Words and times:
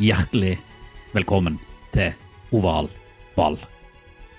Hjertelig 0.00 0.54
velkommen 1.12 1.58
til 1.92 2.14
Oval 2.56 2.86
ball. 3.34 3.58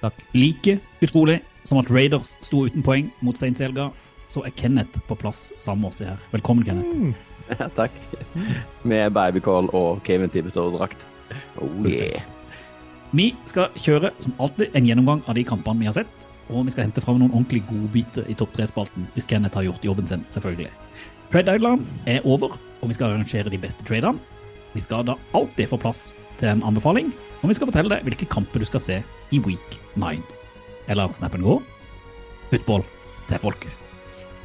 Takk. 0.02 0.18
Like 0.34 0.80
utrolig 1.06 1.36
som 1.70 1.78
at 1.78 1.92
Raiders 1.94 2.32
sto 2.42 2.64
uten 2.66 2.82
poeng 2.82 3.12
mot 3.22 3.38
Saints 3.38 3.62
Elga, 3.62 3.92
så 4.26 4.42
er 4.42 4.56
Kenneth 4.58 5.04
på 5.06 5.20
plass 5.22 5.52
sammen 5.62 5.84
med 5.84 5.92
oss 5.92 6.02
her. 6.02 6.18
Velkommen, 6.34 6.66
Kenneth. 6.66 7.14
Ja, 7.52 7.70
takk. 7.78 7.94
Med 8.82 9.14
babycall 9.14 9.70
og 9.78 10.02
Kevin 10.08 10.34
Tibetor-drakt. 10.34 11.06
Oh 11.62 11.86
yeah. 11.86 12.26
Vi 13.14 13.30
skal 13.46 13.70
kjøre 13.78 14.16
som 14.18 14.34
alltid 14.42 14.74
en 14.74 14.90
gjennomgang 14.90 15.22
av 15.30 15.38
de 15.38 15.46
kampene 15.46 15.86
vi 15.86 15.92
har 15.92 16.00
sett, 16.02 16.28
og 16.50 16.66
vi 16.66 16.74
skal 16.74 16.90
hente 16.90 17.06
fram 17.06 17.22
noen 17.22 17.36
ordentlig 17.36 17.68
godbiter 17.70 18.26
i 18.26 18.40
topp 18.40 18.58
tre-spalten, 18.58 19.06
hvis 19.14 19.30
Kenneth 19.30 19.62
har 19.62 19.70
gjort 19.70 19.86
jobben 19.86 20.10
sin, 20.10 20.26
selvfølgelig. 20.34 20.74
Trade 21.30 21.60
Island 21.62 21.86
er 22.10 22.26
over, 22.26 22.58
og 22.82 22.90
vi 22.90 22.98
skal 22.98 23.14
arrangere 23.14 23.54
de 23.54 23.62
beste 23.62 23.86
tradene. 23.86 24.41
Vi 24.74 24.82
skal 24.84 25.04
da 25.08 25.18
alltid 25.36 25.70
få 25.72 25.80
plass 25.82 26.12
til 26.40 26.52
en 26.52 26.64
anbefaling, 26.64 27.12
og 27.42 27.50
vi 27.52 27.58
skal 27.58 27.68
fortelle 27.68 27.92
deg 27.92 28.08
hvilke 28.08 28.30
kamper 28.32 28.64
du 28.64 28.68
skal 28.70 28.84
se 28.84 29.02
i 29.32 29.42
week 29.44 29.78
9. 30.00 30.16
Eller 30.92 31.12
snap 31.16 31.36
and 31.36 31.44
go. 31.44 31.60
Football 32.52 32.86
til 33.28 33.44
folket. 33.44 33.78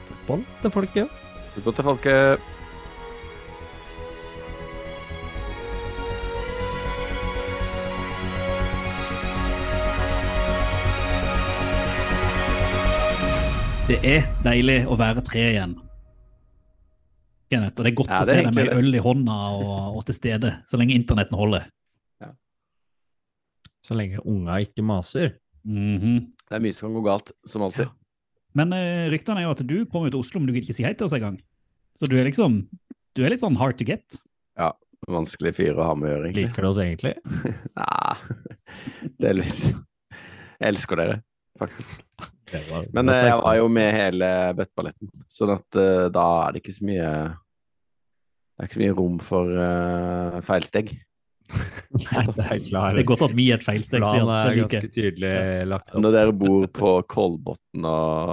Football 0.09 0.45
til 0.63 0.71
folket. 0.71 1.17
Football 1.55 1.75
til 1.75 1.91
folket. 1.93 2.53
Det 13.87 14.01
er 14.03 14.25
deilig 14.43 14.81
å 14.91 14.97
være 14.99 15.23
tre 15.23 15.45
igjen. 15.53 15.77
Kenneth, 17.53 17.77
og 17.79 17.87
det 17.87 17.93
er 17.93 17.99
godt 18.01 18.11
Ja, 18.11 18.21
å 18.21 18.27
se 18.27 18.37
dem 18.41 18.49
deg 18.51 18.57
med 18.59 18.73
øl 18.75 18.97
i 18.99 19.03
hånda 19.03 19.35
og, 19.55 19.99
og 19.99 20.07
til 20.09 20.17
stede, 20.19 20.51
så 20.67 20.81
lenge 20.81 20.97
internetten 20.99 21.39
holder. 21.39 21.69
Så 23.87 23.95
lenge 23.95 24.23
unga 24.27 24.59
ikke 24.65 24.83
maser. 24.83 25.37
Mhm. 25.67 26.33
Det 26.47 26.59
er 26.59 26.63
mye 26.63 26.75
som 26.75 26.89
kan 26.89 26.97
gå 26.99 27.05
galt, 27.07 27.31
som 27.47 27.63
alltid. 27.67 27.91
Men 28.57 28.73
uh, 28.75 29.07
ryktene 29.13 29.43
er 29.43 29.47
jo 29.47 29.55
at 29.55 29.63
du 29.69 29.77
kommer 29.91 30.11
til 30.11 30.23
Oslo, 30.23 30.41
men 30.41 30.49
du 30.49 30.55
vil 30.57 30.65
ikke 30.65 30.77
si 30.77 30.87
hei 30.87 30.95
til 30.97 31.07
oss 31.07 31.15
engang. 31.17 31.39
Så 31.97 32.09
du 32.11 32.17
er 32.19 32.29
liksom 32.29 32.65
Du 33.17 33.23
er 33.25 33.33
litt 33.33 33.41
sånn 33.41 33.57
hard 33.57 33.79
to 33.79 33.87
get. 33.89 34.19
Ja, 34.61 34.75
vanskelig 35.09 35.55
fyr 35.57 35.79
å 35.79 35.87
ha 35.89 35.95
med 35.97 36.11
å 36.11 36.13
gjøre, 36.13 36.27
egentlig. 36.29 36.49
Liker 36.51 36.67
du 36.67 36.69
oss 36.69 36.81
egentlig? 36.83 37.15
Nei, 37.81 38.17
delvis. 39.25 39.61
Jeg 40.57 40.75
elsker 40.75 41.01
dere, 41.01 41.17
faktisk. 41.61 42.03
Men 42.53 43.11
eh, 43.11 43.17
var 43.17 43.27
jeg 43.27 43.41
var 43.43 43.59
jo 43.59 43.67
med 43.73 43.91
hele 43.95 44.31
bøtteballetten, 44.59 45.11
sånn 45.31 45.53
at 45.57 45.79
eh, 45.81 46.07
da 46.15 46.27
er 46.45 46.55
det 46.55 46.63
ikke 46.63 46.77
så 46.77 46.87
mye 46.87 47.11
Det 47.35 48.63
er 48.63 48.69
ikke 48.69 48.79
så 48.79 48.83
mye 48.85 48.97
rom 48.97 49.19
for 49.21 49.53
uh, 49.53 50.39
feilsteg. 50.47 50.95
Nei, 52.07 52.23
det 52.27 52.47
er. 52.47 52.63
Det 52.65 53.03
er 53.03 53.09
godt 53.11 53.27
at 53.29 53.35
vi 53.37 53.51
er 53.53 53.61
et 53.61 53.67
feilsteg. 53.67 54.01
Stian. 54.01 54.25
Planen 54.25 54.33
er 54.37 54.61
ganske 54.63 54.93
tydelig 54.95 55.35
lagt 55.69 55.91
opp. 55.91 56.01
Når 56.03 56.17
dere 56.17 56.37
bor 56.41 56.65
på 56.81 56.95
Kolbotn 57.13 57.91
og 57.91 58.33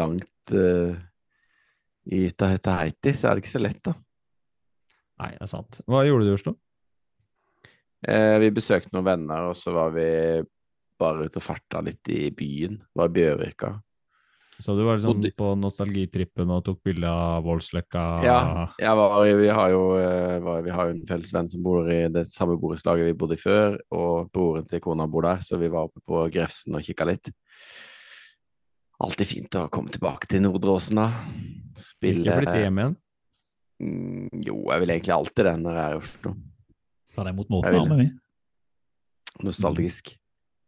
langt 0.00 0.54
uh, 0.56 0.94
i 2.10 2.24
Tahiti, 2.32 3.12
så 3.12 3.28
er 3.28 3.36
det 3.36 3.44
ikke 3.44 3.52
så 3.58 3.62
lett, 3.62 3.82
da. 3.84 3.94
Nei, 5.20 5.34
det 5.36 5.44
er 5.44 5.52
sant. 5.52 5.82
Hva 5.90 6.06
gjorde 6.06 6.26
du 6.26 6.32
i 6.32 6.38
Oslo? 6.38 6.56
Eh, 8.08 8.36
vi 8.40 8.48
besøkte 8.56 8.94
noen 8.94 9.08
venner, 9.10 9.50
og 9.50 9.56
så 9.58 9.74
var 9.74 9.92
vi 9.92 10.06
bare 11.00 11.26
ute 11.28 11.40
og 11.40 11.46
farta 11.46 11.80
litt 11.84 12.10
i 12.12 12.28
byen. 12.34 12.80
Var 12.96 13.10
i 13.10 13.16
Bjørvika. 13.18 13.74
Så 14.60 14.74
du 14.76 14.82
var 14.84 14.98
liksom 14.98 15.16
Bodde- 15.16 15.32
på 15.32 15.54
nostalgitrippen 15.56 16.50
og 16.52 16.64
tok 16.66 16.82
bilde 16.84 17.08
av 17.08 17.44
Voldsløkka? 17.46 18.02
Ja, 18.26 18.40
jeg 18.76 18.96
var, 18.98 19.14
vi, 19.24 19.48
har 19.48 19.70
jo, 19.72 19.84
eh, 19.96 20.36
var, 20.44 20.60
vi 20.66 20.74
har 20.76 20.90
jo 20.90 20.96
en 20.98 21.06
felles 21.08 21.32
venn 21.32 21.48
som 21.48 21.62
bor 21.64 21.88
i 21.88 22.02
det 22.12 22.26
samme 22.28 22.58
borettslaget 22.60 23.08
vi 23.08 23.16
bodde 23.16 23.38
i 23.38 23.40
før, 23.40 23.78
og 23.96 24.28
broren 24.34 24.68
til 24.68 24.82
kona 24.84 25.08
bor 25.08 25.24
der, 25.24 25.40
så 25.40 25.56
vi 25.60 25.72
var 25.72 25.88
oppe 25.88 26.04
på 26.04 26.26
Grefsen 26.34 26.76
og 26.76 26.84
kikka 26.84 27.08
litt. 27.08 27.32
Alltid 29.00 29.30
fint 29.30 29.56
å 29.56 29.64
komme 29.72 29.88
tilbake 29.94 30.28
til 30.28 30.44
Nordre 30.44 30.76
Åsen, 30.76 31.00
da. 31.00 31.08
Spille 31.80 32.26
Ikke 32.26 32.42
flytte 32.42 32.60
hjem 32.60 32.82
igjen? 32.82 32.96
Mm, 33.80 34.42
jo, 34.44 34.58
jeg 34.68 34.82
vil 34.82 34.92
egentlig 34.92 35.16
alltid 35.16 35.46
det 35.48 35.56
når 35.62 35.78
jeg 35.78 35.84
er 35.86 35.94
i 35.94 36.00
Oslo. 36.04 36.34
Ta 37.16 37.24
deg 37.24 37.38
mot 37.38 37.48
måten, 37.56 37.78
da, 37.78 37.84
med 37.88 38.02
vi. 38.04 38.10
Nostalgisk. 39.46 40.12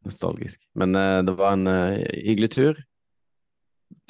Nostalgisk. 0.06 0.60
Men 0.78 0.96
uh, 0.98 1.20
det 1.26 1.36
var 1.38 1.56
en 1.56 1.68
uh, 1.70 2.00
hyggelig 2.22 2.52
tur. 2.56 2.82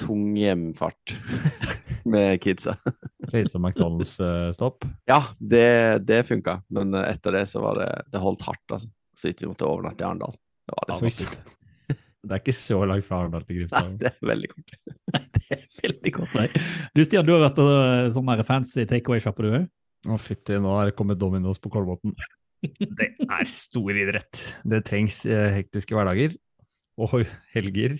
Tung 0.01 0.33
hjemfart 0.39 1.15
med 2.13 2.41
kidsa. 2.43 2.75
Som 3.51 3.65
McDonald's-stopp? 3.65 4.87
Ja, 5.09 5.21
det, 5.39 6.05
det 6.07 6.23
funka, 6.27 6.61
men 6.73 6.95
uh, 6.95 7.05
etter 7.07 7.39
det 7.39 7.47
så 7.51 7.63
var 7.63 7.79
det 7.79 7.89
Det 8.11 8.21
holdt 8.23 8.45
hardt, 8.47 8.65
altså. 8.69 8.89
Så 9.17 9.29
vidt 9.29 9.43
vi 9.43 9.49
måtte 9.51 9.67
overnatte 9.69 10.01
i 10.01 10.07
Arendal. 10.07 10.33
Det 10.65 10.77
var 10.77 10.95
Ja, 10.95 11.03
det 11.03 11.13
sånn. 11.13 11.51
Det 12.23 12.37
er 12.37 12.39
ikke 12.39 12.55
så 12.55 12.77
langt 12.87 13.03
fra 13.03 13.19
Arendal 13.19 13.43
til 13.43 13.57
Grimstad. 13.59 13.95
det 13.99 14.09
er 14.13 14.27
veldig 14.29 14.49
kort. 14.53 14.75
Det 15.35 15.57
er 15.57 15.63
veldig 15.83 16.11
kort 16.15 16.35
vei. 16.37 16.45
Du 16.95 17.03
Stian, 17.03 17.25
du 17.27 17.33
har 17.35 17.41
vært 17.43 17.57
på 17.57 17.65
eh, 17.67 18.07
sånn 18.15 18.31
fancy 18.47 18.85
takeaway-sjappe, 18.89 19.43
du 19.43 19.57
òg? 19.59 19.65
Å, 20.07 20.17
fytti, 20.19 20.55
nå 20.59 20.71
er 20.79 20.89
det 20.89 20.95
kommet 20.97 21.19
Dominos 21.19 21.59
på 21.61 21.71
Kolbotn. 21.73 22.15
Det 22.63 23.09
er 23.27 23.51
stor 23.51 23.91
idrett. 23.91 24.41
Det 24.63 24.81
trengs 24.87 25.23
eh, 25.27 25.51
hektiske 25.57 25.95
hverdager. 25.97 26.35
Og 27.01 27.23
helger 27.55 27.97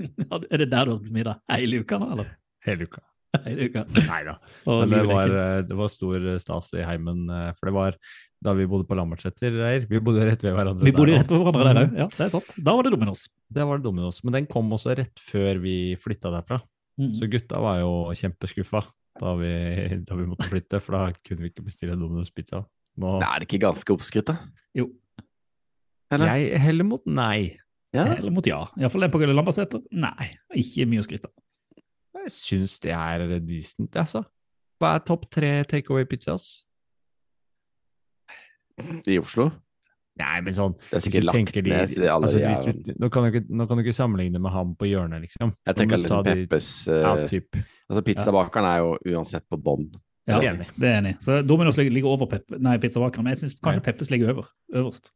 Er 0.50 0.62
det 0.62 0.70
der 0.72 0.88
du 0.88 0.94
har 0.94 0.96
spist 0.98 1.14
middag 1.14 1.42
hele 1.52 1.82
uka 1.84 2.00
nå, 2.00 2.08
eller? 2.16 2.30
hele 2.64 2.88
uka. 2.88 3.02
Hele 3.44 3.68
uka. 3.68 3.82
Nei 3.94 4.20
da. 4.26 4.36
Men 4.66 4.92
det 4.92 5.02
var, 5.10 5.34
eh, 5.40 5.60
det 5.68 5.76
var 5.78 5.90
stor 5.92 6.26
stas 6.42 6.72
i 6.78 6.84
heimen, 6.86 7.26
eh, 7.30 7.50
for 7.58 7.70
det 7.70 7.74
var 7.76 7.98
da 8.44 8.52
vi 8.56 8.66
bodde 8.68 8.86
på 8.88 8.96
Lambertseter, 8.98 9.54
Reir. 9.56 9.86
Vi 9.90 10.00
bodde 10.04 10.26
rett 10.28 10.42
ved 10.44 10.54
hverandre. 10.56 10.84
Vi 10.86 10.92
bodde 10.94 11.16
rett 11.16 11.30
ved 11.30 11.40
hverandre 11.40 11.64
der 11.70 11.80
òg. 11.84 11.96
Ja, 12.02 12.08
det 12.12 12.26
er 12.26 12.32
sant. 12.34 12.52
Da 12.58 12.74
var 12.76 12.86
det 12.86 12.92
Dominos. 12.94 13.26
Det 13.48 13.66
var 13.66 13.80
det 13.80 13.86
Dominos. 13.86 14.20
Men 14.26 14.38
den 14.38 14.50
kom 14.50 14.70
også 14.76 14.96
rett 14.98 15.22
før 15.22 15.62
vi 15.62 15.76
flytta 16.00 16.32
derfra. 16.34 16.60
Mm. 17.00 17.10
Så 17.16 17.28
gutta 17.30 17.62
var 17.62 17.80
jo 17.80 17.94
kjempeskuffa 18.14 18.84
da 19.18 19.32
vi, 19.38 19.54
da 20.06 20.18
vi 20.18 20.26
måtte 20.28 20.46
flytte, 20.50 20.80
for 20.82 20.98
da 20.98 21.24
kunne 21.24 21.46
vi 21.46 21.52
ikke 21.52 21.64
bestille 21.66 21.96
Dominos 21.98 22.32
pizza. 22.34 22.64
Nå, 23.00 23.16
er 23.22 23.42
det 23.42 23.48
ikke 23.48 23.64
ganske 23.66 23.94
oppskrytt, 23.94 24.30
da? 24.30 24.36
Jo. 24.76 24.88
Eller? 26.14 26.34
jeg 26.38 26.60
heller 26.62 26.86
mot 26.86 27.06
nei. 27.10 27.56
Ja. 27.94 28.08
Eller 28.16 28.34
mot 28.34 28.46
ja. 28.46 28.60
Iallfall 28.78 29.06
en 29.06 29.14
på 29.14 29.22
Lambertseter. 29.26 29.82
Nei, 29.94 30.30
ikke 30.58 30.86
mye 30.90 31.02
å 31.02 31.06
skryte 31.06 31.30
av. 31.30 31.34
Jeg 32.24 32.32
syns 32.32 32.78
det 32.82 32.94
er 32.96 33.26
decent, 33.44 33.98
altså. 34.00 34.24
Hva 34.80 34.94
er 34.96 35.04
topp 35.06 35.28
tre 35.32 35.50
takeaway 35.68 36.06
pizzas? 36.08 36.62
I 39.06 39.18
Oslo? 39.20 39.50
Nei, 40.18 40.38
men 40.46 40.54
sånn 40.54 40.74
Det 40.78 40.98
er 40.98 41.02
sikkert 41.02 41.26
lagt 41.26 41.54
de- 41.56 41.62
ned 41.66 41.94
altså, 42.06 42.38
hvis 42.38 42.60
du, 42.62 42.92
nå, 43.02 43.08
kan 43.10 43.24
du 43.24 43.32
ikke, 43.32 43.48
nå 43.50 43.66
kan 43.66 43.78
du 43.78 43.82
ikke 43.82 43.94
sammenligne 43.96 44.38
med 44.42 44.52
ham 44.54 44.74
på 44.78 44.86
hjørnet, 44.86 45.24
liksom. 45.26 45.54
Jeg 45.66 45.78
tenker 45.78 45.98
du 45.98 46.04
liksom 46.04 46.22
ta 46.22 46.34
de- 46.34 46.46
Peppes 46.46 46.68
eh, 46.88 47.00
Ja, 47.02 47.14
typ. 47.26 47.58
Altså, 47.90 48.02
pizzabakeren 48.06 48.68
er 48.70 48.78
jo 48.84 48.92
uansett 49.16 49.46
på 49.50 49.58
bånn. 49.58 49.88
Ja, 50.26 50.38
Enig. 50.40 50.70
det 50.80 50.88
er 50.88 51.02
enig. 51.02 51.14
Så 51.20 51.42
Dominos 51.44 51.76
ligger, 51.76 52.06
over 52.08 52.26
Pepp, 52.30 52.54
nei, 52.56 52.78
pizzabakeren, 52.80 53.26
men 53.26 53.34
jeg 53.34 53.42
syns 53.42 53.58
kanskje 53.60 53.82
Peppes 53.84 54.10
ligger 54.12 54.32
over, 54.32 54.48
øverst. 54.72 55.12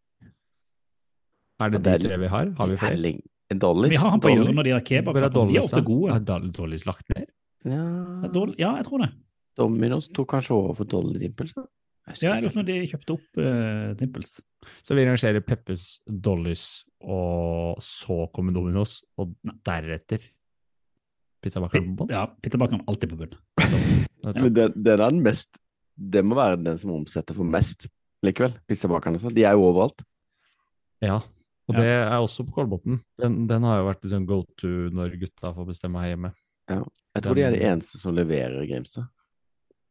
Er 1.58 1.70
det 1.72 1.80
Det 1.82 1.94
de 2.02 2.08
tre 2.08 2.18
vi 2.20 2.28
har? 2.28 2.50
Har 2.58 2.68
vi 2.68 2.76
flere? 2.76 3.14
Dollies? 3.56 3.90
Vi 3.90 3.96
har 3.96 4.10
han 4.12 4.20
på 4.20 4.28
hjørnet, 4.28 4.56
de 4.60 4.68
der 4.68 4.76
er 4.76 4.84
kebabsjappene. 4.84 5.48
De 5.48 5.56
er 5.56 5.64
ofte 5.64 5.82
gode. 5.82 6.12
Er 6.12 6.20
Dollis 6.20 6.52
Dollies 6.52 6.84
lagt 6.86 7.08
ned? 7.16 7.30
Ja, 7.64 8.28
Ja, 8.58 8.76
jeg 8.76 8.84
tror 8.84 8.98
det. 9.06 9.10
Dominos 9.56 10.08
tok 10.14 10.28
kanskje 10.30 10.54
over 10.54 10.74
for 10.74 10.84
Dolly 10.84 11.18
Dimples, 11.18 11.54
da? 11.56 11.64
Ja, 12.08 12.14
jeg 12.14 12.18
ikke. 12.20 12.42
lurer 12.42 12.52
på 12.52 12.60
når 12.60 12.66
de 12.68 12.76
kjøpte 12.92 13.14
opp 13.16 13.40
uh, 13.42 13.94
Dimples. 13.98 14.40
Så 14.86 14.94
vi 14.94 15.04
rangerer 15.04 15.40
Peppes, 15.44 16.00
Dollis, 16.06 16.84
og 17.00 17.80
så 17.84 18.26
kommer 18.32 18.52
Dominos, 18.52 19.02
og 19.18 19.34
deretter 19.66 20.22
pizzabakeren 21.42 21.90
på 21.96 22.04
bunnen? 22.04 22.14
Ja, 22.14 22.26
pizzabakeren 22.42 22.84
er 22.84 22.92
alltid 22.92 23.12
på 23.12 23.20
bunn. 23.24 23.36
Men 24.36 24.52
den, 24.54 24.72
det, 24.76 24.92
er 24.92 25.02
den 25.10 25.22
mest 25.24 25.48
Det 25.98 26.22
må 26.24 26.36
være 26.38 26.58
den 26.62 26.78
som 26.78 26.92
omsetter 26.94 27.34
for 27.34 27.44
mest 27.48 27.86
likevel. 28.24 28.52
Pizzabakerne. 28.68 29.18
Så. 29.22 29.30
De 29.34 29.44
er 29.46 29.52
jo 29.56 29.64
overalt. 29.70 30.02
Ja, 31.02 31.16
Og 31.68 31.74
Ja. 31.74 31.80
det 31.80 31.88
er 31.90 32.16
også 32.18 32.44
på 32.46 32.52
Kolbotn. 32.56 33.00
Den, 33.20 33.46
den 33.46 33.62
har 33.62 33.78
jo 33.80 33.88
vært 33.90 34.02
liksom 34.02 34.26
go 34.26 34.42
to 34.56 34.68
når 34.94 35.18
gutta 35.20 35.52
får 35.54 35.66
bestemme 35.68 36.00
her 36.00 36.14
hjemme. 36.14 36.32
Jeg 36.68 37.22
tror 37.24 37.34
de 37.38 37.42
er 37.46 37.54
de 37.54 37.60
eneste 37.64 37.98
som 38.00 38.14
leverer 38.16 38.62
i 38.62 38.66
Grimstad. 38.70 39.06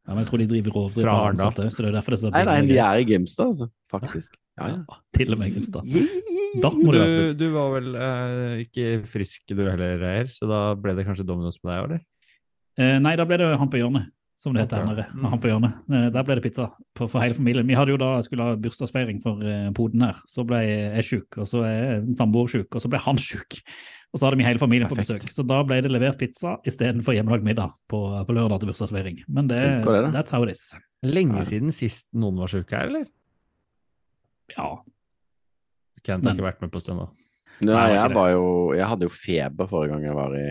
Ja, 0.08 0.14
men 0.14 0.22
jeg 0.24 0.28
tror 0.30 0.38
de 0.42 0.46
driver 0.48 0.70
rovdrift 0.76 1.04
Fra 1.04 1.14
på 1.14 1.24
Arendal. 1.28 1.70
så 1.70 1.82
det 1.84 1.88
er 1.90 1.96
derfor 1.98 2.14
det 2.14 2.18
er 2.18 2.22
så 2.22 2.30
Nei, 2.32 2.44
nei, 2.48 2.60
de 2.70 2.78
er 2.80 2.98
i 3.02 3.04
Grimstad, 3.04 3.50
altså. 3.52 3.66
Faktisk. 3.92 4.36
Ja, 4.58 4.68
ja. 4.72 4.76
Ja, 4.88 4.96
til 5.14 5.32
og 5.34 5.38
med 5.38 5.52
Grimstad. 5.54 5.84
Da 6.62 6.70
må 6.72 6.92
Du, 6.92 6.98
det 6.98 7.36
du 7.38 7.46
var 7.52 7.72
vel 7.74 7.90
eh, 7.94 8.62
ikke 8.64 8.86
frisk 9.06 9.42
du 9.52 9.60
heller, 9.68 9.98
Reier, 10.00 10.30
så 10.32 10.48
da 10.48 10.60
ble 10.80 10.94
det 10.96 11.04
kanskje 11.06 11.26
Dominos 11.28 11.58
på 11.60 11.68
deg, 11.68 11.82
eller? 11.84 12.00
Eh, 12.80 12.96
nei, 13.04 13.12
da 13.20 13.26
ble 13.28 13.36
det 13.36 13.50
Han 13.60 13.68
på 13.68 13.80
hjørnet, 13.82 14.08
som 14.38 14.54
det 14.54 14.62
heter. 14.62 14.84
okay. 14.84 14.86
Nærmere. 14.86 15.06
Mm. 15.14 15.28
Han 15.32 15.40
på 15.42 15.50
hjørnet. 15.50 15.78
Eh, 15.90 16.08
der 16.14 16.26
ble 16.26 16.38
det 16.38 16.44
pizza 16.46 16.68
på, 16.94 17.08
for 17.10 17.22
hele 17.22 17.34
familien. 17.34 17.66
Vi 17.66 17.74
hadde 17.74 17.94
jo 17.94 18.00
da 18.00 18.14
skulle 18.22 18.46
ha 18.46 18.56
bursdagsfeiring 18.62 19.18
for 19.24 19.42
eh, 19.42 19.68
poden 19.74 20.04
her. 20.06 20.18
Så 20.30 20.44
ble 20.46 20.60
jeg 20.62 21.06
sjuk, 21.08 21.40
og 21.42 21.48
så 21.50 21.64
er 21.66 22.04
samboer 22.16 22.52
sjuk, 22.52 22.68
og 22.70 22.84
så 22.84 22.90
ble 22.92 23.02
han 23.02 23.18
sjuk. 23.28 23.58
Og 24.08 24.20
så 24.20 24.28
hadde 24.28 24.38
vi 24.40 24.46
hele 24.46 24.62
familien 24.62 24.88
på 24.88 24.96
besøk. 24.96 25.26
Så 25.28 25.44
da 25.44 25.58
ble 25.66 25.82
det 25.84 25.90
levert 25.92 26.16
pizza 26.20 26.54
istedenfor 26.66 27.16
hjemmelagd 27.18 27.44
middag 27.44 27.74
på, 27.92 28.00
på 28.24 28.36
lørdag 28.36 28.62
til 28.62 28.70
bursdagsfeiring. 28.70 29.18
Men 29.28 29.50
det, 29.50 29.60
det, 29.84 29.96
det, 30.06 30.12
that's 30.14 30.32
how 30.32 30.46
it 30.46 30.54
is. 30.54 30.70
Lenge 31.04 31.42
siden 31.44 31.74
sist 31.74 32.08
noen 32.16 32.38
var 32.40 32.54
syke 32.54 32.78
her, 32.78 32.88
eller? 32.88 33.04
Ja. 34.54 34.70
Kent 36.06 36.24
har 36.24 36.38
ikke 36.38 36.46
vært 36.46 36.64
med 36.64 36.72
på 36.72 36.80
stund. 36.80 37.04
Nei, 37.58 37.74
Nei, 37.74 37.86
jeg 37.90 38.14
var 38.14 38.28
jo 38.30 38.42
Jeg 38.76 38.86
hadde 38.86 39.06
jo 39.08 39.10
feber 39.10 39.66
forrige 39.66 39.90
gang 39.90 40.04
jeg 40.06 40.14
var 40.14 40.34
i 40.38 40.48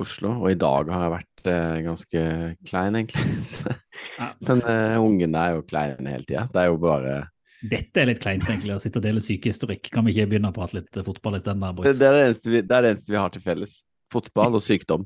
Oslo, 0.00 0.36
og 0.38 0.52
i 0.52 0.58
dag 0.58 0.88
har 0.94 1.02
jeg 1.02 1.12
vært 1.16 1.29
ganske 1.44 2.22
klein, 2.68 2.96
egentlig. 2.98 3.74
Men 4.46 4.62
uh, 4.66 4.96
ungene 5.00 5.44
er 5.44 5.56
jo 5.56 5.66
kleine 5.68 6.14
hele 6.14 6.26
tida. 6.26 6.46
Det 6.52 6.64
er 6.64 6.72
jo 6.72 6.80
bare 6.82 7.14
Dette 7.60 8.00
er 8.00 8.08
litt 8.08 8.22
kleint, 8.22 8.46
egentlig, 8.48 8.72
å 8.72 8.80
sitte 8.80 9.00
og 9.00 9.04
dele 9.04 9.20
sykehistorikk. 9.20 9.90
Kan 9.92 10.06
vi 10.06 10.14
ikke 10.14 10.30
begynne 10.32 10.52
å 10.52 10.56
prate 10.56 10.78
litt 10.78 10.96
eh, 10.96 11.04
fotball 11.04 11.36
litt 11.36 11.48
den 11.48 11.60
der, 11.60 11.74
boys? 11.76 11.98
det, 11.98 12.06
er 12.08 12.16
det, 12.16 12.22
eneste 12.30 12.52
vi, 12.52 12.62
det 12.64 12.76
er 12.76 12.86
det 12.86 12.92
eneste 12.94 13.12
vi 13.12 13.18
har 13.20 13.34
til 13.34 13.44
felles. 13.44 13.74
Fotball 14.10 14.56
og 14.56 14.64
sykdom. 14.64 15.04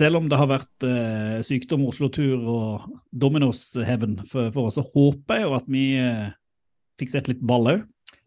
Selv 0.00 0.16
om 0.20 0.28
det 0.32 0.38
har 0.40 0.48
vært 0.48 0.86
eh, 0.88 1.38
sykdom, 1.44 1.84
Oslo-tur 1.90 2.40
og 2.48 2.88
Dominos-hevn 3.12 4.18
for, 4.28 4.50
for 4.54 4.70
oss, 4.70 4.78
så 4.80 4.84
håper 4.94 5.40
jeg 5.42 5.48
jo 5.48 5.54
at 5.58 5.70
vi 5.70 5.84
eh, 6.00 6.28
fikk 7.00 7.12
sett 7.12 7.28
litt 7.30 7.42
ball 7.44 7.68
òg 7.76 7.82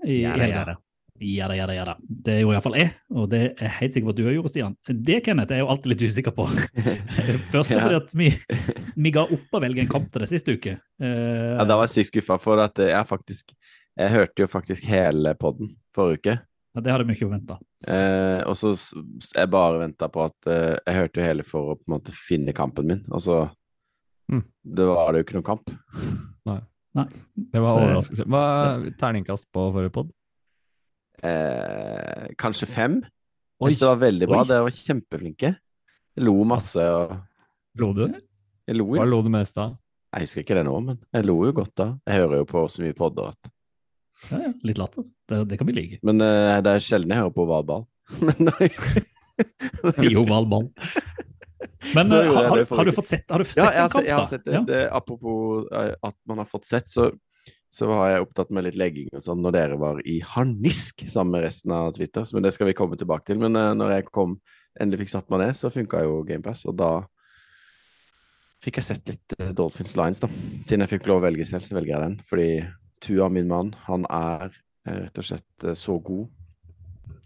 i, 0.06 0.22
Ja 0.24 0.36
helga. 0.38 0.50
ja 0.54 0.66
da. 0.74 0.80
Ja 1.24 1.46
da, 1.48 1.56
ja 1.56 1.66
da, 1.70 1.74
ja 1.78 1.84
da. 1.88 1.94
Det 2.26 2.34
gjorde 2.42 2.56
iallfall 2.58 2.76
jeg, 2.80 2.90
og 3.14 3.28
det 3.32 3.40
er 3.46 3.52
jeg 3.68 3.74
helt 3.78 3.94
sikker 3.96 4.08
på 4.10 4.14
at 4.16 4.18
du 4.20 4.24
òg 4.26 4.34
gjorde, 4.36 4.52
Stian. 4.52 4.74
Det, 4.90 5.20
Kenneth, 5.24 5.54
er 5.54 5.62
jeg 5.62 5.64
jo 5.64 5.70
alltid 5.72 5.92
litt 5.94 6.06
usikker 6.10 6.34
på. 6.36 6.48
Først 7.54 7.72
Ja. 7.76 7.84
fordi 7.86 8.00
at 8.02 8.16
vi, 8.18 8.32
vi 9.06 9.14
ga 9.16 9.24
opp 9.38 9.56
å 9.56 9.62
velge 9.64 9.86
en 9.86 9.92
kamp 9.94 10.10
til 10.12 10.26
det 10.26 10.30
siste 10.34 10.58
uke. 10.58 10.74
Uh, 11.02 11.54
Ja, 11.62 11.68
da 11.70 11.78
var 11.80 11.86
jeg 11.88 11.94
sykt 11.96 12.12
skuffa, 12.12 12.40
for 12.42 12.62
at 12.66 12.82
jeg 12.82 13.08
faktisk 13.10 13.54
Jeg 14.00 14.10
hørte 14.10 14.42
jo 14.42 14.50
faktisk 14.50 14.88
hele 14.90 15.36
podden 15.38 15.76
forrige 15.96 16.18
uke. 16.20 16.36
Det 16.82 16.90
hadde 16.90 17.06
vi 17.06 17.14
ikke 17.14 17.28
forventa. 17.28 17.60
Eh, 17.86 18.42
og 18.50 18.56
så 18.58 18.72
jeg 19.36 19.50
bare 19.54 19.82
venta 19.84 20.08
på 20.10 20.24
at 20.26 20.48
eh, 20.50 20.78
Jeg 20.88 20.96
hørte 20.98 21.20
jo 21.20 21.26
hele 21.28 21.44
for 21.46 21.74
å 21.74 21.76
på 21.78 21.86
en 21.86 21.94
måte 22.00 22.16
finne 22.18 22.56
kampen 22.58 22.90
min. 22.90 23.04
Og 23.14 23.22
så 23.22 23.44
Mm. 24.32 24.40
Det 24.64 24.86
var 24.88 25.12
det 25.12 25.20
jo 25.20 25.24
ikke 25.26 25.36
noen 25.36 25.46
kamp. 25.46 25.72
Nei. 26.48 27.06
Det 27.36 27.60
var 27.60 27.76
overraskende. 27.82 28.26
Hva 28.32 28.42
er 28.80 28.86
terningkast 29.02 29.46
på 29.52 29.66
forrige 29.76 29.92
pod? 29.94 30.14
Eh, 31.24 32.32
kanskje 32.40 32.68
fem. 32.70 32.96
Oi. 33.60 33.70
Jeg 33.70 33.76
synes 33.76 33.82
det 33.84 33.90
var 33.92 34.02
veldig 34.04 34.30
bra. 34.32 34.40
Oi. 34.42 34.48
Dere 34.50 34.66
var 34.68 34.76
kjempeflinke. 34.78 35.52
Jeg 36.16 36.26
lo 36.26 36.36
masse. 36.48 36.84
Og 36.88 37.14
Lo 37.82 37.92
du? 37.98 38.06
jeg 38.68 38.78
lo 38.78 38.86
Hva 38.94 39.06
lo 39.10 39.22
du 39.26 39.30
mest 39.34 39.58
av? 39.60 39.76
Jeg 40.14 40.28
husker 40.28 40.44
ikke 40.46 40.58
det 40.60 40.66
nå, 40.68 40.74
men 40.86 41.00
jeg 41.12 41.26
lo 41.26 41.36
jo 41.48 41.54
godt 41.58 41.74
da. 41.80 41.88
Jeg 42.08 42.22
hører 42.22 42.44
jo 42.44 42.50
på 42.52 42.64
så 42.70 42.84
mye 42.86 42.96
podder 42.98 43.32
at 43.34 43.52
Ja, 44.30 44.38
ja, 44.46 44.52
litt 44.64 44.78
latter. 44.80 45.04
Det, 45.34 45.42
det 45.52 45.60
kan 45.60 45.70
vi 45.70 45.76
like. 45.76 46.00
Men 46.06 46.22
uh, 46.22 46.62
det 46.64 46.78
er 46.78 46.86
sjelden 46.86 47.14
jeg 47.14 47.24
hører 47.24 47.36
på 47.36 47.50
Valball. 47.50 47.88
Jo 50.14 50.26
ball. 50.26 50.80
Men 51.96 52.12
eh, 52.12 52.34
har, 52.34 52.44
har, 52.50 52.66
har 52.78 52.86
du 52.86 52.92
fått 52.92 53.08
sett, 53.08 53.30
har 53.32 53.40
du 53.40 53.48
sett 53.48 53.58
Ja, 53.58 53.72
en 53.72 53.90
kamp, 53.90 53.94
sett, 53.94 54.08
jeg 54.08 54.16
har 54.16 54.24
da? 54.24 54.30
sett 54.30 54.46
det. 54.46 54.64
Det. 54.68 54.82
Apropos 54.92 55.68
eh, 55.72 55.94
at 56.02 56.16
man 56.30 56.42
har 56.42 56.50
fått 56.50 56.68
sett, 56.68 56.90
så, 56.92 57.10
så 57.72 57.88
var 57.90 58.12
jeg 58.12 58.26
opptatt 58.28 58.54
med 58.56 58.68
litt 58.68 58.78
legging 58.80 59.10
og 59.14 59.24
sånn 59.24 59.42
når 59.44 59.56
dere 59.58 59.80
var 59.82 60.02
i 60.08 60.20
harnisk 60.34 61.06
sammen 61.10 61.38
med 61.38 61.48
resten 61.48 61.74
av 61.76 61.94
Twitter. 61.98 62.28
Men 62.34 62.48
det 62.48 62.54
skal 62.56 62.70
vi 62.70 62.78
komme 62.78 63.00
tilbake 63.00 63.28
til. 63.30 63.42
Men 63.42 63.58
uh, 63.60 63.72
når 63.78 63.98
jeg 63.98 64.10
kom, 64.12 64.38
endelig 64.80 65.06
fikk 65.06 65.16
satt 65.16 65.34
meg 65.34 65.44
ned, 65.46 65.58
så 65.60 65.74
funka 65.74 66.04
jo 66.06 66.22
GamePass, 66.28 66.66
og 66.72 66.78
da 66.80 66.94
fikk 68.64 68.80
jeg 68.80 68.90
sett 68.92 69.12
litt 69.12 69.38
uh, 69.40 69.52
Dolphins 69.56 69.98
Lines, 70.00 70.24
da. 70.24 70.32
Siden 70.64 70.86
jeg 70.86 70.96
fikk 70.96 71.10
lov 71.12 71.24
å 71.24 71.28
velge 71.28 71.48
selv, 71.50 71.66
så 71.68 71.80
velger 71.80 71.96
jeg 71.98 72.06
den. 72.08 72.20
Fordi 72.30 72.50
Tua, 73.04 73.28
min 73.28 73.50
mann, 73.50 73.74
han 73.90 74.08
er 74.08 74.54
rett 74.88 75.22
og 75.22 75.28
slett 75.28 75.68
eh, 75.68 75.78
så 75.78 75.98
god 76.00 76.28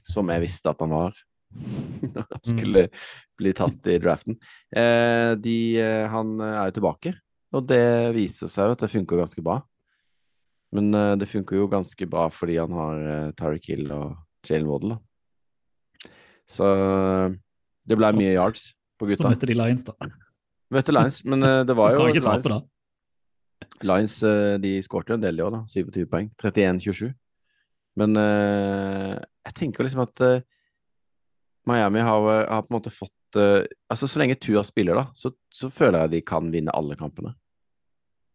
som 0.07 0.29
jeg 0.31 0.43
visste 0.45 0.71
at 0.71 0.83
han 0.83 0.93
var. 0.95 1.17
Når 2.13 2.27
han 2.27 2.43
skulle 2.43 2.85
bli 3.37 3.53
tatt 3.55 3.89
i 3.91 3.97
draften. 4.01 4.37
Eh, 4.75 5.33
de, 5.41 5.57
eh, 5.81 6.05
han 6.11 6.37
eh, 6.41 6.59
er 6.61 6.69
jo 6.69 6.77
tilbake, 6.79 7.15
og 7.55 7.67
det 7.69 8.13
viser 8.17 8.51
seg 8.51 8.69
jo 8.69 8.77
at 8.77 8.85
det 8.85 8.93
funker 8.93 9.23
ganske 9.23 9.43
bra. 9.43 9.59
Men 10.75 10.93
eh, 10.93 11.15
det 11.19 11.29
funker 11.31 11.61
jo 11.61 11.71
ganske 11.71 12.09
bra 12.09 12.27
fordi 12.33 12.59
han 12.59 12.73
har 12.75 13.35
Tyreek 13.39 13.69
Hill 13.71 13.91
og 13.95 14.17
Jalen 14.47 14.69
Waddle. 14.69 14.97
Så 16.47 16.63
eh, 16.71 17.35
det 17.87 17.99
ble 17.99 18.13
mye 18.15 18.33
yards 18.35 18.71
på 18.97 19.09
gutta. 19.09 19.25
Så 19.25 19.35
møtte 19.35 19.49
de 19.49 19.57
Lions, 19.57 19.85
da. 19.87 20.09
Møtte 20.73 20.95
Lions, 20.95 21.21
men 21.27 21.43
eh, 21.43 21.61
det 21.67 21.75
var 21.77 21.93
jo 21.95 22.07
Kan 22.07 22.25
tape. 22.25 22.51
Lions, 22.51 22.67
Lions 23.83 24.17
eh, 24.27 24.55
de 24.63 24.77
skårte 24.85 25.13
jo 25.13 25.19
en 25.19 25.25
del 25.25 25.39
i 25.39 25.45
år, 25.45 25.59
da. 25.59 25.63
27 25.71 26.07
poeng. 26.11 26.29
31-27. 26.39 27.11
Men 27.97 28.17
eh, 28.21 29.17
jeg 29.47 29.57
tenker 29.57 29.85
liksom 29.85 30.03
at 30.05 30.23
eh, 30.25 30.45
Miami 31.67 32.03
har, 32.05 32.29
eh, 32.33 32.45
har 32.45 32.65
på 32.65 32.71
en 32.71 32.79
måte 32.79 32.93
fått 32.93 33.13
Altså, 33.37 34.07
så 34.07 34.21
lenge 34.21 34.37
Tua 34.39 34.61
spiller, 34.63 34.95
da, 34.95 35.09
så, 35.13 35.33
så 35.51 35.67
føler 35.69 36.05
jeg 36.05 36.11
de 36.13 36.19
kan 36.25 36.45
vinne 36.49 36.71
alle 36.73 36.95
kampene. 36.97 37.33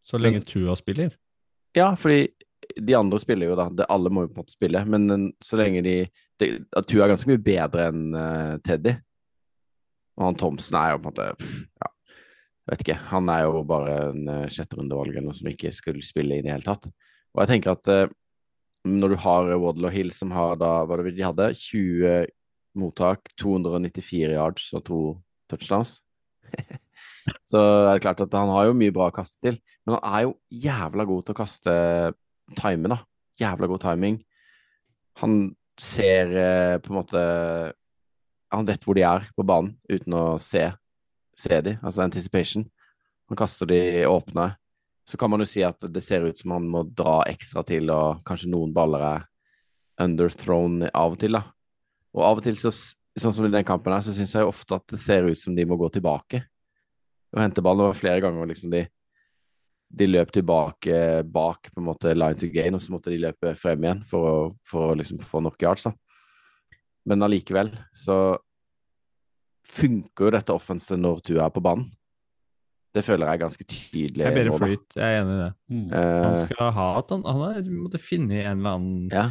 Så 0.05 0.19
lenge 0.21 0.43
Tua 0.45 0.75
spiller? 0.77 1.15
Ja, 1.73 1.87
fordi 1.97 2.27
de 2.77 2.93
andre 2.95 3.17
spiller 3.19 3.49
jo, 3.49 3.55
da. 3.57 3.65
Det, 3.73 3.87
alle 3.89 4.11
må 4.13 4.27
jo 4.27 4.29
på 4.29 4.37
en 4.37 4.43
måte 4.45 4.53
spille. 4.53 4.83
Men 4.85 5.25
så 5.43 5.57
lenge 5.59 5.81
de, 5.81 5.95
de 6.39 6.51
Tua 6.85 7.07
er 7.07 7.15
ganske 7.15 7.31
mye 7.31 7.41
bedre 7.41 7.87
enn 7.89 8.05
uh, 8.13 8.53
Teddy. 8.63 8.93
Og 10.21 10.27
han 10.27 10.39
Thomsen 10.39 10.77
er 10.77 10.93
jo 10.93 11.01
på 11.01 11.09
en 11.09 11.17
måte 11.17 11.51
Ja, 11.81 11.91
vet 12.69 12.85
ikke. 12.85 12.99
Han 13.09 13.33
er 13.33 13.47
jo 13.47 13.65
bare 13.73 13.97
en 14.11 14.29
uh, 14.29 14.45
sjetterundevalg 14.45 15.15
eller 15.15 15.31
noe 15.31 15.41
som 15.41 15.49
ikke 15.51 15.73
skulle 15.75 16.05
spille 16.05 16.37
i 16.37 16.45
det 16.45 16.53
hele 16.53 16.69
tatt. 16.69 16.85
Og 17.33 17.41
jeg 17.41 17.55
tenker 17.55 17.73
at 17.73 17.89
eh, 17.89 18.11
når 18.83 19.13
du 19.13 19.17
har 19.23 19.51
Waddle 19.61 19.89
og 19.89 19.95
Hill 19.95 20.11
som 20.11 20.31
har 20.35 20.57
da 20.59 20.83
Hva 20.87 20.99
det 20.99 21.15
de 21.15 21.23
hadde? 21.25 21.53
20 21.55 22.25
mottak, 22.79 23.29
294 23.39 24.33
yards 24.33 24.71
og 24.73 24.83
to 24.87 25.01
touchdowns. 25.51 25.99
Så 27.49 27.59
er 27.61 27.93
det 27.93 28.03
klart 28.03 28.21
at 28.25 28.33
han 28.35 28.51
har 28.51 28.67
jo 28.67 28.77
mye 28.77 28.93
bra 28.93 29.07
å 29.07 29.15
kaste 29.15 29.39
til, 29.43 29.59
men 29.85 29.95
han 29.95 30.07
er 30.09 30.25
jo 30.25 30.33
jævla 30.65 31.05
god 31.07 31.23
til 31.23 31.35
å 31.35 31.37
kaste 31.37 31.75
time, 32.57 32.91
da. 32.91 32.99
Jævla 33.39 33.69
god 33.71 33.83
timing. 33.85 34.17
Han 35.21 35.37
ser 35.79 36.33
eh, 36.37 36.75
på 36.81 36.91
en 36.91 36.97
måte 36.99 37.21
Han 38.53 38.65
vet 38.67 38.83
hvor 38.85 38.97
de 38.97 39.01
er 39.05 39.25
på 39.33 39.45
banen 39.45 39.71
uten 39.89 40.13
å 40.13 40.37
se, 40.41 40.67
se 41.37 41.61
de, 41.65 41.77
altså 41.81 42.03
anticipation. 42.03 42.67
Han 43.31 43.39
kaster 43.39 43.69
de 43.69 44.03
åpne. 44.05 44.51
Så 45.03 45.19
kan 45.19 45.31
man 45.31 45.43
jo 45.43 45.47
si 45.49 45.63
at 45.65 45.83
det 45.91 46.03
ser 46.03 46.23
ut 46.23 46.39
som 46.39 46.55
han 46.55 46.67
må 46.71 46.85
dra 46.87 47.21
ekstra 47.27 47.63
til, 47.67 47.91
og 47.91 48.23
kanskje 48.27 48.51
noen 48.53 48.71
baller 48.75 49.03
er 49.07 49.25
underthrown 50.03 50.87
av 50.89 51.15
og 51.15 51.19
til, 51.21 51.35
da. 51.35 51.43
Og 52.13 52.23
av 52.23 52.39
og 52.39 52.45
til, 52.45 52.57
så, 52.59 52.71
sånn 52.71 53.35
som 53.35 53.47
i 53.47 53.51
den 53.53 53.67
kampen 53.67 53.93
her, 53.93 54.03
så 54.05 54.15
syns 54.15 54.33
jeg 54.35 54.45
jo 54.45 54.53
ofte 54.53 54.77
at 54.79 54.85
det 54.93 55.01
ser 55.01 55.27
ut 55.27 55.39
som 55.39 55.55
de 55.57 55.65
må 55.67 55.77
gå 55.79 55.89
tilbake 55.93 56.43
og 57.33 57.41
hente 57.41 57.63
ballen. 57.65 57.83
Det 57.83 57.89
var 57.89 57.99
flere 57.99 58.23
ganger 58.23 58.49
liksom 58.49 58.71
de, 58.73 58.83
de 59.99 60.07
løp 60.09 60.31
tilbake 60.33 60.97
bak 61.25 61.71
på 61.73 61.81
en 61.81 61.87
måte 61.89 62.13
line 62.15 62.37
to 62.39 62.49
gain, 62.53 62.77
og 62.77 62.83
så 62.83 62.93
måtte 62.93 63.13
de 63.13 63.21
løpe 63.25 63.55
frem 63.59 63.85
igjen 63.85 64.03
for 64.09 64.29
å, 64.29 64.37
for 64.69 64.91
å 64.91 64.97
liksom 64.99 65.21
få 65.25 65.43
nok 65.43 65.65
yards. 65.65 65.89
da. 65.89 65.95
Men 67.09 67.25
allikevel 67.25 67.73
så 67.95 68.37
funker 69.67 70.27
jo 70.27 70.33
dette 70.35 70.55
offenset 70.55 70.99
når 70.99 71.23
du 71.27 71.35
er 71.39 71.51
på 71.53 71.63
banen. 71.63 71.89
Det 72.93 73.01
føler 73.01 73.25
jeg 73.25 73.39
er 73.39 73.41
ganske 73.41 73.65
tydelig. 73.65 74.21
Jeg 74.21 74.29
er 74.29 74.35
bedre 74.37 74.57
flyt, 74.61 74.97
jeg 74.99 75.03
er 75.03 75.21
enig 75.23 75.33
i 75.33 75.41
det. 75.41 75.51
Mm. 75.73 75.85
Han 75.97 76.35
Eh, 76.37 76.43
skal 76.45 76.71
ha 76.75 76.87
at 76.99 77.13
han, 77.15 77.23
han 77.25 77.41
har 77.41 77.69
måtte 77.73 78.01
finne 78.01 78.43
en 78.43 78.59
eller 78.59 78.75
annen 78.77 79.07
ja. 79.13 79.23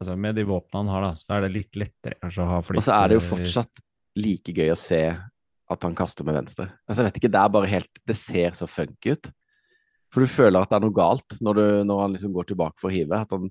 altså 0.00 0.16
Med 0.18 0.34
de 0.38 0.46
våpnene 0.48 0.82
han 0.82 0.90
har, 0.96 1.06
da, 1.06 1.12
så 1.20 1.36
er 1.36 1.46
det 1.46 1.52
litt 1.54 1.78
lettere 1.78 2.18
kanskje 2.22 2.42
å 2.44 2.48
ha 2.56 2.60
flyt. 2.66 2.80
Og 2.80 2.86
så 2.88 2.96
er 2.96 3.08
det 3.12 3.18
jo 3.20 3.24
fortsatt 3.28 3.84
like 4.18 4.54
gøy 4.56 4.72
å 4.74 4.78
se 4.78 5.02
at 5.68 5.84
han 5.84 5.94
kaster 5.94 6.26
med 6.26 6.38
venstre. 6.40 6.70
Altså, 6.88 7.02
jeg 7.02 7.10
vet 7.10 7.20
ikke, 7.20 7.30
Det 7.36 7.40
er 7.42 7.54
bare 7.54 7.70
helt 7.70 8.00
Det 8.08 8.16
ser 8.16 8.56
så 8.56 8.66
funky 8.66 9.12
ut. 9.14 9.30
For 10.08 10.24
du 10.24 10.30
føler 10.32 10.64
at 10.64 10.70
det 10.72 10.78
er 10.78 10.86
noe 10.86 10.96
galt 10.96 11.36
når, 11.44 11.58
du, 11.60 11.66
når 11.84 12.00
han 12.00 12.14
liksom 12.16 12.32
går 12.32 12.48
tilbake 12.48 12.80
for 12.80 12.88
å 12.88 12.94
hive. 12.94 13.18
At 13.20 13.34
han, 13.36 13.50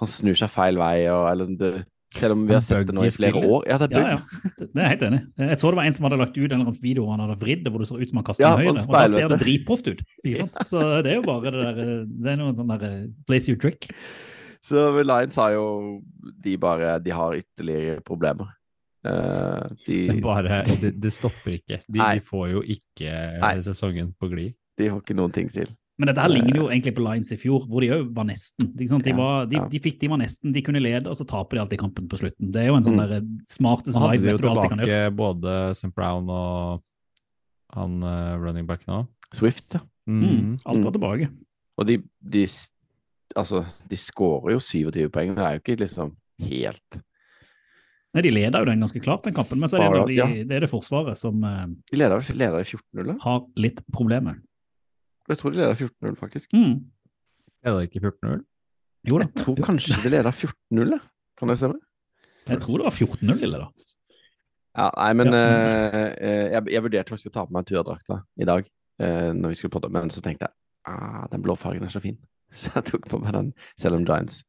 han 0.00 0.08
snur 0.08 0.38
seg 0.40 0.50
feil 0.50 0.80
vei, 0.80 1.04
og, 1.12 1.26
eller 1.28 1.54
det, 1.60 1.72
Selv 2.14 2.32
om 2.32 2.46
vi 2.48 2.54
har 2.56 2.62
sett 2.64 2.86
det 2.88 2.94
nå 2.96 3.02
i 3.04 3.10
flere 3.12 3.36
år. 3.36 3.66
Ja, 3.68 3.76
det 3.78 3.90
er 3.92 3.98
Ja, 4.00 4.16
bug. 4.16 4.38
ja. 4.42 4.50
Det 4.58 4.68
det 4.72 4.82
er 4.82 4.88
helt 4.88 5.02
enig. 5.02 5.20
Jeg 5.38 5.58
så 5.60 5.68
det 5.70 5.76
var 5.76 5.84
en 5.84 5.92
som 5.92 6.04
hadde 6.08 6.18
lagt 6.18 6.38
ut 6.38 6.52
en 6.52 6.62
video 6.80 7.10
han 7.10 7.20
hadde 7.20 7.36
vridd 7.40 7.68
hvor 7.68 7.78
det 7.82 7.88
ser 7.90 8.00
ut 8.00 8.08
som 8.08 8.16
han 8.22 8.24
kaster 8.24 8.44
Ja, 8.46 8.52
en 8.56 8.68
og 8.72 8.78
høyre. 8.78 8.86
Og 8.88 8.94
da 8.96 9.02
ser 9.12 9.28
det 9.28 9.40
dritproft 9.42 9.88
ut. 9.92 10.00
Så 10.70 10.80
det 11.04 11.12
er 11.12 11.16
jo 11.18 11.22
bare 11.26 11.52
det 11.52 11.64
der 11.66 11.80
eh, 11.84 12.04
Det 12.08 12.32
er 12.32 12.36
noe 12.40 12.54
sånn 12.56 12.72
der 12.72 12.86
eh, 12.88 13.02
place 13.28 13.48
you 13.52 13.58
trick. 13.60 13.90
Så 14.64 14.88
Lions 15.02 15.36
har 15.36 15.52
jo 15.52 15.66
De 16.44 16.56
bare 16.58 16.98
De 17.04 17.10
har 17.10 17.36
ytterligere 17.36 18.00
problemer. 18.04 18.54
Uh, 19.06 19.68
de, 19.86 20.08
Det, 20.08 20.22
bare, 20.22 20.64
det, 20.80 20.94
det 21.00 21.12
stopper 21.14 21.52
ikke. 21.60 21.82
De, 21.86 22.00
de 22.00 22.20
får 22.24 22.48
jo 22.50 22.62
ikke 22.66 23.12
Nei. 23.40 23.52
sesongen 23.62 24.10
på 24.18 24.28
glid. 24.32 24.56
de 24.78 24.88
får 24.90 25.04
ikke 25.04 25.14
noen 25.16 25.32
ting 25.32 25.52
til. 25.52 25.68
Men 25.98 26.06
dette 26.12 26.22
her 26.22 26.30
ligner 26.30 26.56
jo 26.60 26.66
egentlig 26.70 26.92
på 26.94 27.02
Lions 27.02 27.32
i 27.34 27.36
fjor, 27.40 27.64
hvor 27.66 27.82
de 27.82 27.88
òg 27.90 28.10
var 28.14 28.24
nesten. 28.28 28.68
Ikke 28.78 28.88
sant? 28.92 29.02
De, 29.04 29.12
var, 29.18 29.48
de, 29.50 29.58
de, 29.72 29.80
fikk, 29.82 29.96
de 29.98 30.10
var 30.12 30.20
nesten, 30.22 30.52
de 30.54 30.62
kunne 30.62 30.78
lede, 30.82 31.10
og 31.10 31.16
så 31.18 31.26
taper 31.26 31.58
de 31.58 31.62
alltid 31.64 31.80
kampen 31.82 32.06
på 32.08 32.20
slutten. 32.20 32.52
Det 32.54 32.62
er 32.62 32.68
jo 32.70 32.76
en 32.78 32.86
sånn 32.86 32.94
Mm. 32.94 33.02
der 33.02 33.14
eh, 33.16 33.26
smarte 33.50 33.90
Nå 33.90 34.04
hadde 34.04 34.30
jo 34.30 34.38
tilbake 34.38 35.00
både 35.18 35.56
St. 35.74 35.90
Brown 35.96 36.30
og 36.30 36.84
han 37.74 37.98
uh, 38.02 38.38
running 38.38 38.66
back 38.66 38.86
nå. 38.86 39.02
Swift, 39.34 39.74
ja. 39.74 39.80
Mm, 40.08 40.56
alt 40.64 40.84
var 40.86 40.92
Mm. 40.92 40.96
tilbake. 41.00 41.28
Og 41.78 41.86
de, 41.86 41.98
de 42.22 42.46
Altså, 43.36 43.60
de 43.90 43.96
skårer 44.00 44.54
jo 44.54 44.58
27 44.58 45.10
poeng. 45.12 45.34
Det 45.36 45.44
er 45.44 45.58
jo 45.58 45.60
ikke 45.60 45.80
liksom 45.82 46.14
helt 46.40 47.02
Nei, 48.14 48.22
De 48.24 48.30
leder 48.32 48.62
jo 48.62 48.64
den 48.70 48.80
ganske 48.80 49.02
klart, 49.04 49.22
den 49.26 49.34
kampen, 49.36 49.60
men 49.60 49.68
så 49.68 49.76
er 49.82 49.92
det, 49.92 50.06
de, 50.08 50.14
ja. 50.16 50.26
det 50.48 50.56
er 50.56 50.60
det 50.64 50.70
Forsvaret 50.72 51.18
som 51.20 51.42
uh, 51.44 51.66
De 51.92 51.98
leder, 52.00 52.24
leder 52.32 52.64
14-0, 52.64 53.04
da. 53.10 53.16
har 53.26 53.42
litt 53.60 53.82
problemer. 53.92 54.38
Jeg 55.28 55.38
tror 55.38 55.50
de 55.52 55.60
leder 55.60 55.74
14-0, 55.74 56.14
faktisk. 56.16 56.52
Mm. 56.52 56.78
Er 57.64 57.74
det 57.76 57.88
ikke 57.88 58.00
14-0? 58.08 58.44
Jo 59.08 59.18
da. 59.20 59.26
Jeg 59.28 59.44
tror 59.44 59.58
kanskje 59.64 59.98
de 60.04 60.10
leder 60.14 60.30
14-0, 60.30 60.98
Kan 60.98 61.00
Kan 61.38 61.48
det 61.52 61.56
stemme? 61.60 61.78
Jeg 62.48 62.60
tror 62.60 62.78
det 62.80 62.84
var 62.88 62.96
14-0, 62.96 63.34
Lille, 63.42 63.58
da. 63.58 63.68
Ja, 64.78 64.88
nei, 64.96 65.12
men 65.18 65.26
Ja. 65.32 65.38
eh, 65.38 66.14
eh, 66.20 66.50
jeg, 66.52 66.62
jeg 66.72 66.82
vurderte 66.82 67.10
faktisk 67.10 67.30
å 67.30 67.34
ta 67.34 67.44
på 67.46 67.52
meg 67.56 67.66
turadrakta 67.66 68.20
i 68.38 68.44
dag, 68.46 68.66
uh, 69.02 69.32
når 69.34 69.48
vi 69.48 69.54
skulle 69.58 69.74
podde, 69.74 69.90
men 69.90 70.10
så 70.10 70.22
tenkte 70.22 70.46
jeg 70.46 70.54
ah, 70.86 71.26
den 71.32 71.42
blå 71.42 71.56
fargen 71.58 71.82
er 71.84 71.90
så 71.92 72.00
fin, 72.00 72.18
så 72.54 72.70
jeg 72.76 72.84
tok 72.92 73.08
på 73.10 73.18
meg 73.22 73.34
den, 73.34 73.52
selv 73.80 73.98
om 73.98 74.06
Giants, 74.06 74.44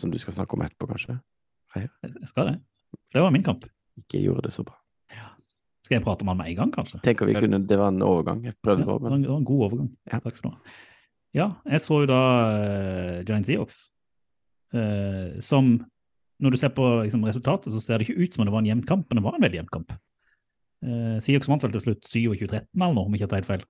som 0.00 0.10
du 0.10 0.18
skal 0.18 0.34
snakke 0.34 0.56
om 0.56 0.64
etterpå, 0.64 0.88
kanskje, 0.88 1.18
Jeg 1.76 1.90
jeg 2.02 2.28
skal 2.28 2.46
det. 2.46 2.56
Det 3.12 3.20
var 3.20 3.30
min 3.30 3.42
kamp. 3.44 3.66
ikke 4.00 4.22
gjorde 4.22 4.42
det 4.48 4.52
så 4.52 4.64
bra. 4.64 4.78
Skal 5.86 6.00
jeg 6.00 6.02
prate 6.02 6.26
om 6.26 6.32
han 6.32 6.38
med 6.40 6.50
en 6.50 6.58
gang, 6.58 6.70
kanskje? 6.74 6.98
Tenker 7.04 7.28
vi 7.28 7.36
kunne, 7.38 7.62
Det 7.62 7.78
var 7.78 7.92
en 7.92 8.02
overgang 8.02 8.42
jeg 8.44 8.56
prøvde 8.64 8.86
på, 8.88 8.96
men 9.04 9.12
en, 9.14 9.22
det 9.22 9.30
var 9.30 9.38
en 9.38 9.46
god 9.46 9.66
overgang. 9.68 9.90
Ja. 10.10 10.18
Takk 10.24 10.38
skal 10.38 10.50
du 10.50 10.54
ha. 10.56 10.78
Ja, 11.36 11.46
jeg 11.68 11.82
så 11.84 12.00
jo 12.02 12.08
da 12.10 12.22
uh, 12.56 13.20
Giant 13.28 13.46
Seahawks, 13.46 13.78
uh, 14.74 15.36
som 15.44 15.76
Når 16.42 16.52
du 16.52 16.56
ser 16.60 16.72
på 16.76 16.84
liksom, 17.04 17.22
resultatet, 17.24 17.72
så 17.72 17.80
ser 17.80 17.96
det 17.96 18.08
ikke 18.08 18.24
ut 18.24 18.34
som 18.34 18.42
om 18.42 18.48
det 18.48 18.52
var 18.52 18.64
en 18.64 18.68
jevn 18.68 18.82
kamp, 18.84 19.06
men 19.08 19.20
det 19.20 19.24
var 19.24 19.36
en 19.38 19.44
veldig 19.46 19.56
jevn 19.56 19.70
kamp. 19.72 19.94
Uh, 20.84 21.16
Seahawks 21.22 21.48
vant 21.48 21.62
vel 21.64 21.72
til 21.72 21.84
slutt 21.86 22.10
27-13 22.10 22.66
eller 22.74 22.92
noe, 22.98 23.06
om 23.06 23.14
jeg 23.14 23.22
ikke 23.22 23.30
tar 23.30 23.40
helt 23.40 23.48
feil. 23.48 23.64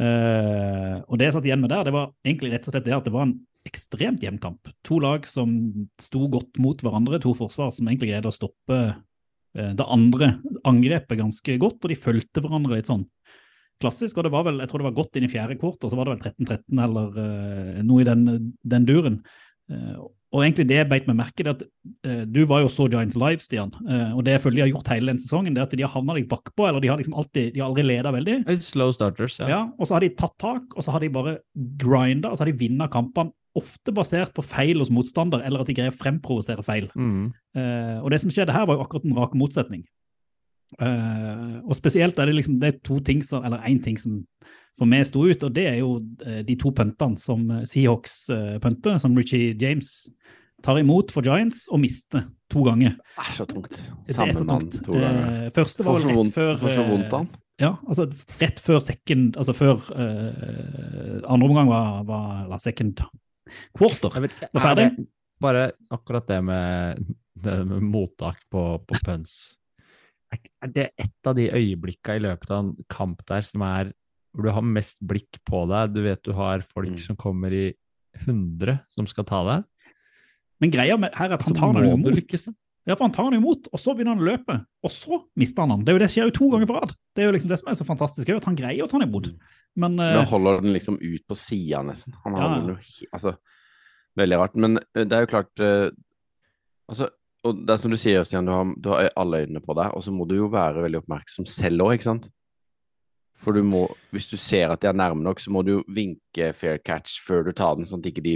Uh, 0.00 0.96
og 1.10 1.18
det 1.18 1.28
jeg 1.28 1.34
satt 1.36 1.50
igjen 1.50 1.60
med 1.60 1.74
der, 1.74 1.84
det 1.84 1.92
var 1.92 2.12
egentlig 2.24 2.54
rett 2.54 2.70
og 2.70 2.72
slett 2.72 2.86
det 2.86 2.96
at 2.96 3.08
det 3.08 3.12
var 3.12 3.26
en 3.26 3.36
ekstremt 3.68 4.24
jevn 4.24 4.40
kamp. 4.40 4.70
To 4.88 5.00
lag 5.02 5.26
som 5.28 5.52
sto 6.00 6.24
godt 6.32 6.60
mot 6.62 6.80
hverandre, 6.80 7.20
to 7.20 7.34
forsvar 7.36 7.72
som 7.74 7.88
egentlig 7.88 8.12
greide 8.12 8.30
å 8.30 8.34
stoppe 8.34 8.78
eh, 8.78 8.94
det 9.50 9.82
andre 9.82 10.34
angrepet 10.68 11.18
ganske 11.18 11.56
godt, 11.58 11.80
og 11.82 11.90
de 11.90 11.98
fulgte 11.98 12.42
hverandre 12.44 12.76
litt 12.78 12.90
sånn 12.90 13.02
klassisk. 13.82 14.18
Og 14.18 14.26
det 14.26 14.34
var 14.34 14.46
vel, 14.46 14.62
jeg 14.62 14.70
tror 14.70 14.82
det 14.82 14.90
var 14.90 14.96
godt 15.00 15.18
inn 15.18 15.26
i 15.26 15.32
fjerde 15.32 15.58
kvartal, 15.60 15.90
så 15.90 15.98
var 15.98 16.08
det 16.08 16.16
vel 16.16 16.24
13-13 16.46 16.86
eller 16.86 17.20
uh, 17.20 17.82
noe 17.86 18.04
i 18.04 18.08
den, 18.08 18.24
den 18.74 18.88
duren. 18.88 19.20
Uh, 19.70 20.08
og 20.30 20.44
egentlig 20.44 20.68
det 20.70 20.84
beit 20.90 21.08
meg 21.08 21.16
merke 21.18 21.42
det 21.42 21.52
at 21.56 21.62
uh, 22.06 22.22
du 22.30 22.44
var 22.46 22.62
jo 22.62 22.70
så 22.70 22.86
Giants 22.90 23.18
live, 23.18 23.42
Stian, 23.42 23.72
eh, 23.82 24.12
og 24.14 24.22
det 24.26 24.36
jeg 24.36 24.42
føler 24.44 24.60
de 24.60 24.62
har 24.62 24.70
gjort 24.70 24.90
hele 24.92 25.10
den 25.10 25.18
sesongen, 25.18 25.56
det 25.56 25.62
er 25.62 25.66
at 25.66 25.74
de 25.74 25.82
har 25.82 25.90
havna 25.90 26.14
litt 26.14 26.28
bakpå, 26.30 26.68
eller 26.68 26.82
de 26.82 26.90
har 26.92 27.00
liksom 27.00 27.16
alltid, 27.18 27.48
de 27.54 27.62
har 27.62 27.70
aldri 27.70 27.86
leda 27.88 28.12
veldig. 28.14 28.36
Slow 28.62 28.94
starters, 28.94 29.40
ja. 29.42 29.48
Ja, 29.50 29.60
og 29.74 29.90
så 29.90 29.96
har 29.96 30.06
de 30.06 30.12
tatt 30.14 30.36
tak, 30.38 30.76
og 30.76 30.86
så 30.86 30.94
har 30.94 31.02
de 31.02 31.10
bare 31.16 31.34
grinda, 31.82 32.30
og 32.30 32.38
så 32.38 32.44
har 32.44 32.52
de 32.52 32.62
vunnet 32.62 32.94
kampene, 32.94 33.34
ofte 33.58 33.94
basert 33.94 34.34
på 34.36 34.44
feil 34.46 34.78
hos 34.82 34.92
motstander, 34.94 35.42
eller 35.46 35.62
at 35.62 35.70
de 35.70 35.74
greier 35.74 35.94
å 35.94 35.96
fremprovosere 35.96 36.64
feil. 36.66 36.90
Mm. 36.94 37.30
Uh, 37.56 37.96
og 38.04 38.12
det 38.12 38.20
som 38.22 38.32
skjedde 38.32 38.54
her, 38.54 38.68
var 38.68 38.78
jo 38.78 38.84
akkurat 38.84 39.08
en 39.08 39.16
rak 39.18 39.34
motsetning. 39.38 39.84
Uh, 40.78 41.58
og 41.64 41.74
spesielt 41.74 42.18
er 42.22 42.30
det 42.30 42.36
liksom 42.36 42.60
det 42.62 42.68
er 42.68 42.82
to 42.86 43.00
ting 43.02 43.24
som, 43.26 43.42
eller 43.46 43.64
én 43.66 43.80
ting 43.82 43.98
som 43.98 44.20
for 44.78 44.86
meg 44.88 45.02
sto 45.08 45.24
ut, 45.26 45.42
og 45.44 45.54
det 45.56 45.66
er 45.66 45.80
jo 45.80 45.96
eh, 46.24 46.44
de 46.46 46.54
to 46.56 46.70
puntene 46.72 47.18
som 47.20 47.42
Seahawks 47.68 48.14
punter, 48.62 49.00
som 49.02 49.16
Richie 49.18 49.50
James 49.60 49.90
tar 50.64 50.78
imot 50.80 51.12
for 51.12 51.26
Giants 51.26 51.66
og 51.74 51.82
mister 51.82 52.24
to 52.50 52.62
ganger. 52.64 52.94
det 53.16 53.26
er 53.26 53.36
så 53.36 53.46
tungt. 53.50 53.82
Samme 54.08 54.44
mann 54.46 54.70
to 54.70 54.94
ganger. 54.94 55.46
Uh, 55.46 55.52
første 55.58 55.86
var 55.86 55.98
vel 55.98 56.10
rett 56.10 56.34
før 56.34 56.52
får 56.62 56.76
så 56.76 56.88
vondt 56.88 57.16
av 57.18 57.30
ja, 57.60 57.74
altså 57.84 58.06
rett 58.40 58.60
før 58.64 58.78
second 58.80 59.34
Altså 59.36 59.52
før 59.52 59.82
uh, 59.92 61.18
andre 61.28 61.48
omgang 61.50 61.68
var, 61.68 62.06
var 62.08 62.62
second 62.64 63.02
quarter. 63.76 64.20
Vet 64.20 64.36
Var 64.40 64.60
er 64.60 64.66
ferdig? 64.66 64.86
det 64.96 65.06
bare 65.40 65.64
akkurat 65.90 66.26
det 66.28 66.38
med, 66.44 67.06
det 67.40 67.54
med 67.66 67.82
mottak 67.82 68.42
på, 68.52 68.64
på 68.84 68.98
punts. 69.06 69.56
er, 70.32 70.68
det 70.68 70.90
et 71.00 71.26
av 71.26 71.34
de 71.34 71.48
øyeblikka 71.50 72.16
i 72.16 72.22
løpet 72.22 72.50
av 72.50 72.58
en 72.64 72.74
kamp 72.92 73.24
der 73.26 73.40
som 73.42 73.62
er 73.66 73.92
hvor 74.30 74.46
du 74.46 74.50
har 74.54 74.62
mest 74.62 75.00
blikk 75.02 75.40
på 75.48 75.64
deg? 75.66 75.94
Du 75.94 76.02
vet 76.04 76.22
du 76.22 76.32
har 76.36 76.60
folk 76.62 76.90
Mm. 76.92 76.98
som 77.02 77.16
kommer 77.16 77.50
i 77.52 77.72
100 78.26 78.80
som 78.90 79.06
skal 79.06 79.24
ta 79.24 79.40
deg. 79.48 79.64
Men 80.60 80.70
greia 80.70 80.96
med, 81.00 81.10
her 81.16 81.30
er 81.30 81.34
at 81.38 81.42
han 81.46 81.54
tar 81.56 81.72
du 81.72 81.88
imot. 81.88 82.14
Ja, 82.90 82.96
for 82.98 83.06
han 83.06 83.14
tar 83.14 83.28
den 83.30 83.38
imot, 83.38 83.68
og 83.70 83.78
så 83.78 83.94
begynner 83.94 84.16
han 84.16 84.22
å 84.24 84.26
løpe, 84.26 84.56
og 84.82 84.90
så 84.90 85.20
mister 85.38 85.62
han 85.62 85.76
den. 85.76 85.84
Det 85.86 85.92
er 85.92 85.98
jo 85.98 86.02
det 86.02 86.10
skjer 86.10 86.26
jo 86.30 86.34
to 86.40 86.48
ganger 86.50 86.66
på 86.70 86.76
rad. 86.80 86.94
Det 87.14 87.22
er 87.22 87.28
jo 87.30 87.34
liksom 87.36 87.52
det 87.52 87.58
som 87.60 87.70
er 87.70 87.78
så 87.78 87.86
fantastisk, 87.86 88.32
at 88.34 88.48
han 88.50 88.58
greier 88.58 88.82
å 88.84 88.90
ta 88.90 88.98
den 88.98 89.06
imot. 89.08 89.30
Men 89.78 89.94
eh, 90.02 90.16
Men 90.18 90.26
holder 90.26 90.60
den 90.64 90.74
liksom 90.74 90.96
ut 90.98 91.22
på 91.30 91.36
sida, 91.38 91.84
nesten. 91.86 92.16
Han 92.24 92.34
Ja. 92.34 92.48
den 92.58 92.72
jo 92.72 92.76
he- 92.82 93.06
Altså, 93.14 93.36
veldig 94.18 94.38
rart. 94.42 94.56
Men 94.56 94.78
eh, 94.78 95.04
det 95.04 95.12
er 95.14 95.20
jo 95.26 95.30
klart 95.30 95.60
eh, 95.62 95.90
Altså, 96.90 97.06
og 97.46 97.60
det 97.64 97.70
er 97.72 97.78
som 97.78 97.90
du 97.92 97.96
sier, 97.96 98.24
Stian, 98.26 98.44
du 98.44 98.50
har, 98.52 98.64
du 98.76 98.88
har 98.90 99.10
alle 99.16 99.44
øynene 99.46 99.62
på 99.62 99.72
deg, 99.78 99.92
og 99.94 100.02
så 100.02 100.10
må 100.12 100.26
du 100.26 100.34
jo 100.34 100.48
være 100.50 100.82
veldig 100.82 100.98
oppmerksom 101.04 101.46
selv 101.46 101.84
òg, 101.86 101.94
ikke 101.94 102.08
sant? 102.10 102.26
For 103.40 103.52
du 103.56 103.62
må, 103.62 103.86
hvis 104.12 104.26
du 104.28 104.34
ser 104.36 104.68
at 104.74 104.82
de 104.82 104.88
er 104.90 104.98
nærme 104.98 105.22
nok, 105.24 105.38
så 105.40 105.48
må 105.54 105.62
du 105.64 105.70
jo 105.78 105.84
vinke 105.88 106.50
fair 106.52 106.76
catch 106.84 107.20
før 107.24 107.46
du 107.46 107.52
tar 107.56 107.76
den, 107.78 107.86
sånn 107.88 108.02
at 108.02 108.10
ikke 108.10 108.24
de 108.26 108.34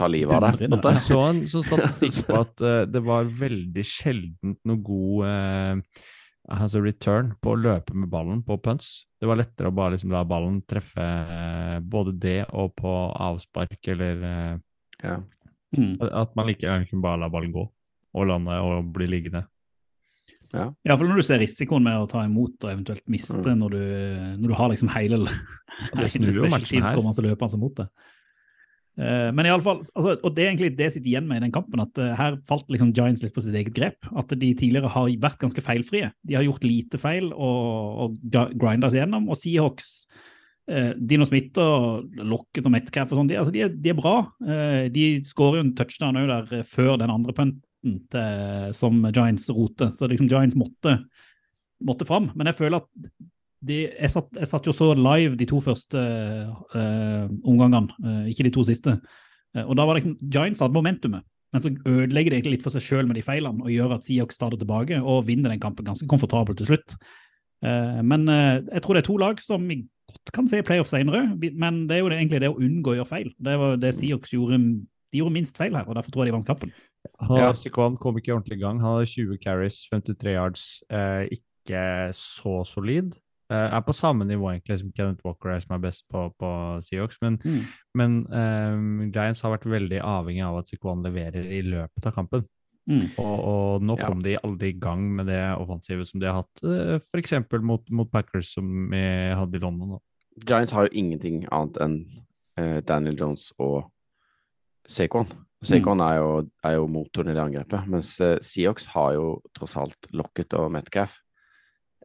tar 0.00 0.12
livet 0.12 0.36
av 0.36 0.46
deg. 0.48 0.64
Jeg 0.66 1.02
så 1.06 1.18
en 1.26 1.42
sånn 1.48 1.66
statistikk 1.66 2.22
på 2.28 2.38
at 2.40 2.64
uh, 2.64 2.80
det 2.88 3.02
var 3.06 3.28
veldig 3.40 3.84
sjeldent 3.86 4.58
noe 4.68 4.80
god 4.86 5.28
uh, 5.28 6.06
altså 6.50 6.82
return 6.82 7.34
på 7.42 7.54
å 7.54 7.60
løpe 7.60 7.94
med 7.94 8.10
ballen 8.12 8.40
på 8.46 8.58
punts. 8.64 8.90
Det 9.20 9.28
var 9.28 9.38
lettere 9.40 9.70
å 9.70 9.76
bare 9.76 9.94
liksom 9.94 10.14
la 10.14 10.24
ballen 10.28 10.60
treffe 10.68 11.04
uh, 11.04 11.76
både 11.84 12.16
det 12.20 12.40
og 12.50 12.74
på 12.80 12.96
avspark, 13.30 13.78
eller 13.94 14.24
Ja. 15.00 15.20
mm. 15.76 15.94
at 16.10 16.34
man 16.36 16.50
like 16.50 16.66
gjerne 16.66 16.88
kunne 16.88 17.04
bare 17.04 17.22
la 17.22 17.30
ballen 17.32 17.54
gå 17.54 17.64
og 18.10 18.26
lande 18.26 18.56
og 18.66 18.90
bli 18.92 19.06
liggende. 19.06 19.46
Iallfall 20.50 21.10
når 21.10 21.20
du 21.20 21.26
ser 21.26 21.38
risikoen 21.42 21.84
med 21.84 21.98
å 22.00 22.08
ta 22.10 22.24
imot 22.26 22.64
og 22.64 22.72
eventuelt 22.72 23.04
miste 23.10 23.38
Mm. 23.38 23.58
når, 23.60 23.70
du, 23.70 23.84
når 24.42 24.48
du 24.48 24.54
har 24.58 24.70
liksom 24.72 24.90
hele 24.90 25.18
det 25.94 26.10
snur 26.10 26.26
jo 26.26 26.32
special 26.32 26.50
matchen 26.50 26.82
her. 26.82 27.22
løper 27.28 27.52
seg 27.52 27.60
mot 27.62 27.76
det. 27.76 27.86
Eh, 28.98 29.28
men 29.32 29.46
i 29.46 29.52
alle 29.52 29.64
fall, 29.64 29.80
altså, 29.94 30.16
og 30.18 30.34
det 30.34 30.44
er 30.44 30.50
egentlig 30.50 30.72
det 30.76 30.88
jeg 30.88 30.96
sitter 30.96 31.12
igjen 31.12 31.28
med 31.28 31.40
i 31.40 31.44
den 31.46 31.54
kampen, 31.54 31.82
at 31.82 32.00
eh, 32.02 32.16
her 32.18 32.36
falt 32.48 32.68
liksom 32.72 32.92
Giants 32.96 33.22
litt 33.24 33.34
på 33.36 33.44
sitt 33.44 33.56
eget 33.56 33.72
grep. 33.76 34.10
At 34.18 34.34
de 34.34 34.50
tidligere 34.58 34.90
har 34.92 35.08
vært 35.22 35.40
ganske 35.42 35.64
feilfrie. 35.64 36.10
De 36.26 36.36
har 36.36 36.46
gjort 36.46 36.66
lite 36.66 37.00
feil 37.00 37.30
og, 37.30 38.04
og 38.04 38.36
grinda 38.58 38.90
seg 38.90 39.04
gjennom. 39.04 39.30
Og 39.30 39.38
Seahawks, 39.40 39.92
eh, 40.70 40.92
Dino 40.98 41.28
Smith 41.28 41.62
og 41.62 42.20
Locket 42.20 42.66
og 42.66 42.74
Metcalf 42.74 43.14
og 43.14 43.22
sånn, 43.22 43.32
de, 43.32 43.40
altså, 43.40 43.54
de, 43.54 43.66
de 43.70 43.94
er 43.94 43.98
bra. 43.98 44.16
Eh, 44.44 44.84
de 44.92 45.08
skårer 45.28 45.60
jo 45.60 45.66
en 45.68 45.74
touchdown 45.78 46.20
òg 46.20 46.30
der 46.34 46.54
eh, 46.60 46.68
før 46.68 46.96
den 47.00 47.14
andre 47.14 47.36
punten 47.36 47.60
til, 48.12 48.72
som 48.76 49.00
Giants 49.08 49.48
roter. 49.56 49.94
Så 49.96 50.10
liksom 50.10 50.28
Giants 50.28 50.58
måtte, 50.58 50.98
måtte 51.80 52.08
fram. 52.08 52.28
Men 52.36 52.50
jeg 52.50 52.58
føler 52.58 52.82
at 52.82 53.12
de, 53.66 53.80
jeg, 53.88 54.10
satt, 54.12 54.30
jeg 54.38 54.48
satt 54.48 54.68
jo 54.68 54.74
så 54.74 54.92
live 54.96 55.36
de 55.38 55.48
to 55.48 55.60
første 55.64 56.00
uh, 56.00 57.26
omgangene, 57.44 57.92
uh, 58.04 58.24
ikke 58.30 58.46
de 58.46 58.54
to 58.54 58.64
siste. 58.66 58.96
Uh, 59.56 59.64
og 59.66 59.74
da 59.78 59.86
var 59.88 59.98
liksom 59.98 60.16
Giants 60.22 60.62
hadde 60.64 60.76
momentumet, 60.76 61.26
men 61.52 61.64
så 61.64 61.72
ødelegger 61.74 62.32
de 62.32 62.38
egentlig 62.38 62.58
litt 62.58 62.66
for 62.66 62.72
seg 62.72 62.84
sjøl 62.86 63.08
med 63.08 63.18
de 63.18 63.26
feilene 63.26 63.64
og 63.64 63.72
gjør 63.74 63.96
at 63.96 64.06
Siok 64.06 64.32
starter 64.32 64.60
tilbake 64.60 65.00
og 65.02 65.24
vinner 65.26 65.52
den 65.52 65.62
kampen 65.62 65.88
ganske 65.88 66.06
komfortabelt 66.08 66.60
til 66.60 66.68
slutt. 66.70 66.94
Eh, 67.66 67.98
men 68.06 68.22
jeg 68.30 68.84
tror 68.84 68.94
det 68.94 69.02
er 69.02 69.08
to 69.08 69.16
lag 69.18 69.42
som 69.42 69.64
vi 69.66 69.80
godt 70.12 70.32
kan 70.36 70.46
se 70.46 70.60
i 70.62 70.66
playoff 70.66 70.92
senere, 70.92 71.24
men 71.34 71.82
det 71.90 71.96
er 71.96 72.04
jo 72.04 72.12
det, 72.12 72.20
egentlig 72.20 72.40
det 72.44 72.52
å 72.52 72.60
unngå 72.62 72.94
å 72.94 73.00
gjøre 73.00 73.10
feil. 73.10 73.32
Det 73.34 73.56
var 73.58 73.74
det 73.82 73.90
Siok 73.98 74.30
gjorde. 74.30 74.60
De 75.10 75.18
gjorde 75.18 75.34
minst 75.34 75.58
feil 75.58 75.74
her, 75.74 75.88
og 75.90 75.98
derfor 75.98 76.14
tror 76.14 76.22
jeg 76.22 76.30
de 76.30 76.36
vant 76.38 76.46
kampen. 76.46 76.70
Ja. 77.34 77.50
Sikwan 77.56 77.98
kom 77.98 78.18
ikke 78.20 78.36
ordentlig 78.36 78.60
i 78.60 78.62
gang. 78.62 78.78
Han 78.78 79.00
hadde 79.00 79.10
20 79.10 79.42
carries, 79.42 79.82
53 79.90 80.36
yards. 80.36 80.66
Eh, 80.92 81.26
ikke 81.34 81.82
så 82.16 82.60
solid. 82.68 83.16
Eh, 83.50 83.74
er 83.74 83.82
på 83.82 83.94
samme 83.96 84.24
nivå 84.28 84.46
egentlig 84.52 84.78
som 84.78 84.92
Kenneth 84.94 85.26
Walker, 85.26 85.50
er 85.50 85.62
som 85.64 85.74
er 85.74 85.82
best 85.82 86.04
på, 86.10 86.28
på 86.38 86.50
Seahawks. 86.86 87.18
Men, 87.24 87.40
men 87.98 88.20
um, 88.30 89.08
Giants 89.10 89.42
har 89.42 89.56
vært 89.56 89.66
veldig 89.66 89.98
avhengig 90.06 90.44
av 90.46 90.60
at 90.60 90.70
Sikwan 90.70 91.02
leverer 91.02 91.48
i 91.50 91.58
løpet 91.66 92.06
av 92.06 92.14
kampen. 92.14 92.44
Mm. 92.90 93.08
Og, 93.18 93.34
og 93.50 93.82
nå 93.86 93.96
Ja. 93.98 94.10
de 94.22 94.36
aldri 94.38 94.70
i 94.70 94.78
gang 94.78 95.02
med 95.16 95.26
det 95.26 95.42
offensivet 95.58 96.06
som 96.06 96.22
de 96.22 96.30
har 96.30 96.44
hatt, 96.44 96.62
eh, 96.62 97.02
eksempel 97.18 97.62
mot, 97.62 97.82
mot 97.90 98.10
Packers, 98.10 98.54
som 98.54 98.90
vi 98.90 99.02
hadde 99.34 99.58
i 99.58 99.62
London. 99.62 99.96
Da. 99.96 100.00
Giants 100.46 100.72
har 100.72 100.86
jo 100.86 100.94
ingenting 101.02 101.42
annet 101.50 101.80
enn 101.82 101.96
uh, 102.58 102.78
Daniel 102.86 103.18
Jones 103.18 103.50
og 103.58 103.90
Saquon. 104.88 105.26
Saquon 105.62 106.00
er, 106.00 106.20
jo, 106.22 106.30
er 106.64 106.78
jo 106.78 106.86
motoren 106.88 107.32
i 107.32 107.34
det 107.36 107.42
angrepet, 107.42 107.90
mens 107.90 108.14
uh, 108.22 108.38
Seahawks 108.40 108.86
har 108.94 109.18
jo 109.18 109.26
tross 109.58 109.76
alt 109.76 110.08
Lockett 110.14 110.54
og 110.56 110.70
Metcalf. 110.72 111.18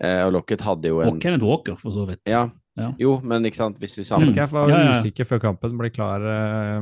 Eh, 0.02 0.26
og 0.26 0.34
Lockett 0.34 0.62
hadde 0.62 0.90
jo 0.92 1.00
en 1.02 1.14
Og 1.16 1.20
Kenneth 1.22 1.44
Walker, 1.48 1.76
for 1.80 1.92
så 1.92 2.06
vidt. 2.08 2.20
Ja, 2.28 2.50
Ja. 2.78 2.90
jo, 3.00 3.22
men 3.24 3.44
ikke 3.48 3.56
sant, 3.56 3.78
hvis 3.80 3.96
vi 3.98 4.04
sammen 4.04 4.28
Metcalf 4.28 4.52
var 4.52 4.68
Ja, 4.70 4.80
ja, 4.84 4.96
usikker 5.00 5.24
før 5.26 5.40
kampen, 5.40 5.78
ble 5.78 5.90
klar 5.90 6.20
eh, 6.20 6.82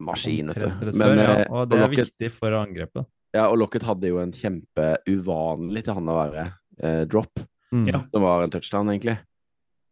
Maskin, 0.00 0.46
vet 0.52 0.60
du. 0.62 0.68
Men, 0.92 0.94
før, 0.94 1.16
ja, 1.16 1.32
eh, 1.40 1.46
og 1.50 1.68
det 1.68 1.78
er 1.78 1.82
Lockett- 1.88 2.12
viktig 2.12 2.30
for 2.30 2.50
angrepet. 2.52 3.06
Ja, 3.34 3.48
og 3.50 3.58
Lockett 3.58 3.82
hadde 3.82 4.06
jo 4.06 4.18
en 4.22 4.30
kjempeuvanlig 4.32 5.82
til 5.84 5.94
han 5.98 6.06
å 6.12 6.16
være 6.20 6.52
eh, 6.82 7.04
drop, 7.06 7.40
Mm. 7.72 7.88
Ja. 7.90 8.00
som 8.12 8.22
var 8.22 8.42
en 8.44 8.50
touchdown, 8.50 8.86
egentlig. 8.88 9.18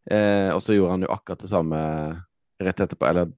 Eh, 0.09 0.51
og 0.55 0.61
så 0.63 0.75
gjorde 0.77 0.91
han 0.93 1.01
jo 1.03 1.09
akkurat 1.09 1.41
det 1.41 1.49
samme 1.51 2.23
rett 2.63 2.77
etterpå, 2.81 3.09
eller 3.09 3.33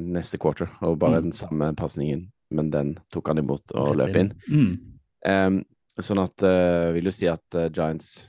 neste 0.00 0.38
quarter, 0.40 0.70
og 0.80 0.98
bare 0.98 1.18
Mm. 1.20 1.22
den 1.24 1.32
samme 1.32 1.74
pasningen, 1.76 2.30
men 2.50 2.70
den 2.70 2.98
tok 3.12 3.26
han 3.28 3.36
imot 3.38 3.70
og 3.74 3.96
løp 3.96 4.16
inn. 4.16 4.32
Mm. 4.48 4.78
Em, 5.26 5.64
sånn 6.00 6.22
at 6.22 6.42
uh, 6.42 6.90
vil 6.94 7.04
jo 7.04 7.10
si 7.10 7.26
at 7.28 7.42
uh, 7.54 7.68
Giants 7.68 8.28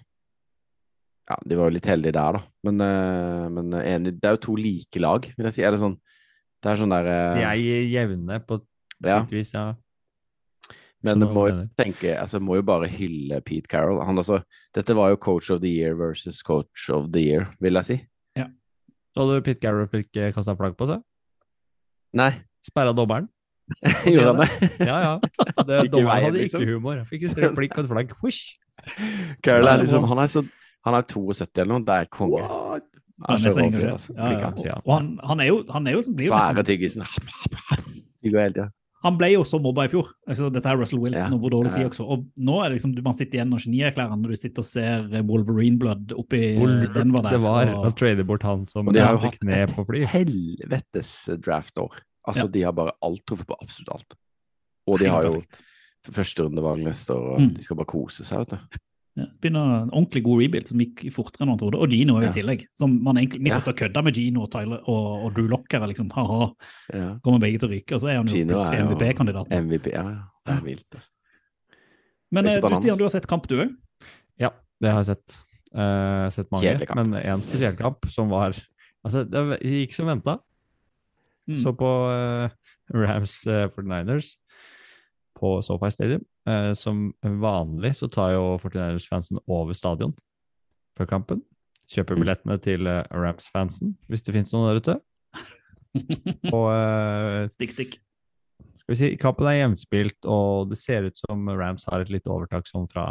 Ja, 1.32 1.38
de 1.48 1.56
var 1.56 1.70
jo 1.70 1.76
litt 1.78 1.88
heldige 1.88 2.16
der, 2.18 2.36
da. 2.36 2.42
Men, 2.68 2.82
eh, 2.84 3.46
men 3.56 3.76
enig, 3.80 4.18
det 4.20 4.28
er 4.28 4.36
jo 4.36 4.42
to 4.50 4.56
like 4.60 5.00
lag, 5.00 5.30
vil 5.38 5.48
jeg 5.48 5.56
si. 5.56 5.64
Er 5.64 5.72
det 5.76 5.80
sånn 5.84 5.96
Det 6.62 6.70
er 6.70 6.82
sånn 6.82 6.92
der 6.94 7.08
eh, 7.10 7.40
De 7.40 7.46
er 7.48 7.88
jevne 7.90 8.42
på 8.46 8.60
Ja. 9.02 9.22
sitt 9.22 9.32
vis, 9.34 9.54
ja. 9.56 9.72
Men 11.02 11.24
må 11.34 11.48
jo 11.50 11.64
tenke 11.80 12.14
Altså, 12.14 12.38
må 12.44 12.60
jo 12.60 12.66
bare 12.68 12.90
hylle 12.92 13.40
Pete 13.42 13.68
Carroll. 13.72 14.04
Han 14.06 14.20
altså 14.22 14.44
Dette 14.76 14.94
var 14.94 15.10
jo 15.10 15.18
coach 15.18 15.50
of 15.50 15.62
the 15.64 15.72
year 15.72 15.96
versus 15.96 16.44
coach 16.44 16.90
of 16.94 17.10
the 17.12 17.24
year, 17.24 17.48
vil 17.60 17.80
jeg 17.80 17.86
si. 17.86 18.00
Så 19.12 19.26
hadde 19.26 19.42
Pete 19.44 19.60
Carroll 19.60 19.90
fikk 19.92 20.16
kasta 20.32 20.54
flagg 20.56 20.78
på 20.80 20.88
seg? 20.88 21.02
Nei, 22.16 22.32
Sperra 22.64 22.94
dommeren? 22.96 23.28
gjorde 24.08 24.32
han 24.32 24.40
det? 24.44 24.70
Ja, 24.90 24.98
ja. 25.04 25.12
Det, 25.68 25.92
dommeren 25.92 26.26
hadde 26.28 26.38
liksom. 26.38 26.64
ikke 26.64 26.78
humor. 26.78 27.02
Han 27.02 27.10
Fikk 27.10 27.26
en 27.28 27.36
replikk 27.50 27.76
og 27.76 27.84
et 27.84 27.92
flagg. 27.92 28.14
Carroll 29.44 29.68
er 29.68 29.84
liksom 29.84 30.08
Han 30.10 30.24
er 30.24 30.32
så 30.32 30.46
Han 30.86 30.94
er 30.98 31.02
72 31.04 31.62
eller 31.62 31.74
noe, 31.80 31.86
det 31.86 31.96
er 32.02 32.06
konge. 32.10 32.42
Han 32.42 32.82
Han 33.28 33.36
er 33.36 33.42
så 33.44 33.52
så 33.54 33.60
rå 33.62 33.62
fyr, 33.62 33.68
engasjert. 33.68 33.92
altså. 33.94 34.14
Ja, 34.18 34.30
ja. 34.32 34.52
Han. 34.74 34.82
Og 34.86 34.94
han, 34.98 35.20
han 35.30 35.40
er 35.40 35.46
jo, 35.52 35.64
han 35.70 35.88
er 35.88 35.92
jo 35.92 36.02
blir 36.10 36.26
jo 36.26 36.32
Svære 36.34 36.56
nesten- 36.56 36.66
tyggisen. 36.66 37.04
Går. 38.24 38.72
Han 39.04 39.16
ble 39.18 39.32
jo 39.32 39.42
så 39.44 39.58
mobba 39.62 39.86
i 39.88 39.90
fjor. 39.90 40.12
Altså, 40.30 40.50
dette 40.54 40.70
er 40.70 40.78
Russell 40.78 41.00
Wilson 41.02 41.32
Ja, 41.32 41.34
og 41.34 41.40
hvor 41.42 41.50
dårlig 41.50 41.72
ja, 41.74 41.88
ja. 41.88 41.90
Var. 41.90 42.10
Og 42.14 42.26
nå 42.38 42.58
er 42.62 42.70
det 42.70 42.76
liksom, 42.78 42.92
du- 42.96 43.02
man 43.02 43.16
sitter 43.18 43.40
igjen 43.40 43.54
og 43.54 43.60
genierklærer 43.64 44.14
når 44.22 44.30
du 44.30 44.36
sitter 44.38 44.62
og 44.62 44.66
ser 44.66 45.24
Wolverine 45.26 45.78
Blood 45.82 46.14
oppi 46.14 46.42
eh, 46.54 46.94
Denver 46.94 47.22
der. 47.26 47.30
det 47.32 47.42
var 47.42 47.72
og- 47.74 47.86
å 47.90 47.96
trade 47.98 48.24
bort 48.26 48.44
han 48.44 48.68
som 48.68 48.88
Og 48.88 48.94
de 48.94 49.00
har 49.02 49.14
jo 49.14 49.24
hatt 49.26 49.42
ned 49.44 49.70
et 49.70 49.76
på 49.76 49.86
fly. 49.88 50.04
helvetes 50.06 51.30
draftår. 51.42 51.98
Altså, 52.28 52.44
Ja. 52.46 52.48
de 52.48 52.62
har 52.62 52.72
bare 52.74 52.92
alt 53.02 53.26
truffet 53.26 53.48
på 53.48 53.56
absolutt 53.62 53.90
alt. 53.96 54.14
Og 54.88 55.00
de 55.00 55.06
har 55.10 55.24
jo 55.24 55.32
Helt 55.34 55.50
perfekt. 55.50 55.62
førsterundevalg 56.14 56.84
neste 56.86 57.10
år, 57.14 57.34
og 57.34 57.40
Mm. 57.42 57.54
de 57.56 57.62
skal 57.64 57.76
bare 57.78 57.86
kose 57.86 58.24
seg, 58.24 58.38
vet 58.38 58.50
du. 58.50 58.58
Ja, 59.20 59.26
begynner 59.44 59.82
en 59.84 59.90
ordentlig 59.92 60.22
god 60.24 60.40
rebuild 60.40 60.70
som 60.70 60.80
gikk 60.80 61.02
fortere 61.12 61.44
enn 61.44 61.50
man 61.52 61.60
trodde. 61.60 61.80
Og 61.84 61.92
Gino 61.92 62.16
er 62.16 62.22
jo 62.22 62.30
i 62.30 62.32
Ja. 62.32 62.36
tillegg. 62.38 62.66
Som 62.80 63.04
man 63.04 63.18
egentlig, 63.18 63.44
Vi 63.44 63.52
satt 63.52 63.68
og 63.68 63.76
kødda 63.76 64.04
med 64.04 64.16
Gino 64.16 64.44
og 64.44 64.52
Tyler 64.52 64.80
og, 64.88 65.26
og 65.26 65.34
Drew 65.36 65.48
Locker. 65.52 65.84
liksom, 65.88 66.10
ha-ha, 66.12 66.54
Ja. 66.94 67.20
kommer 67.20 67.40
begge 67.40 67.60
til 67.60 67.68
å 67.68 67.72
ryke. 67.74 67.94
Og 67.94 68.00
så 68.00 68.10
er 68.10 68.16
han 68.18 68.28
jo 68.28 68.34
plutselig 68.46 68.80
MVP-kandidaten. 68.88 69.52
MVP, 69.68 69.92
ja, 69.92 70.04
ja. 70.04 70.24
Det 70.46 70.56
er 70.56 70.62
vilt, 70.62 70.96
altså. 70.96 71.10
Men 72.32 72.46
er 72.46 72.58
eh, 72.58 72.62
du. 72.62 72.76
Stian, 72.80 72.98
du 72.98 73.04
har 73.04 73.10
sett 73.10 73.28
kamp, 73.28 73.48
du 73.48 73.58
òg? 73.60 73.76
Ja, 74.40 74.50
det 74.80 74.92
har 74.92 75.04
jeg 75.04 75.18
sett. 75.18 75.44
Eh, 75.76 76.30
sett 76.30 76.52
mange, 76.52 76.96
men 76.96 77.14
en 77.16 77.42
spesiell 77.42 77.76
kamp 77.76 78.06
som 78.10 78.30
var 78.30 78.56
Altså, 79.04 79.24
det 79.26 79.62
gikk 79.66 79.96
som 79.96 80.06
venta. 80.06 80.38
Mm. 81.50 81.58
Så 81.58 81.72
på 81.74 81.90
uh, 81.90 82.50
Rams 82.94 83.48
uh, 83.48 83.66
49ers 83.74 84.36
på 85.40 85.56
SoFi 85.66 85.90
Stadium. 85.90 86.26
Eh, 86.50 86.72
som 86.74 87.12
vanlig 87.22 87.94
så 88.00 88.08
tar 88.10 88.32
jo 88.34 88.58
49ers-fansen 88.64 89.38
over 89.46 89.74
stadion 89.78 90.16
før 90.98 91.10
kampen. 91.12 91.44
Kjøper 91.92 92.16
Mm. 92.18 92.22
billettene 92.24 92.56
til 92.64 92.88
eh, 92.88 93.04
Rams-fansen, 93.12 93.96
hvis 94.10 94.24
det 94.26 94.34
finnes 94.34 94.54
noen 94.54 94.72
der 94.72 94.80
ute. 94.82 94.96
Og 96.56 96.68
eh, 96.72 97.48
Stikk, 97.54 97.76
stikk. 97.76 98.00
skal 98.80 98.94
vi 98.96 99.00
si, 99.02 99.10
kampen 99.22 99.48
er 99.52 99.60
jevnspilt, 99.60 100.26
og 100.26 100.72
det 100.72 100.80
ser 100.82 101.06
ut 101.10 101.20
som 101.20 101.46
Rams 101.52 101.86
har 101.92 102.02
et 102.02 102.10
litt 102.14 102.26
overtak 102.32 102.66
sånn 102.70 102.88
fra, 102.90 103.06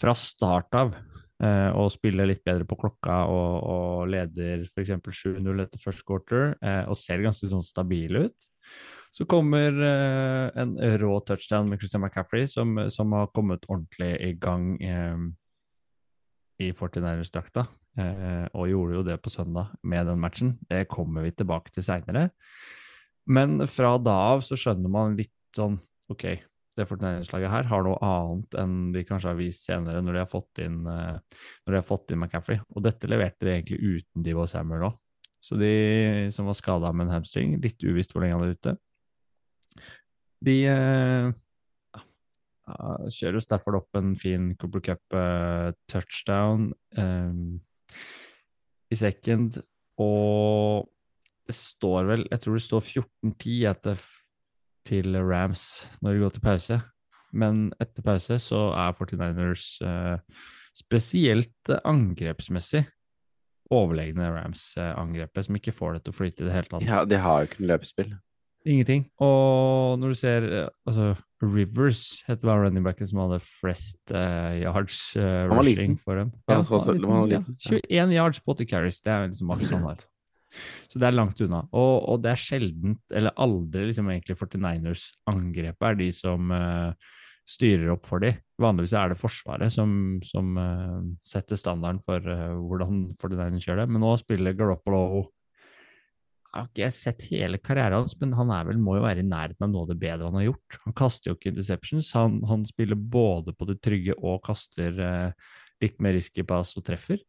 fra 0.00 0.14
start 0.16 0.72
av. 0.78 0.94
Eh, 1.36 1.68
og 1.76 1.90
spiller 1.92 2.24
litt 2.30 2.40
bedre 2.48 2.64
på 2.64 2.78
klokka 2.80 3.26
og, 3.28 3.56
og 3.68 4.06
leder 4.08 4.62
f.eks. 4.70 4.94
7-0 5.04 5.60
etter 5.66 5.82
first 5.82 6.06
quarter, 6.08 6.54
eh, 6.64 6.86
og 6.88 6.96
ser 6.96 7.20
ganske 7.20 7.50
sånn 7.50 7.66
stabile 7.66 8.30
ut. 8.30 8.48
Så 9.16 9.24
kommer 9.24 9.72
eh, 9.72 10.50
en 10.60 10.76
rå 11.00 11.14
touchdown 11.24 11.70
med 11.70 11.80
Christian 11.80 12.02
McCaffrey, 12.04 12.44
som, 12.46 12.76
som 12.92 13.12
har 13.16 13.30
kommet 13.32 13.64
ordentlig 13.64 14.10
i 14.20 14.32
gang 14.36 14.74
eh, 14.84 15.22
i 16.60 16.72
49ers-drakta. 16.72 17.64
Eh, 17.96 18.44
og 18.52 18.68
gjorde 18.68 18.98
jo 18.98 19.04
det 19.06 19.16
på 19.24 19.32
søndag 19.32 19.72
med 19.88 20.10
den 20.10 20.20
matchen. 20.20 20.58
Det 20.68 20.84
kommer 20.92 21.24
vi 21.24 21.32
tilbake 21.32 21.72
til 21.72 21.86
seinere. 21.86 22.28
Men 23.26 23.62
fra 23.72 23.96
da 23.98 24.18
av 24.34 24.44
så 24.44 24.58
skjønner 24.58 24.92
man 24.92 25.16
litt 25.18 25.32
sånn 25.56 25.80
Ok, 26.06 26.22
det 26.78 26.84
49ers-laget 26.86 27.50
her 27.50 27.66
har 27.66 27.80
noe 27.82 27.96
annet 28.04 28.52
enn 28.60 28.74
de 28.94 29.00
kanskje 29.02 29.32
har 29.32 29.38
vist 29.40 29.64
senere, 29.66 29.98
når 30.04 30.14
de 30.14 30.20
har 30.20 30.28
fått 30.30 30.60
inn, 30.62 30.76
eh, 30.86 31.40
har 31.72 31.82
fått 31.82 32.12
inn 32.14 32.20
McCaffrey. 32.20 32.60
Og 32.76 32.84
dette 32.84 33.10
leverte 33.10 33.42
de 33.48 33.56
egentlig 33.56 33.80
uten 33.80 34.22
Divo 34.22 34.44
Samuel 34.46 34.90
òg. 34.92 35.00
Så 35.42 35.58
de 35.58 36.28
som 36.34 36.46
var 36.46 36.54
skada 36.58 36.92
med 36.92 37.08
en 37.08 37.16
hamstring, 37.16 37.56
litt 37.62 37.82
uvisst 37.82 38.14
hvor 38.14 38.22
lenge 38.22 38.38
han 38.38 38.46
er 38.46 38.54
ute, 38.54 38.76
de 40.44 40.56
uh, 40.68 41.30
kjører 43.12 43.38
jo 43.38 43.44
Stafford 43.44 43.78
opp 43.80 43.98
en 43.98 44.16
fin 44.18 44.50
Cooper 44.58 44.82
Cup-touchdown 44.90 46.72
i 48.90 48.98
second, 48.98 49.60
og 50.02 50.88
det 51.46 51.54
står 51.54 52.08
vel 52.10 52.24
Jeg 52.26 52.42
tror 52.42 52.58
det 52.58 52.64
står 52.64 52.82
14-10 52.82 53.56
etter 53.70 54.02
til 54.86 55.18
Rams 55.22 55.62
når 56.02 56.12
de 56.12 56.22
går 56.24 56.34
til 56.34 56.44
pause. 56.44 56.80
Men 57.36 57.64
etter 57.82 58.04
pause 58.06 58.38
så 58.42 58.60
er 58.78 58.94
49ers 58.96 59.66
uh, 59.86 60.42
spesielt 60.76 61.72
eh, 61.72 61.82
angrepsmessig 61.88 62.84
overlegne 63.74 64.28
Rams-angrepet, 64.30 65.48
som 65.48 65.58
ikke 65.58 65.74
får 65.74 65.96
det 65.96 66.04
til 66.04 66.14
å 66.14 66.16
flyte 66.20 66.44
i 66.44 66.46
det 66.46 66.54
hele 66.54 66.70
tatt. 66.70 66.86
Ja, 66.86 67.00
de 67.08 67.18
har 67.18 67.42
jo 67.42 67.48
ikke 67.48 67.64
noe 67.64 67.72
løpespill. 67.72 68.12
Ingenting. 68.66 69.04
Og 69.22 69.96
når 70.00 70.12
du 70.12 70.18
ser 70.18 70.46
eh, 70.50 70.68
altså 70.88 71.12
Rivers 71.44 72.24
heter 72.26 72.48
hva 72.48 72.56
running 72.58 72.84
backen 72.86 73.06
som 73.06 73.20
hadde 73.22 73.38
flest 73.44 74.00
uh, 74.10 74.56
yards 74.56 74.98
uh, 75.20 75.44
rushing 75.52 75.94
for 76.00 76.16
dem. 76.18 76.32
Ja, 76.48 76.62
så- 76.64 76.80
han 76.80 77.02
var 77.04 77.26
liten, 77.28 77.56
ja. 77.60 77.78
21 77.84 78.14
yards 78.16 78.40
på 78.40 78.56
80 78.56 78.70
carries, 78.70 79.00
det 79.04 79.12
er 79.12 79.26
liksom 79.28 79.52
maks 79.52 79.70
han 79.70 79.84
har. 79.84 80.06
Så 80.88 80.98
det 80.98 81.06
er 81.10 81.14
langt 81.18 81.40
unna. 81.44 81.60
Og, 81.76 82.08
og 82.08 82.22
det 82.24 82.32
er 82.32 82.40
sjeldent, 82.40 83.02
eller 83.12 83.36
aldri, 83.36 83.84
liksom 83.90 84.08
egentlig 84.08 84.38
49ers 84.40 85.04
angrepet 85.28 85.88
er 85.90 86.00
de 86.00 86.08
som 86.16 86.50
uh, 86.50 86.96
styrer 87.46 87.92
opp 87.92 88.08
for 88.08 88.24
dem. 88.24 88.40
Vanligvis 88.58 88.96
er 88.96 89.12
det 89.12 89.20
Forsvaret 89.20 89.72
som, 89.74 89.90
som 90.24 90.56
uh, 90.56 91.02
setter 91.22 91.60
standarden 91.60 92.00
for 92.06 92.24
uh, 92.24 92.56
hvordan 92.56 93.04
49ers 93.20 93.68
gjør 93.68 93.82
det. 93.84 93.88
Men 93.92 94.02
nå 94.02 94.16
spiller 94.22 94.56
Garoppolo 94.56 95.26
har 96.56 96.68
ikke 96.70 96.88
sett 96.94 97.22
hele 97.30 97.58
karrieren 97.58 98.00
hans, 98.00 98.14
men 98.20 98.32
han 98.38 98.50
er 98.54 98.64
vel, 98.68 98.78
må 98.82 98.96
jo 98.98 99.04
være 99.04 99.22
i 99.22 99.26
nærheten 99.28 99.64
av 99.66 99.70
noe 99.72 99.82
av 99.86 99.88
det 99.92 99.98
bedre 100.02 100.28
han 100.30 100.38
har 100.40 100.46
gjort. 100.48 100.78
Han 100.84 100.96
kaster 100.98 101.30
jo 101.30 101.36
ikke 101.38 101.52
interceptions. 101.52 102.10
Han, 102.16 102.40
han 102.48 102.64
spiller 102.68 102.96
både 102.96 103.54
på 103.56 103.68
det 103.70 103.78
trygge 103.84 104.16
og 104.18 104.42
kaster 104.46 105.00
eh, 105.00 105.32
litt 105.84 106.00
mer 106.00 106.16
risky 106.16 106.42
pass 106.46 106.74
og 106.78 106.84
treffer. 106.88 107.20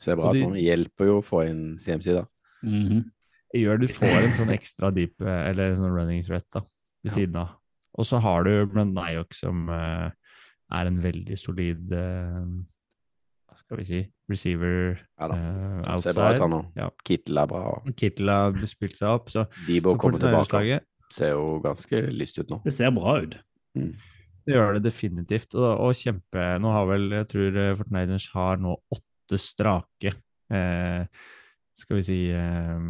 Ser 0.00 0.16
bra 0.16 0.30
er 0.30 0.36
ut 0.36 0.38
de- 0.40 0.44
han 0.48 0.60
Hjelper 0.60 1.10
jo 1.10 1.18
å 1.20 1.24
få 1.24 1.42
inn 1.48 1.64
CMC, 1.78 2.12
da. 2.20 2.26
Mhm. 2.64 3.04
Det 3.50 3.60
gjør 3.64 3.80
du 3.82 3.86
får 3.90 4.16
en 4.22 4.34
sånn 4.36 4.52
ekstra 4.58 4.92
deep, 4.94 5.20
eh, 5.20 5.48
eller 5.50 5.72
en 5.72 5.80
sånn 5.82 5.96
running 5.96 6.22
threat 6.22 6.46
da, 6.54 6.60
ved 7.02 7.10
Ja. 7.10 7.14
siden 7.18 7.36
av. 7.36 7.56
Og 7.98 8.06
så 8.06 8.20
har 8.22 8.44
du 8.46 8.52
Brent 8.70 8.94
Nyok 8.94 9.34
som 9.34 9.64
eh, 9.68 10.10
er 10.70 10.86
en 10.86 11.00
veldig 11.02 11.36
solid 11.36 11.90
eh, 11.92 12.44
skal 13.60 13.80
vi 13.80 13.86
si, 13.88 14.00
receiver 14.30 14.76
Ja 15.20 15.28
uh, 15.30 15.80
outside. 15.92 16.14
Ser 16.14 16.18
bra 16.18 16.30
ut, 16.34 16.44
han 16.44 16.54
nå. 16.54 16.60
Ja. 16.78 16.88
Kittel 17.06 17.42
er 17.42 17.50
bra. 17.50 17.64
og 17.76 17.90
Kittel 17.98 18.32
har 18.32 18.56
spilt 18.70 18.96
seg 18.98 19.20
opp, 19.20 19.30
så, 19.32 19.46
Debo 19.66 19.94
så 19.94 20.02
kommer 20.02 20.22
tilbake. 20.22 20.46
49ers-laget, 20.48 20.88
Ser 21.10 21.32
jo 21.34 21.58
ganske 21.64 22.00
lyst 22.14 22.38
ut 22.38 22.52
nå. 22.52 22.60
Det 22.62 22.74
ser 22.74 22.92
bra 22.94 23.16
ut. 23.24 23.36
Det 23.74 24.54
gjør 24.54 24.76
det 24.76 24.84
definitivt, 24.86 25.54
og, 25.58 25.68
og 25.86 25.98
kjempe 25.98 26.46
Nå 26.62 26.72
har 26.74 26.86
vel, 26.90 27.08
jeg 27.20 27.28
tror 27.30 27.58
eh, 27.60 28.14
har 28.34 28.62
nå 28.62 28.76
åtte 28.94 29.38
strake 29.38 30.14
eh, 30.50 31.02
Skal 31.76 31.98
vi 32.00 32.06
si 32.06 32.20
eh, 32.34 32.80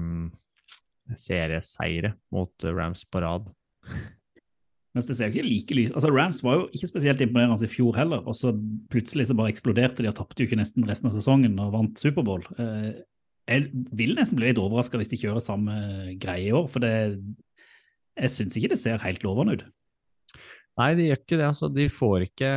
serieseire 1.19 2.15
mot 2.35 2.65
eh, 2.65 2.75
Rams 2.77 3.05
på 3.05 3.23
rad. 3.25 3.49
Mens 4.97 5.07
det 5.07 5.15
ser 5.17 5.31
jo 5.31 5.39
ikke 5.39 5.47
like 5.47 5.77
lys 5.77 5.93
Altså, 5.95 6.11
Rams 6.11 6.41
var 6.43 6.57
jo 6.59 6.63
ikke 6.75 6.89
spesielt 6.91 7.21
imponerende 7.23 7.67
i 7.67 7.71
fjor 7.71 7.95
heller, 7.95 8.25
og 8.27 8.35
så 8.35 8.51
plutselig 8.91 9.29
så 9.29 9.37
bare 9.39 9.53
eksploderte 9.53 10.03
de 10.03 10.11
og 10.11 10.17
tapte 10.19 10.43
jo 10.43 10.49
ikke 10.49 10.59
nesten 10.59 10.87
resten 10.89 11.11
av 11.11 11.15
sesongen 11.15 11.59
og 11.63 11.75
vant 11.77 12.01
Superbowl. 12.03 12.43
Eh, 12.59 12.89
jeg 13.51 13.69
vil 13.99 14.17
nesten 14.19 14.39
bli 14.39 14.51
litt 14.51 14.63
overraska 14.63 14.99
hvis 14.99 15.13
de 15.13 15.19
kjører 15.21 15.43
samme 15.43 15.77
greie 16.23 16.51
i 16.51 16.57
år, 16.57 16.67
for 16.71 16.83
det 16.83 16.95
Jeg 18.19 18.33
syns 18.35 18.57
ikke 18.59 18.73
det 18.75 18.81
ser 18.83 19.01
helt 19.01 19.23
lovende 19.25 19.55
ut. 19.57 19.63
Nei, 20.81 20.91
de 20.99 21.07
gjør 21.07 21.21
ikke 21.23 21.39
det. 21.39 21.47
altså. 21.47 21.71
De 21.73 21.87
får 21.93 22.27
ikke 22.27 22.51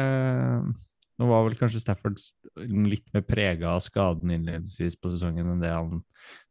Nå 1.22 1.28
var 1.30 1.43
vel 1.46 1.56
kanskje 1.60 1.82
Stafford 1.84 2.17
litt 2.58 3.06
mer 3.13 3.22
prega 3.26 3.76
av 3.76 3.84
skaden 3.86 4.32
innledningsvis 4.34 4.98
på 4.98 5.12
sesongen 5.13 5.52
enn 5.54 5.62
det, 5.62 5.69
han, 5.69 6.02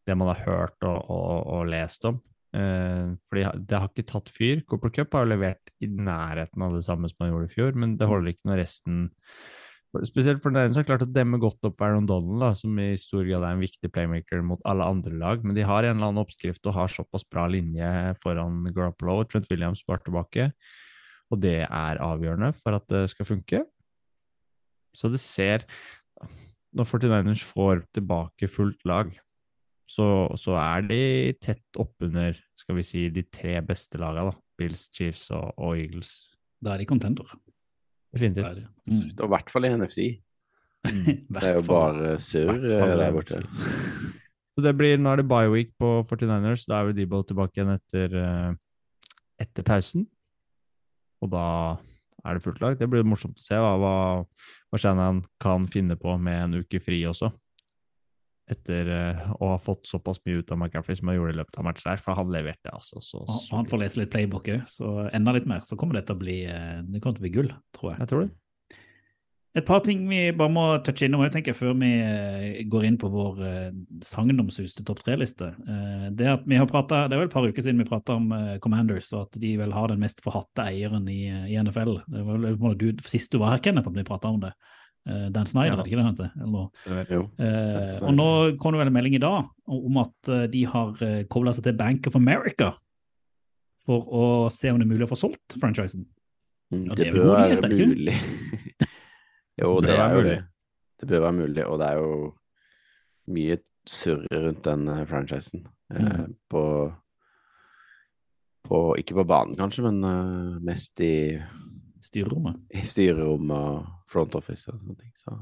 det 0.06 0.14
man 0.14 0.30
har 0.30 0.44
hørt 0.46 0.86
og, 0.86 1.10
og, 1.10 1.40
og 1.56 1.66
lest 1.70 2.06
om. 2.06 2.20
Eh, 2.52 3.14
fordi 3.30 3.46
det 3.64 3.78
har 3.80 3.88
ikke 3.88 4.08
tatt 4.10 4.28
fyr. 4.32 4.62
Cooper 4.68 4.92
Cup 4.92 5.16
har 5.16 5.24
jo 5.24 5.32
levert 5.32 5.72
i 5.80 5.88
nærheten 5.88 6.64
av 6.64 6.76
det 6.76 6.84
samme 6.84 7.08
som 7.08 7.24
han 7.24 7.32
gjorde 7.32 7.48
i 7.48 7.54
fjor, 7.54 7.74
men 7.78 7.96
det 8.00 8.08
holder 8.10 8.34
ikke 8.34 8.50
når 8.50 8.64
resten 8.66 9.04
Spesielt 10.08 10.40
for 10.40 10.54
som 10.56 10.78
har 10.78 10.86
klart 10.88 11.02
å 11.04 11.10
demme 11.12 11.36
godt 11.36 11.66
opp 11.68 11.82
Aaron 11.84 12.06
Donald, 12.08 12.38
da, 12.40 12.54
som 12.56 12.78
i 12.80 12.94
stor 12.96 13.26
grad 13.28 13.44
er 13.44 13.52
en 13.52 13.60
viktig 13.60 13.90
playmaker 13.92 14.40
mot 14.40 14.62
alle 14.64 14.86
andre 14.88 15.18
lag. 15.20 15.42
Men 15.44 15.52
de 15.52 15.66
har 15.68 15.84
en 15.84 15.98
eller 15.98 16.08
annen 16.08 16.22
oppskrift 16.22 16.64
og 16.64 16.78
har 16.78 16.88
såpass 16.88 17.26
bra 17.28 17.44
linje 17.52 17.90
foran 18.22 18.62
Garoppolo 18.72 19.18
og 19.20 19.28
Trent 19.28 19.52
Williams 19.52 19.84
bare 19.84 20.00
tilbake. 20.06 20.46
Og 21.28 21.42
det 21.44 21.58
er 21.66 22.00
avgjørende 22.00 22.54
for 22.56 22.78
at 22.78 22.88
det 22.88 23.02
skal 23.12 23.28
funke. 23.34 23.60
Så 24.96 25.12
det 25.12 25.20
ser 25.20 25.68
Når 26.72 26.88
49ers 26.88 27.42
får 27.44 27.82
tilbake 27.92 28.48
fullt 28.48 28.80
lag, 28.88 29.10
så, 29.92 30.06
så 30.40 30.56
er 30.56 30.86
de 30.88 31.02
tett 31.42 31.80
oppunder 31.80 32.38
skal 32.56 32.78
vi 32.78 32.84
si, 32.86 33.06
de 33.12 33.24
tre 33.28 33.58
beste 33.66 34.00
lagene. 34.00 34.30
da. 34.30 34.38
Bills, 34.58 34.86
Chiefs 34.94 35.26
og, 35.34 35.50
og 35.58 35.76
Eagles. 35.80 36.12
Da 36.62 36.74
er 36.74 36.82
de 36.82 36.88
contender. 36.88 37.28
Definitivt. 38.12 38.62
Mm. 38.86 39.10
Og 39.18 39.24
i 39.26 39.32
hvert 39.34 39.52
fall 39.52 39.66
i 39.66 39.72
NFC. 39.74 39.98
Det 41.32 41.42
er 41.42 41.56
jo 41.58 41.64
bare 41.68 42.16
surr 42.22 42.56
eh, 42.58 42.96
der 42.98 43.14
borte. 43.14 43.42
Så 44.52 44.60
det 44.64 44.72
blir, 44.76 44.98
Nå 45.00 45.12
er 45.12 45.22
det 45.22 45.28
bye 45.30 45.50
week 45.52 45.70
på 45.80 46.02
49ers. 46.08 46.66
Da 46.68 46.80
er 46.80 46.90
vel 46.90 46.96
Debo 46.96 47.22
tilbake 47.24 47.56
igjen 47.56 47.72
etter, 47.72 48.16
eh, 48.20 48.50
etter 49.40 49.66
pausen. 49.66 50.04
Og 51.22 51.30
da 51.32 51.46
er 52.26 52.36
det 52.36 52.44
fullt 52.44 52.60
lag. 52.62 52.76
Det 52.78 52.88
blir 52.90 53.06
morsomt 53.06 53.40
å 53.40 53.44
se 53.44 53.58
hva, 53.58 53.76
hva, 53.80 53.94
hva 54.68 54.80
Shannon 54.80 55.22
kan 55.42 55.64
finne 55.70 55.96
på 56.00 56.16
med 56.20 56.44
en 56.46 56.60
uke 56.62 56.82
fri 56.82 57.00
også. 57.08 57.32
Etter 58.50 58.88
eh, 58.90 59.24
å 59.38 59.52
ha 59.52 59.58
fått 59.62 59.86
såpass 59.86 60.18
mye 60.26 60.42
ut 60.42 60.50
av 60.50 60.58
McCaffrey 60.58 60.98
som 60.98 61.08
han 61.08 61.18
gjorde 61.18 61.36
i 61.36 61.38
løpet 61.38 61.58
av 61.60 61.66
matchen 61.68 61.88
der. 61.92 62.02
For 62.02 62.18
han 62.18 62.34
leverte 62.34 62.74
altså 62.74 63.02
så 63.04 63.22
og 63.22 63.50
han 63.54 63.68
får 63.70 63.84
lese 63.84 64.02
litt 64.02 64.12
playbook 64.12 64.50
òg, 64.50 64.64
så 64.70 64.92
enda 65.14 65.36
litt 65.36 65.48
mer. 65.48 65.62
Så 65.62 65.78
kommer 65.78 65.98
det 65.98 66.08
til 66.08 66.18
å 66.18 66.22
bli, 66.22 66.38
eh, 66.50 66.78
det 66.82 67.02
kommer 67.02 67.20
til 67.20 67.22
å 67.22 67.28
bli 67.28 67.36
gull, 67.36 67.52
tror 67.76 67.92
jeg. 67.92 68.00
Jeg 68.02 68.12
tror 68.12 68.24
det. 68.24 68.32
Et 69.52 69.66
par 69.68 69.82
ting 69.84 70.06
vi 70.08 70.18
bare 70.32 70.48
må 70.48 70.62
touche 70.80 71.04
innom 71.04 71.20
jeg 71.26 71.34
tenker, 71.34 71.54
før 71.54 71.74
vi 71.76 71.90
eh, 71.92 72.60
går 72.72 72.86
inn 72.88 72.96
på 72.98 73.10
vår 73.12 73.42
sagnomsuste 74.08 74.82
topp 74.88 75.04
tre-liste. 75.04 75.50
Det, 76.10 76.28
at 76.34 76.46
vi 76.48 76.56
har 76.56 76.66
pratet, 76.70 77.12
det 77.12 77.14
er 77.14 77.20
vel 77.20 77.28
et 77.28 77.34
par 77.36 77.46
uker 77.46 77.62
siden 77.62 77.82
vi 77.84 77.88
prata 77.90 78.16
om 78.16 78.32
Commanders, 78.64 79.12
og 79.12 79.28
at 79.28 79.40
de 79.44 79.54
vel 79.60 79.76
har 79.76 79.92
den 79.92 80.02
mest 80.02 80.24
forhatte 80.24 80.64
eieren 80.66 81.06
i, 81.12 81.26
i 81.52 81.60
NFL. 81.60 81.98
Det 82.08 82.24
var 82.26 82.46
vel 82.48 83.02
Sist 83.04 83.36
du 83.36 83.42
var 83.44 83.54
her, 83.54 83.66
Kenneth, 83.68 83.92
at 83.92 84.00
vi 84.00 84.08
prata 84.08 84.32
om 84.32 84.40
det. 84.42 84.54
Eh, 85.06 85.28
Dan 85.34 85.46
Snyder, 85.50 85.72
Ja. 85.72 85.72
er 85.74 85.82
det 85.82 85.90
ikke 85.90 85.98
det 85.98 86.04
han 86.04 86.14
heter? 86.14 86.30
Eller 86.38 86.52
noe? 86.52 87.06
Jo. 87.10 87.22
Eh, 87.42 87.96
og 88.06 88.12
nå 88.14 88.26
kom 88.62 88.72
det 88.72 88.78
vel 88.82 88.86
en 88.92 88.94
melding 88.94 89.14
i 89.18 89.22
dag 89.22 89.48
om 89.66 89.96
at 89.98 90.28
eh, 90.30 90.44
de 90.52 90.64
har 90.70 90.92
uh, 91.02 91.22
kobla 91.32 91.52
seg 91.56 91.64
til 91.64 91.76
Bank 91.80 92.06
of 92.06 92.14
America 92.16 92.68
for 93.82 94.06
å 94.14 94.24
se 94.54 94.70
om 94.70 94.78
det 94.78 94.86
er 94.86 94.92
mulig 94.92 95.08
å 95.08 95.10
få 95.10 95.18
solgt 95.18 95.56
franchisen. 95.58 96.04
Mm, 96.70 96.84
det 96.94 96.96
det 97.02 97.12
bør 97.16 97.32
være 97.34 97.48
nyhet, 97.48 97.64
er 97.64 97.68
det 97.68 97.78
ikke? 97.80 97.88
mulig. 97.90 98.14
jo, 99.58 99.80
Det 99.80 99.88
det 99.90 99.98
er 99.98 100.12
jo 100.14 100.20
mulig. 100.22 100.36
det. 100.36 100.44
Det 101.02 101.08
bør 101.10 101.20
være 101.26 101.38
mulig, 101.40 101.66
og 101.66 101.78
det 101.82 101.86
er 101.90 101.98
jo 101.98 102.34
mye 103.34 103.58
surr 103.90 104.22
rundt 104.30 104.62
den 104.68 104.86
franchisen. 105.10 105.66
Eh, 105.92 105.98
Mm. 105.98 106.36
på, 106.48 106.62
på 108.64 108.78
Ikke 109.02 109.14
på 109.18 109.24
banen, 109.26 109.56
kanskje, 109.58 109.82
men 109.82 109.98
uh, 110.06 110.60
mest 110.64 111.00
i, 111.04 111.42
Styrerommet. 112.02 112.56
i 112.74 112.82
styrerommet, 112.86 113.56
og 113.56 113.86
front 114.10 114.34
office 114.34 114.68
og 114.72 114.80
sånne 114.80 114.98
ting. 114.98 115.12
Så 115.16 115.38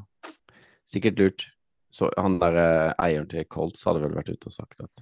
sikkert 0.90 1.18
lurt. 1.18 1.46
Så 1.90 2.10
han 2.18 2.38
der 2.38 2.54
eh, 2.60 2.92
eieren 3.02 3.26
til 3.30 3.44
Colts 3.50 3.82
hadde 3.88 4.02
vel 4.04 4.14
vært 4.14 4.28
ute 4.30 4.46
og 4.46 4.52
sagt 4.54 4.80
at 4.84 5.00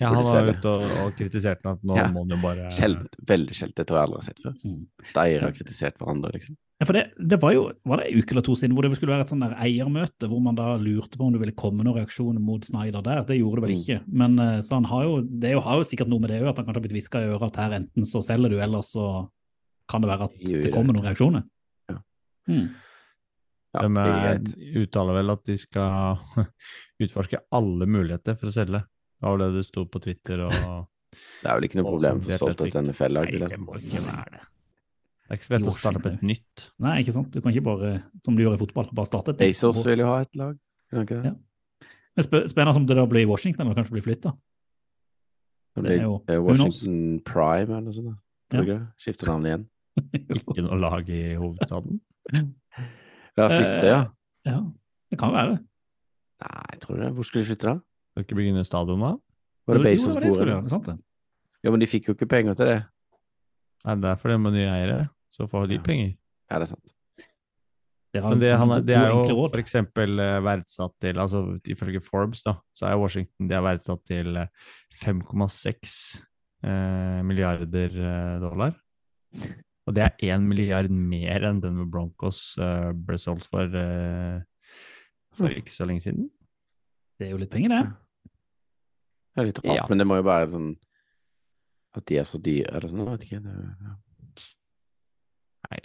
Ja, 0.00 0.10
han 0.12 0.24
var 0.28 0.48
ute 0.50 0.68
og, 0.68 0.82
og 1.06 1.12
kritiserte 1.16 1.70
at 1.72 1.82
nå 1.84 1.94
Ja. 1.96 2.06
må 2.12 2.22
han 2.26 2.32
jo 2.34 2.36
bare 2.42 2.70
Sjeldent, 2.76 3.14
veldig 3.26 3.54
sjeldent. 3.56 3.76
Det 3.80 3.86
tror 3.88 3.96
jeg 3.98 4.06
aldri 4.08 4.18
har 4.20 4.26
sett 4.26 4.42
før. 4.44 4.54
Mm. 4.64 4.82
At 5.08 5.20
eiere 5.24 5.46
har 5.46 5.54
kritisert 5.56 5.96
hverandre, 6.00 6.32
liksom. 6.36 6.56
Ja, 6.76 6.84
for 6.84 6.92
det, 6.92 7.04
det 7.32 7.38
var 7.40 7.54
jo 7.56 7.62
var 7.88 8.02
det 8.02 8.10
en 8.10 8.18
uke 8.20 8.34
eller 8.34 8.44
to 8.44 8.52
siden 8.60 8.74
hvor 8.76 8.84
det 8.84 8.90
skulle 8.98 9.14
være 9.14 9.24
et 9.24 9.30
sånn 9.32 9.40
der 9.40 9.54
eiermøte 9.64 10.28
hvor 10.28 10.42
man 10.44 10.58
da 10.58 10.74
lurte 10.76 11.16
på 11.16 11.24
om 11.24 11.32
det 11.32 11.40
ville 11.40 11.54
komme 11.56 11.80
noen 11.86 11.96
reaksjoner 11.96 12.42
mot 12.44 12.64
Snyder 12.68 13.00
der. 13.06 13.22
Det 13.24 13.38
gjorde 13.38 13.62
det 13.62 13.64
vel 13.64 13.72
Mm. 13.72 13.80
ikke. 13.80 13.98
Men 14.24 14.38
eh, 14.38 14.58
så 14.60 14.74
han 14.76 14.84
har 14.90 15.04
jo, 15.08 15.14
det 15.24 15.48
er 15.48 15.54
jo, 15.56 15.62
har 15.64 15.80
jo 15.80 15.88
sikkert 15.88 16.08
noe 16.12 16.20
med 16.20 16.30
det 16.34 16.42
òg, 16.42 16.50
at 16.52 16.56
han 16.60 16.66
kanskje 16.68 16.76
har 16.82 16.84
blitt 16.84 16.96
hviska 16.98 17.22
i 17.24 17.30
øret 17.32 17.48
at 17.48 17.56
her 17.64 17.78
enten 17.80 18.04
så 18.04 18.20
selger 18.24 18.52
du, 18.52 18.58
eller 18.60 18.84
så 18.84 19.06
kan 19.88 20.02
det 20.02 20.08
være 20.10 20.26
at 20.28 20.34
det 20.42 20.72
kommer 20.74 20.96
noen 20.96 21.06
reaksjoner. 21.06 21.44
Ja. 21.92 22.00
Hmm. 22.50 22.66
Ja, 23.76 23.82
De 24.40 24.82
uttaler 24.82 25.18
vel 25.18 25.30
at 25.34 25.42
de 25.44 25.56
skal 25.60 26.18
utforske 27.04 27.40
alle 27.52 27.86
muligheter 27.86 28.36
for 28.40 28.48
å 28.48 28.54
selge. 28.54 28.80
Det 29.16 29.24
var 29.28 29.38
det 29.42 29.48
det 29.56 29.64
sto 29.66 29.84
på 29.88 30.00
Twitter 30.04 30.44
og 30.46 30.52
Det 31.42 31.48
er 31.48 31.54
vel 31.56 31.64
ikke 31.68 31.78
noe 31.80 31.88
problem 31.90 32.20
for 32.20 32.40
solgt 32.42 32.60
et 32.66 32.74
NFL-lag. 32.82 33.30
vil 33.32 33.44
det. 33.48 33.58
må 33.62 33.76
ikke 33.80 34.02
være 34.04 34.32
det. 34.36 34.42
Det 35.26 35.32
er 35.32 35.38
ikke 35.40 35.46
så 35.48 35.52
lett 35.56 35.68
å 35.70 35.72
starte 35.74 35.98
opp 36.00 36.08
et 36.10 36.24
nytt. 36.28 36.64
Nei, 36.84 36.94
ikke 37.02 37.14
sant. 37.16 37.30
Du 37.34 37.40
kan 37.42 37.50
ikke 37.54 37.64
bare, 37.66 37.92
som 38.22 38.36
du 38.36 38.42
gjør 38.44 38.54
i 38.54 38.60
fotball, 38.60 38.90
bare 38.94 39.08
starte 39.08 39.32
et 39.32 39.40
nytt. 39.40 39.54
Bezos 39.56 39.80
vil 39.86 40.02
jo 40.04 40.10
ha 40.10 40.18
et 40.22 40.36
lag. 40.38 40.58
Ja. 40.94 41.32
Men 42.16 42.22
sp 42.24 42.36
Spennende 42.52 42.78
om 42.78 42.86
det 42.88 42.96
da 43.00 43.06
blir 43.10 43.24
i 43.24 43.30
Washington, 43.30 43.64
eller 43.66 43.80
kanskje 43.80 43.96
blir 43.96 44.04
flytta. 44.06 44.34
Det 45.76 45.96
er 45.98 46.02
jo- 46.04 46.20
eh? 46.28 46.38
Washington 46.40 47.20
Prime 47.26 47.68
eller 47.74 47.80
noe 47.88 47.92
sånt. 47.96 48.20
Tror 48.52 48.64
du? 48.68 48.76
Skifter 49.02 49.26
navn 49.32 49.44
igjen. 49.50 49.64
Ikke 50.36 50.62
noe 50.66 50.78
lag 50.80 51.08
i 51.12 51.22
hovedstaden. 51.38 52.00
Ja, 52.32 53.48
flytte, 53.48 53.86
ja. 53.88 54.00
Ja, 54.46 54.58
det 55.12 55.18
kan 55.20 55.32
være. 55.34 55.56
Nei, 56.42 56.64
jeg 56.74 56.80
tror 56.82 57.00
det. 57.00 57.10
Hvor 57.16 57.26
skulle 57.28 57.44
de 57.44 57.50
flytte 57.50 57.68
da? 57.70 57.76
Skal 58.12 58.24
ikke 58.26 58.38
bygge 58.38 58.52
ned 58.56 58.66
stadion 58.68 59.00
da? 59.02 59.12
Var 59.66 59.78
det 59.78 59.82
Jo, 59.82 59.86
Bezos 59.88 60.14
det 60.14 60.22
det 60.26 60.32
skulle 60.36 60.52
gjøre, 60.54 60.64
det 60.66 60.70
er 60.70 60.74
sant 60.76 60.90
det. 60.90 60.96
Ja, 61.64 61.72
men 61.74 61.82
de 61.82 61.88
fikk 61.90 62.08
jo 62.10 62.14
ikke 62.16 62.28
penger 62.30 62.54
til 62.58 62.68
det. 62.70 62.76
Nei, 63.86 63.94
det 64.02 64.10
er 64.12 64.20
fordi 64.20 64.36
de 64.36 64.42
med 64.44 64.54
nye 64.56 64.68
eiere, 64.72 64.98
så 65.34 65.48
får 65.50 65.66
de 65.72 65.78
Ja. 65.80 65.82
penger. 65.88 66.12
Ja, 66.50 66.60
det 66.60 66.68
er 66.68 66.72
sant. 66.74 66.92
Det 68.14 68.22
har 68.22 68.30
Men 68.32 68.40
det, 68.40 68.52
han, 68.56 68.70
er- 68.72 68.84
det 68.86 68.94
er 68.96 69.10
jo 69.10 69.34
for 69.50 69.60
eksempel 69.60 70.20
eh, 70.22 70.38
verdsatt 70.40 70.94
til, 71.02 71.18
altså 71.20 71.40
ifølge 71.68 72.00
Forbes 72.00 72.40
da, 72.46 72.54
så 72.72 72.86
er 72.88 72.96
Washington 73.00 73.48
de 73.50 73.54
er 73.58 73.64
verdsatt 73.66 74.04
til 74.08 74.36
eh, 74.40 74.46
5,6 75.02 76.22
eh, 76.64 77.20
milliarder 77.26 77.98
eh, 77.98 78.40
dollar. 78.40 78.72
Og 79.86 79.94
det 79.94 80.02
er 80.02 80.34
én 80.34 80.46
milliard 80.48 80.90
mer 80.90 81.44
enn 81.46 81.60
den 81.62 81.76
med 81.78 81.90
Broncos 81.92 82.40
uh, 82.58 82.90
ble 82.92 83.18
solgt 83.22 83.46
for, 83.46 83.70
uh, 83.70 84.40
for 85.38 85.52
ikke 85.54 85.70
så 85.74 85.86
lenge 85.86 86.02
siden. 86.02 86.26
Det 87.16 87.28
er 87.28 87.36
jo 87.36 87.38
litt 87.40 87.52
penger, 87.52 87.70
det. 87.76 88.32
Det 89.36 89.42
er 89.42 89.48
litt 89.50 89.62
rart, 89.62 89.76
Ja. 89.78 89.86
men 89.88 90.00
det 90.02 90.06
må 90.08 90.18
jo 90.18 90.26
være 90.26 90.50
sånn 90.52 90.72
at 91.96 92.04
de 92.10 92.18
er 92.20 92.26
så 92.28 92.40
dyre, 92.42 92.72
eller 92.76 92.90
sånn. 92.92 93.04
Jeg 93.04 93.12
vet 93.14 93.24
ikke. 93.28 93.40
Det, 93.46 93.54
ja. 93.86 93.94
Nei, 95.66 95.78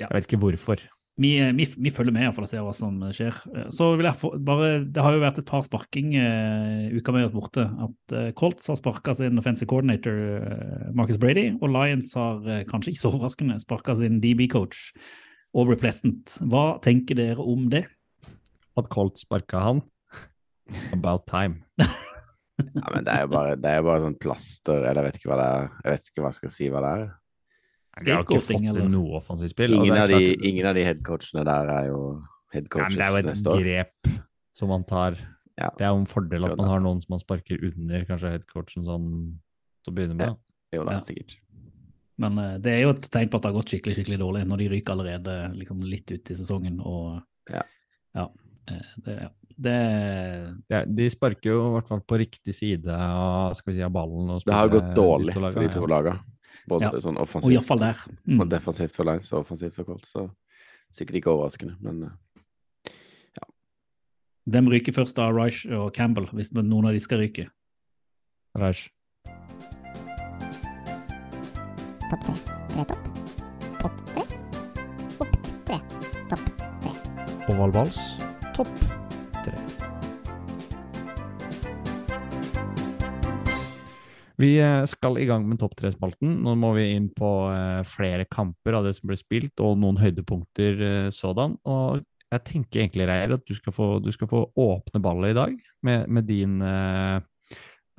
jeg 0.00 0.08
vet 0.14 0.26
ikke 0.28 0.40
hvorfor. 0.40 0.86
Vi, 1.20 1.34
vi, 1.52 1.66
vi 1.84 1.92
følger 1.92 2.14
med 2.16 2.30
for 2.32 2.46
å 2.46 2.48
se 2.48 2.60
hva 2.64 2.72
som 2.72 2.96
skjer. 3.12 3.36
Så 3.76 3.90
vil 3.98 4.08
jeg 4.08 4.16
få, 4.16 4.30
bare, 4.40 4.70
Det 4.88 5.02
har 5.04 5.12
jo 5.12 5.20
vært 5.20 5.40
et 5.42 5.48
par 5.48 5.64
sparking 5.66 6.14
uh, 6.16 6.86
uka 6.94 7.12
vi 7.12 7.20
har 7.20 7.28
vært 7.28 7.36
borte. 7.36 7.66
At 7.86 8.14
uh, 8.16 8.30
Colts 8.38 8.70
har 8.72 8.78
sparka 8.80 9.12
sin 9.18 9.40
offensive 9.40 9.68
coordinator 9.68 10.16
uh, 10.40 10.86
Marcus 10.96 11.20
Brady, 11.20 11.50
og 11.60 11.74
Lions 11.74 12.14
har 12.16 12.40
uh, 12.48 12.62
kanskje 12.70 12.94
ikke 12.94 13.02
så 13.02 13.12
overraskende 13.12 13.58
sparka 13.60 13.98
sin 14.00 14.16
DB-coach 14.24 14.88
Aubrey 15.52 15.76
Pleasant. 15.76 16.38
Hva 16.48 16.78
tenker 16.84 17.18
dere 17.18 17.44
om 17.44 17.68
det? 17.72 17.84
At 18.80 18.88
Colts 18.88 19.26
sparka 19.26 19.60
han. 19.66 19.84
About 20.94 21.26
time. 21.28 21.66
ja, 21.80 22.86
men 22.94 23.04
det 23.04 23.12
er 23.12 23.24
jo 23.26 23.32
bare, 23.34 23.56
det 23.60 23.70
er 23.70 23.80
jo 23.82 23.88
bare 23.90 24.04
sånn 24.06 24.20
plaster, 24.22 24.84
eller 24.86 25.02
jeg 25.02 25.10
vet 25.10 25.20
ikke 25.20 25.32
hva 25.34 25.40
det 25.40 25.48
er. 25.52 25.72
Jeg 25.84 25.94
vet 25.94 26.12
ikke 26.12 26.22
hva 26.24 26.30
jeg 26.30 26.40
skal 26.40 26.54
si 26.54 26.70
hva 26.72 26.84
det 26.84 26.92
er. 26.96 27.08
De 28.04 28.10
har 28.14 28.22
ikke 28.22 28.38
fått 28.40 28.62
eller? 28.62 28.88
noe 28.88 29.18
offensivt 29.18 29.50
spill. 29.50 29.74
Ingen 29.74 29.96
av, 29.98 30.06
de, 30.08 30.18
klart- 30.34 30.44
ingen 30.46 30.66
av 30.70 30.74
de 30.78 30.84
headcoachene 30.86 31.44
der 31.44 31.68
er 31.74 31.86
jo 31.90 32.00
headcoaches 32.54 32.94
neste 32.96 32.96
år. 32.96 32.96
det 32.96 33.04
er 33.04 33.10
jo 33.10 33.18
et 33.18 33.28
neste 33.30 33.50
år. 33.50 33.62
grep 33.64 34.12
som 34.54 34.68
man 34.68 34.84
tar. 34.84 35.18
Ja. 35.58 35.68
Det 35.76 35.84
er 35.84 35.90
jo 35.92 35.98
en 36.00 36.06
fordel 36.06 36.44
at 36.46 36.56
man 36.56 36.68
har 36.70 36.80
noen 36.80 37.00
som 37.02 37.14
man 37.16 37.20
sparker 37.20 37.58
under 37.66 38.04
kanskje 38.08 38.30
headcoachen 38.38 38.86
sånn 38.86 39.08
til 39.84 39.92
å 39.92 39.96
begynne 39.96 40.16
med. 40.16 40.26
Ja. 40.72 40.78
Jo 40.78 40.84
da, 40.86 40.92
Ja. 40.92 41.00
sikkert. 41.00 41.36
Men 42.20 42.38
uh, 42.38 42.58
det 42.58 42.72
er 42.76 42.80
jo 42.84 42.90
et 42.94 43.02
tegn 43.10 43.28
på 43.32 43.36
at 43.36 43.42
det 43.42 43.50
har 43.50 43.58
gått 43.58 43.70
skikkelig 43.72 43.96
skikkelig 43.96 44.18
dårlig, 44.20 44.46
når 44.46 44.58
de 44.58 44.68
ryker 44.68 44.92
allerede 44.92 45.36
liksom, 45.56 45.80
litt 45.82 46.10
ut 46.12 46.30
i 46.30 46.34
sesongen. 46.36 46.80
og 46.84 47.22
Ja. 47.50 47.62
ja, 48.14 48.26
det, 48.68 48.80
det, 49.04 49.14
ja. 49.22 49.28
det 49.56 49.76
Det 50.68 50.76
er- 50.78 50.86
de 50.86 51.08
sparker 51.10 51.50
jo 51.50 51.60
i 51.70 51.72
hvert 51.80 51.88
fall 51.88 52.00
på 52.00 52.18
riktig 52.20 52.54
side 52.54 52.86
av, 52.88 53.54
skal 53.54 53.72
vi 53.72 53.78
si, 53.78 53.82
av 53.82 53.90
ballen. 53.92 54.30
Og 54.30 54.42
Det 54.44 54.52
har 54.54 54.68
gått 54.68 54.94
de 54.94 55.00
dårlig 55.00 55.32
for 55.34 55.50
de 55.60 55.68
to 55.68 55.80
ja. 55.80 55.86
lagene. 55.86 56.20
Både 56.68 56.82
Ja. 56.82 56.90
sånn 57.00 57.16
Og 57.18 57.26
offensivt 57.28 57.52
iallfall 57.52 57.78
der. 57.78 57.96
og 58.06 58.46
Mm. 58.46 58.48
defensivt 58.48 58.92
for 58.92 59.04
Lines 59.04 59.32
og 59.32 59.44
offensivt 59.46 59.72
for 59.74 59.84
Colts. 59.84 60.12
Så 60.12 60.30
sikkert 60.92 61.16
ikke 61.22 61.30
overraskende, 61.30 61.76
men 61.80 62.00
ja. 62.02 62.10
Hvem 64.48 64.68
ryker 64.68 64.92
først 64.92 65.18
av 65.18 65.34
Reich 65.34 65.66
og 65.66 65.92
Campbell, 65.94 66.26
hvis 66.26 66.52
noen 66.52 66.86
av 66.86 66.92
de 66.92 66.98
skal 67.00 67.18
ryke? 67.18 67.48
Reich. 68.56 68.88
Topp 72.10 72.24
tre. 72.24 72.34
Tre 72.68 72.84
topp. 72.84 73.04
Pott 73.80 73.96
tre. 74.06 74.22
Opp 75.20 75.36
tre. 75.66 75.78
Topp 76.28 76.44
tre. 76.82 77.54
Oval 77.54 77.70
Vals, 77.70 78.18
topp 78.54 78.68
Vi 84.40 84.54
eh, 84.62 84.84
skal 84.88 85.18
i 85.20 85.26
gang 85.28 85.44
med 85.48 85.60
topp 85.60 85.74
tre-spalten. 85.76 86.38
Nå 86.44 86.54
må 86.56 86.72
vi 86.78 86.86
inn 86.94 87.10
på 87.12 87.30
eh, 87.52 87.82
flere 87.88 88.24
kamper 88.30 88.78
av 88.78 88.86
det 88.88 88.94
som 88.96 89.10
ble 89.10 89.18
spilt, 89.20 89.60
og 89.60 89.76
noen 89.82 90.00
høydepunkter 90.00 90.86
eh, 90.86 91.08
sådan. 91.12 91.58
Og 91.68 92.00
jeg 92.30 92.46
tenker 92.46 92.84
egentlig, 92.84 93.08
Reier, 93.10 93.34
at 93.36 93.44
du 93.44 93.52
skal 93.58 93.74
få, 93.74 93.90
du 94.00 94.08
skal 94.14 94.30
få 94.30 94.46
åpne 94.62 95.02
ballet 95.02 95.34
i 95.34 95.38
dag 95.40 95.56
med, 95.84 96.06
med 96.08 96.28
din 96.30 96.60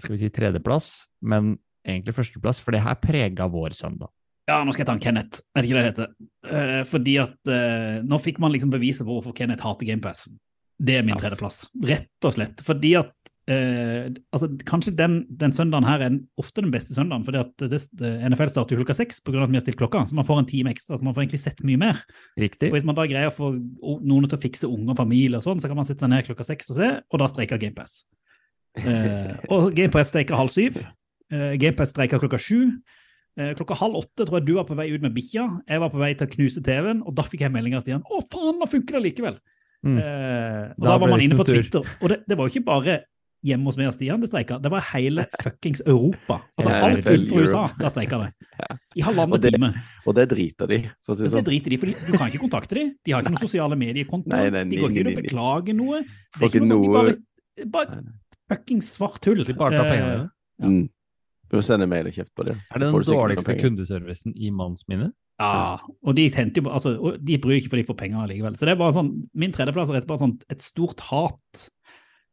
skal 0.01 0.15
vi 0.15 0.21
si 0.21 0.31
tredjeplass, 0.33 0.89
men 1.27 1.55
egentlig 1.87 2.15
førsteplass, 2.17 2.61
for 2.63 2.75
det 2.75 2.83
her 2.85 2.97
prega 3.01 3.47
vår 3.51 3.75
søndag. 3.77 4.11
Ja, 4.49 4.61
nå 4.65 4.73
skal 4.73 4.83
jeg 4.83 4.89
ta 4.89 4.95
en 4.97 5.03
Kenneth, 5.03 5.43
er 5.53 5.61
det 5.61 5.69
ikke 5.69 5.77
det 5.77 5.83
det 5.83 5.91
heter? 5.91 6.13
Eh, 6.51 6.79
fordi 6.89 7.17
at 7.21 7.51
eh, 7.53 7.99
nå 8.03 8.17
fikk 8.21 8.41
man 8.41 8.53
liksom 8.53 8.73
beviset 8.73 9.05
på 9.05 9.13
hvorfor 9.13 9.35
Kenneth 9.37 9.63
hater 9.65 9.87
GamePass. 9.87 10.25
Det 10.81 10.97
er 10.97 11.05
min 11.05 11.19
tredjeplass, 11.19 11.67
rett 11.85 12.25
og 12.27 12.33
slett. 12.35 12.63
Fordi 12.65 12.95
at 13.03 13.30
eh, 13.49 14.11
altså, 14.33 14.49
kanskje 14.67 14.93
den, 14.97 15.21
den 15.39 15.53
søndagen 15.55 15.87
her 15.87 16.03
er 16.05 16.17
ofte 16.41 16.63
den 16.63 16.71
beste 16.73 16.95
søndagen, 16.95 17.25
fordi 17.25 17.41
at 17.41 17.65
det, 17.71 17.81
det, 17.99 18.11
NFL 18.29 18.51
starter 18.53 18.79
klokka 18.79 18.95
seks 18.97 19.21
pga. 19.25 19.43
at 19.43 19.51
vi 19.51 19.59
har 19.59 19.65
stilt 19.65 19.79
klokka, 19.81 20.03
så 20.09 20.17
man 20.17 20.27
får 20.27 20.43
en 20.43 20.49
time 20.51 20.73
ekstra, 20.73 20.97
så 20.97 21.07
man 21.07 21.15
får 21.17 21.25
egentlig 21.25 21.43
sett 21.43 21.63
mye 21.67 21.81
mer. 21.81 22.01
Riktig? 22.39 22.71
Og 22.71 22.77
hvis 22.77 22.87
man 22.87 22.97
da 22.97 23.07
greier 23.09 23.31
å 23.31 23.35
få 23.35 23.53
noen 23.55 24.29
til 24.29 24.39
å 24.39 24.41
fikse 24.41 24.69
unge 24.69 24.93
og 24.93 24.99
familie 24.99 25.41
og 25.41 25.45
sånn, 25.45 25.61
så 25.61 25.71
kan 25.71 25.79
man 25.79 25.87
sitte 25.89 26.05
seg 26.05 26.13
ned 26.13 26.25
klokka 26.29 26.47
seks 26.47 26.73
og 26.73 26.81
se, 26.81 26.95
og 27.09 27.21
da 27.23 27.29
streiker 27.31 27.61
GamePass. 27.61 28.01
Eh, 28.79 29.35
og 29.51 29.71
GamePass 29.75 30.13
streiker 30.13 30.39
halv 30.39 30.53
syv. 30.53 30.81
Eh, 31.31 31.53
GamePass 31.59 31.95
streiker 31.95 32.21
klokka 32.21 32.39
sju. 32.41 32.67
Eh, 33.39 33.53
klokka 33.55 33.77
halv 33.79 33.95
åtte 34.01 34.25
tror 34.27 34.41
jeg 34.41 34.47
du 34.49 34.53
var 34.57 34.67
på 34.67 34.75
vei 34.75 34.89
ut 34.91 35.03
med 35.03 35.15
bikkja. 35.15 35.47
Jeg 35.69 35.81
var 35.83 35.91
på 35.93 36.01
vei 36.01 36.11
til 36.19 36.27
å 36.27 36.31
knuse 36.35 36.63
TV-en, 36.65 37.01
og 37.07 37.15
da 37.15 37.23
fikk 37.27 37.45
jeg 37.45 37.53
melding 37.53 37.77
av 37.77 37.85
Stian. 37.85 38.03
Å, 38.03 38.21
faen, 38.31 38.57
nå 38.59 38.67
funker 38.69 38.99
det 38.99 39.05
likevel! 39.07 39.39
Mm. 39.81 39.95
Eh, 39.97 40.65
og 40.75 40.83
Da 40.83 40.91
da, 40.91 40.97
var 41.01 41.13
man 41.15 41.23
inne 41.23 41.37
på. 41.39 41.47
Twitter. 41.47 41.87
Og 42.01 42.11
det, 42.11 42.21
det 42.29 42.37
var 42.37 42.47
jo 42.47 42.53
ikke 42.53 42.67
bare 42.67 42.97
hjemme 43.45 43.65
hos 43.71 43.77
meg 43.79 43.87
og 43.89 43.95
Stian 43.95 44.21
det 44.21 44.29
streika, 44.29 44.57
det 44.61 44.69
var 44.73 44.83
hele 44.91 45.25
fuckings 45.43 45.81
Europa. 45.85 46.39
Altså 46.59 46.71
Ja, 46.73 46.79
alt 46.87 47.01
utenfor 47.05 47.41
USA, 47.45 47.63
der 47.79 47.93
streika 47.93 48.19
det. 48.21 48.29
I 48.99 49.05
halvannen 49.07 49.41
time. 49.41 49.71
Og 50.05 50.15
det 50.17 50.27
driter 50.33 50.69
de, 50.71 50.79
for 51.05 51.13
å 51.13 51.17
si 51.17 51.23
det 51.25 51.29
Det 51.31 51.35
sånn. 51.39 51.47
driter 51.49 51.73
de, 51.75 51.79
for 51.81 51.91
du 51.91 52.17
kan 52.17 52.31
ikke 52.31 52.43
kontakte 52.45 52.77
dem. 52.77 52.93
De 53.05 53.15
har 53.15 53.23
ikke 53.25 53.33
noen 53.35 53.45
sosiale 53.45 53.77
nei, 53.81 53.91
de 54.71 54.81
går 54.81 54.93
ikke 54.93 55.03
inn 55.05 55.11
og 55.13 55.21
beklager 55.23 55.77
noe. 55.77 56.01
Det 56.05 56.41
er 56.41 56.49
ikke 56.51 56.61
ikke 56.61 56.65
noe 56.67 56.71
sånn, 56.71 56.97
noe- 56.97 57.15
de 57.61 57.69
bare, 57.69 57.99
bare 57.99 58.01
fuckings 58.51 58.93
svart 58.97 59.25
hull. 59.29 59.43
De 59.47 59.53
bare 59.57 59.77
tar 59.79 59.89
penger. 59.89 60.11
pengene. 60.11 60.29
Ja. 60.61 60.67
Mm. 60.71 60.89
Bør 61.51 61.65
sende 61.67 61.87
mail 61.91 62.07
og 62.07 62.15
kjeft 62.15 62.31
på 62.37 62.45
det. 62.47 62.53
Er 62.71 62.79
det 62.79 62.87
den 62.87 63.03
dårligste 63.09 63.57
kundeservicen 63.59 64.37
i 64.39 64.53
manns 64.55 64.85
minne? 64.87 65.09
Ja, 65.41 65.79
og 66.05 66.15
de 66.15 66.27
tente 66.29 66.61
jo 66.61 66.69
altså, 66.69 66.93
og 67.01 67.17
de 67.25 67.37
bryr 67.41 67.57
ikke 67.57 67.71
for 67.73 67.81
de 67.81 67.85
får 67.87 67.97
penger 67.97 68.21
allikevel. 68.23 68.55
Så 68.59 68.67
det 68.69 68.75
er 68.75 68.79
bare 68.79 68.93
sånn, 68.95 69.09
min 69.41 69.51
tredjeplass 69.55 69.89
er 69.89 69.97
rett 69.97 70.05
og 70.05 70.05
slett 70.05 70.11
bare 70.11 70.21
sånn 70.21 70.35
et 70.53 70.61
stort 70.63 71.01
hat 71.09 71.63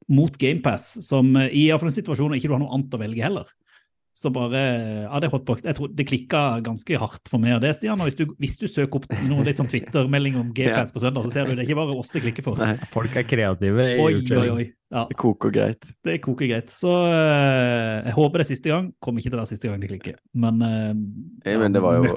mot 0.08 0.34
GamePass, 0.40 0.98
som 1.06 1.34
eh, 1.36 1.52
i 1.52 1.68
hvert 1.68 1.82
fall 1.82 1.92
en 1.92 1.98
situasjon 2.00 2.36
ikke 2.38 2.50
du 2.50 2.56
har 2.56 2.62
noe 2.62 2.74
annet 2.76 2.94
å 2.96 3.00
velge 3.00 3.24
heller. 3.24 3.48
Så 4.18 4.32
bare, 4.34 4.60
ja, 5.04 5.18
det 5.22 5.28
er 5.28 5.30
hotbox. 5.30 5.62
Jeg 5.62 5.76
tror 5.78 5.90
det 5.94 6.04
klikka 6.08 6.38
ganske 6.66 6.98
hardt 6.98 7.30
for 7.30 7.38
meg 7.38 7.52
og 7.54 7.60
det, 7.62 7.70
Stian. 7.78 8.00
Og 8.02 8.08
hvis 8.08 8.16
du, 8.18 8.24
hvis 8.42 8.56
du 8.58 8.64
søker 8.66 8.98
opp 8.98 9.06
noen 9.28 9.46
litt 9.46 9.60
sånn 9.60 9.70
Twitter-melding 9.70 10.40
om 10.40 10.48
GamePass 10.56 10.90
på 10.90 11.04
søndag, 11.04 11.22
så 11.28 11.30
ser 11.36 11.46
du 11.46 11.52
det 11.52 11.62
er 11.62 11.68
ikke 11.68 11.78
bare 11.78 11.94
oss 11.94 12.10
det 12.16 12.24
klikker 12.24 12.46
for. 12.48 12.58
Nei, 12.58 12.72
Folk 12.90 13.14
er 13.14 13.28
kreative. 13.30 13.86
i 13.86 14.00
Oi, 14.02 14.16
oi, 14.18 14.48
oi. 14.56 14.66
Ja, 14.88 15.02
det 15.04 15.18
koker 15.20 15.50
greit. 15.52 15.82
det 16.04 16.14
koker 16.24 16.48
greit. 16.48 16.70
Så 16.72 16.88
uh, 16.88 18.00
jeg 18.06 18.14
håper 18.16 18.40
det 18.40 18.44
er 18.46 18.48
siste 18.48 18.70
gang. 18.72 18.86
Kommer 19.04 19.20
ikke 19.20 19.34
til 19.34 19.36
å 19.36 19.42
være 19.42 19.50
siste 19.50 19.68
gang 19.68 19.82
det 19.82 19.90
klikker. 19.90 20.14
Men, 20.32 20.62
uh, 20.64 20.94
Nei, 21.44 21.56
men 21.60 21.74
det 21.76 21.82
var 21.84 21.98
jo- 21.98 22.14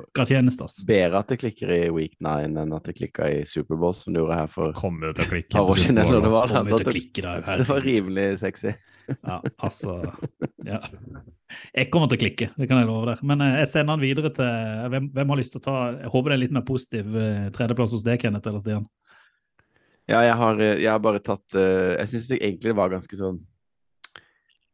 Bedre 0.87 1.19
at 1.19 1.33
det 1.33 1.41
klikker 1.41 1.73
i 1.75 1.81
week 1.91 2.15
9 2.23 2.47
enn 2.47 2.75
at 2.77 2.87
det 2.87 2.95
klikka 2.95 3.27
i 3.27 3.41
Superbowl, 3.47 3.91
som 3.97 4.15
det 4.15 4.23
gjorde 4.23 4.39
her 4.39 4.47
for 4.53 4.71
Kommer 4.77 5.11
til 5.11 5.27
å 5.27 5.33
klikke. 5.33 5.51
et 5.51 5.57
par 5.57 5.73
år 5.73 5.83
siden. 5.83 5.99
Eller 6.05 6.23
det 6.23 6.31
var, 6.31 6.55
å 6.55 6.63
det, 6.79 6.87
klikke 6.87 7.35
det 7.43 7.67
var 7.67 7.83
rimelig 7.83 8.27
sexy. 8.45 8.73
Ja, 9.11 9.41
altså 9.59 9.97
ja. 10.63 10.79
Jeg 11.75 11.89
kommer 11.91 12.07
til 12.07 12.15
å 12.15 12.21
klikke, 12.21 12.51
det 12.55 12.67
kan 12.69 12.79
jeg 12.79 12.87
love 12.87 13.09
deg. 13.09 13.23
Men 13.27 13.43
eh, 13.43 13.57
jeg 13.65 13.71
sender 13.73 13.97
den 13.97 14.05
videre 14.05 14.31
til 14.31 14.87
hvem, 14.93 15.11
hvem 15.11 15.33
har 15.33 15.41
lyst 15.41 15.51
til 15.57 15.59
å 15.59 15.65
ta 15.65 15.77
Jeg 15.97 16.11
håper 16.13 16.31
det 16.31 16.37
er 16.37 16.43
litt 16.45 16.55
mer 16.55 16.63
positiv 16.63 17.17
tredjeplass 17.57 17.91
hos 17.97 18.05
deg, 18.07 18.21
Kenneth 18.23 18.47
eller 18.47 18.63
Stian. 18.63 18.87
Ja, 20.11 20.21
jeg 20.25 20.35
har, 20.41 20.59
eh, 20.59 20.81
jeg 20.81 20.91
har 20.91 20.99
bare 21.03 21.21
tatt 21.23 21.55
uh, 21.55 21.95
Jeg 21.95 22.09
syns 22.11 22.27
det 22.31 22.75
var 22.75 22.91
ganske 22.91 23.17
sånn 23.17 23.39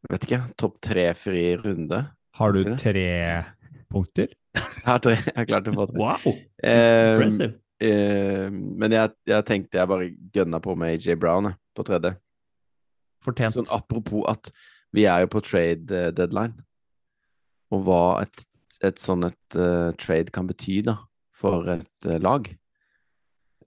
vet 0.07 0.23
ikke. 0.23 0.39
Topp 0.55 0.77
tre-fri 0.85 1.45
runde. 1.59 1.97
Har 2.39 2.53
du 2.55 2.61
tre 2.79 3.09
punkter? 3.91 4.31
Jeg 4.57 4.87
har, 4.87 5.01
tre, 5.03 5.13
jeg 5.19 5.35
har 5.35 5.45
klart 5.45 5.67
å 5.69 5.71
få 5.75 5.83
tre. 5.89 5.97
Wow! 5.99 6.37
Impressive. 6.63 7.57
uh, 7.83 8.47
men 8.49 8.93
jeg, 8.95 9.11
jeg 9.29 9.45
tenkte 9.45 9.77
jeg 9.77 9.89
bare 9.91 10.07
gønna 10.33 10.61
på 10.63 10.73
med 10.79 10.95
AJ 10.95 11.17
Brown 11.21 11.49
jeg, 11.49 11.57
på 11.77 11.85
tredje. 11.85 12.13
Fortjent. 13.27 13.57
Sånn 13.57 13.69
apropos 13.75 14.23
at 14.31 14.49
vi 14.95 15.03
er 15.11 15.25
jo 15.25 15.29
på 15.35 15.43
trade 15.45 15.99
eh, 15.99 16.13
deadline, 16.15 16.55
og 17.75 17.83
hva 17.85 18.01
et, 18.23 18.47
et 18.87 19.03
sånn 19.03 19.27
et 19.27 19.59
trade 19.99 20.33
kan 20.33 20.47
bety 20.49 20.79
da, 20.87 20.95
for 21.37 21.67
et 21.75 22.09
lag. 22.23 22.47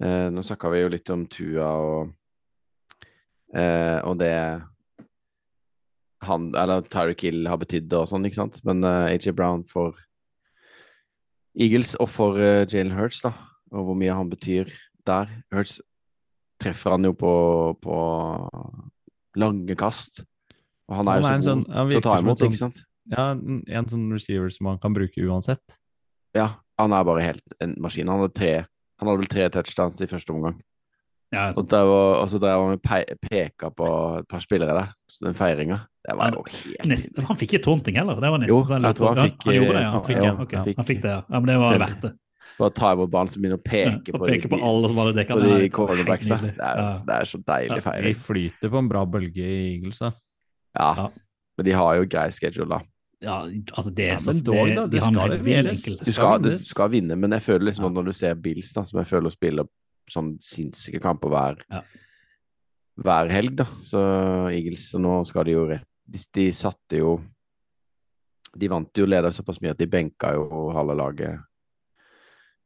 Eh, 0.00 0.28
nå 0.32 0.42
snakka 0.46 0.70
vi 0.72 0.80
jo 0.80 0.90
litt 0.92 1.10
om 1.12 1.26
Tua 1.28 1.68
og, 1.76 2.12
eh, 3.52 3.98
og 4.00 4.16
det 4.22 4.34
han, 6.24 6.46
eller 6.56 6.84
Tyreek 6.84 7.24
Hill 7.24 7.48
har 7.48 7.60
betydd 7.60 7.92
og 7.96 8.08
sånn, 8.08 8.24
ikke 8.28 8.40
sant. 8.42 8.60
Men 8.68 8.84
eh, 8.84 9.12
AJ 9.14 9.34
Brown 9.36 9.64
for 9.68 9.96
Eagles 11.58 11.96
og 11.98 12.08
for 12.12 12.38
uh, 12.38 12.62
Jalen 12.70 12.94
Hurts, 12.94 13.22
da, 13.24 13.32
og 13.74 13.88
hvor 13.88 13.96
mye 13.98 14.14
han 14.14 14.28
betyr 14.30 14.70
der. 15.08 15.30
Hurts 15.50 15.80
treffer 16.62 16.94
han 16.94 17.08
jo 17.08 17.14
på, 17.18 17.32
på 17.82 17.96
lange 19.40 19.76
kast. 19.78 20.22
Og 20.90 20.98
han 21.00 21.10
er 21.10 21.18
jo 21.20 21.26
er 21.26 21.42
så 21.42 21.48
sånn- 21.50 21.64
god 21.66 21.74
sånn, 21.74 21.90
til 21.90 22.00
å 22.00 22.04
ta 22.06 22.18
imot, 22.20 22.38
sånn- 22.38 22.52
ikke 22.52 22.62
sant? 22.62 22.82
Ja, 23.10 23.24
en, 23.34 23.88
sånn 23.90 24.06
receiver 24.14 24.52
som 24.54 24.68
man 24.68 24.78
kan 24.78 24.94
bruke 24.94 25.24
uansett. 25.26 25.78
Ja, 26.36 26.60
han 26.78 26.92
er 26.94 27.06
bare 27.08 27.24
helt 27.24 27.56
en 27.60 27.74
maskin. 27.82 28.06
Han 28.08 28.22
hadde, 28.22 28.36
tre, 28.38 28.52
han 29.00 29.08
hadde 29.08 29.22
vel 29.22 29.30
tre 29.32 29.48
touchdowns 29.56 30.00
i 30.04 30.08
første 30.10 30.34
omgang. 30.34 30.58
Ja, 31.30 31.44
Og, 31.54 31.62
der 31.70 31.84
var, 31.86 32.16
og 32.24 32.26
så 32.32 32.40
drev 32.42 32.58
han 32.58 32.74
og 32.74 33.20
peka 33.22 33.68
på 33.70 33.88
et 34.18 34.26
par 34.28 34.40
spillere 34.42 34.74
der. 34.74 34.88
Så 35.06 35.28
den 35.28 35.36
feiringa, 35.38 35.76
det 36.02 36.16
var 36.18 36.32
jo 36.34 36.42
helt 36.50 36.88
nesten, 36.90 37.22
han 37.28 37.38
fikk 37.38 37.54
ikke 37.54 37.64
taunting 37.68 38.00
heller. 38.00 38.18
Det 38.18 38.32
var 38.34 38.42
nesten 38.42 38.50
Jo, 38.56 38.64
sånn 38.66 38.88
jeg 38.88 38.98
tror 38.98 39.12
han 39.14 39.28
fikk, 39.28 39.44
han 39.46 39.54
gjorde 39.54 39.76
det, 39.76 39.84
ja. 39.84 39.92
Han 39.94 40.02
fikk, 40.08 40.16
ja. 40.18 40.24
ja, 40.26 40.32
han 40.40 40.50
fikk- 40.50 40.80
han 40.80 40.88
fikk 40.90 41.02
det, 41.04 41.12
ja. 41.14 41.20
ja. 41.22 41.38
Men 41.38 41.52
det 41.52 41.56
var 41.62 41.78
verdt 41.84 42.02
det. 42.08 42.12
Bare 42.58 42.74
ta 42.76 42.90
imot 42.92 43.12
ballen 43.14 43.30
som 43.32 43.40
begynner 43.44 43.60
å 43.60 43.62
peke 43.64 44.10
ja, 44.10 44.18
på 44.18 44.26
peke 44.26 44.50
på 44.50 44.58
alle 44.68 44.90
som 44.90 44.98
hadde 45.00 45.14
dekka 45.20 45.36
de. 45.38 45.52
Det 45.62 45.70
cornerbacks 45.72 46.26
der. 46.28 46.42
Det 46.50 46.66
er, 46.66 46.80
det 47.06 47.14
er 47.20 47.28
så 47.30 47.38
deilig 47.46 47.78
feiring. 47.86 48.10
De 48.10 48.24
flyter 48.26 48.72
på 48.74 48.82
en 48.82 48.90
bra 48.90 49.04
bølge 49.14 49.46
i 49.46 49.60
Eagles, 49.76 50.02
da. 50.02 50.10
Ja. 50.76 50.90
Ja. 50.98 51.06
Men 51.56 51.68
de 51.70 51.76
har 51.78 51.94
jo 52.00 52.08
grei 52.10 52.26
schedule, 52.34 52.66
da. 52.74 52.82
Ja, 53.20 53.42
altså 53.76 53.90
det 53.94 54.04
er 54.06 54.14
Ja, 54.14 54.18
så 54.24 54.33
men 54.33 54.44
dog, 54.44 54.68
da, 54.76 54.87
det 54.88 55.02
skal 55.02 55.30
leveres. 55.35 55.83
Du 56.00 56.12
skal 56.12 56.38
du 56.42 56.54
skal 56.59 56.88
vinne, 56.94 57.16
men 57.20 57.30
jeg 57.37 57.42
føler 57.44 57.66
liksom 57.68 57.85
Ja. 57.85 57.90
når 57.98 58.04
du 58.06 58.12
ser 58.16 58.35
Bills, 58.35 58.72
da, 58.72 58.83
som 58.88 58.98
jeg 59.02 59.06
føler 59.11 59.30
spiller 59.35 59.68
sånn 60.11 60.38
sinnssyke 60.40 61.00
kamper 61.00 61.28
hver, 61.28 61.61
Ja. 61.70 61.83
hver 62.96 63.28
helg, 63.30 63.56
da, 63.56 63.66
så 63.80 64.00
Eagles 64.50 64.90
så 64.90 64.98
nå 64.98 65.24
skal 65.26 65.44
de 65.44 65.52
jo 65.52 65.66
rett 65.68 65.85
De, 66.11 66.18
de 66.35 66.50
satte 66.50 66.96
jo 66.98 67.20
De 68.59 68.66
vant 68.66 68.90
jo 68.98 69.04
leder 69.06 69.30
såpass 69.30 69.61
mye 69.62 69.70
at 69.70 69.78
de 69.78 69.87
benka 69.87 70.33
jo 70.35 70.70
halve 70.74 70.96
laget 70.96 71.38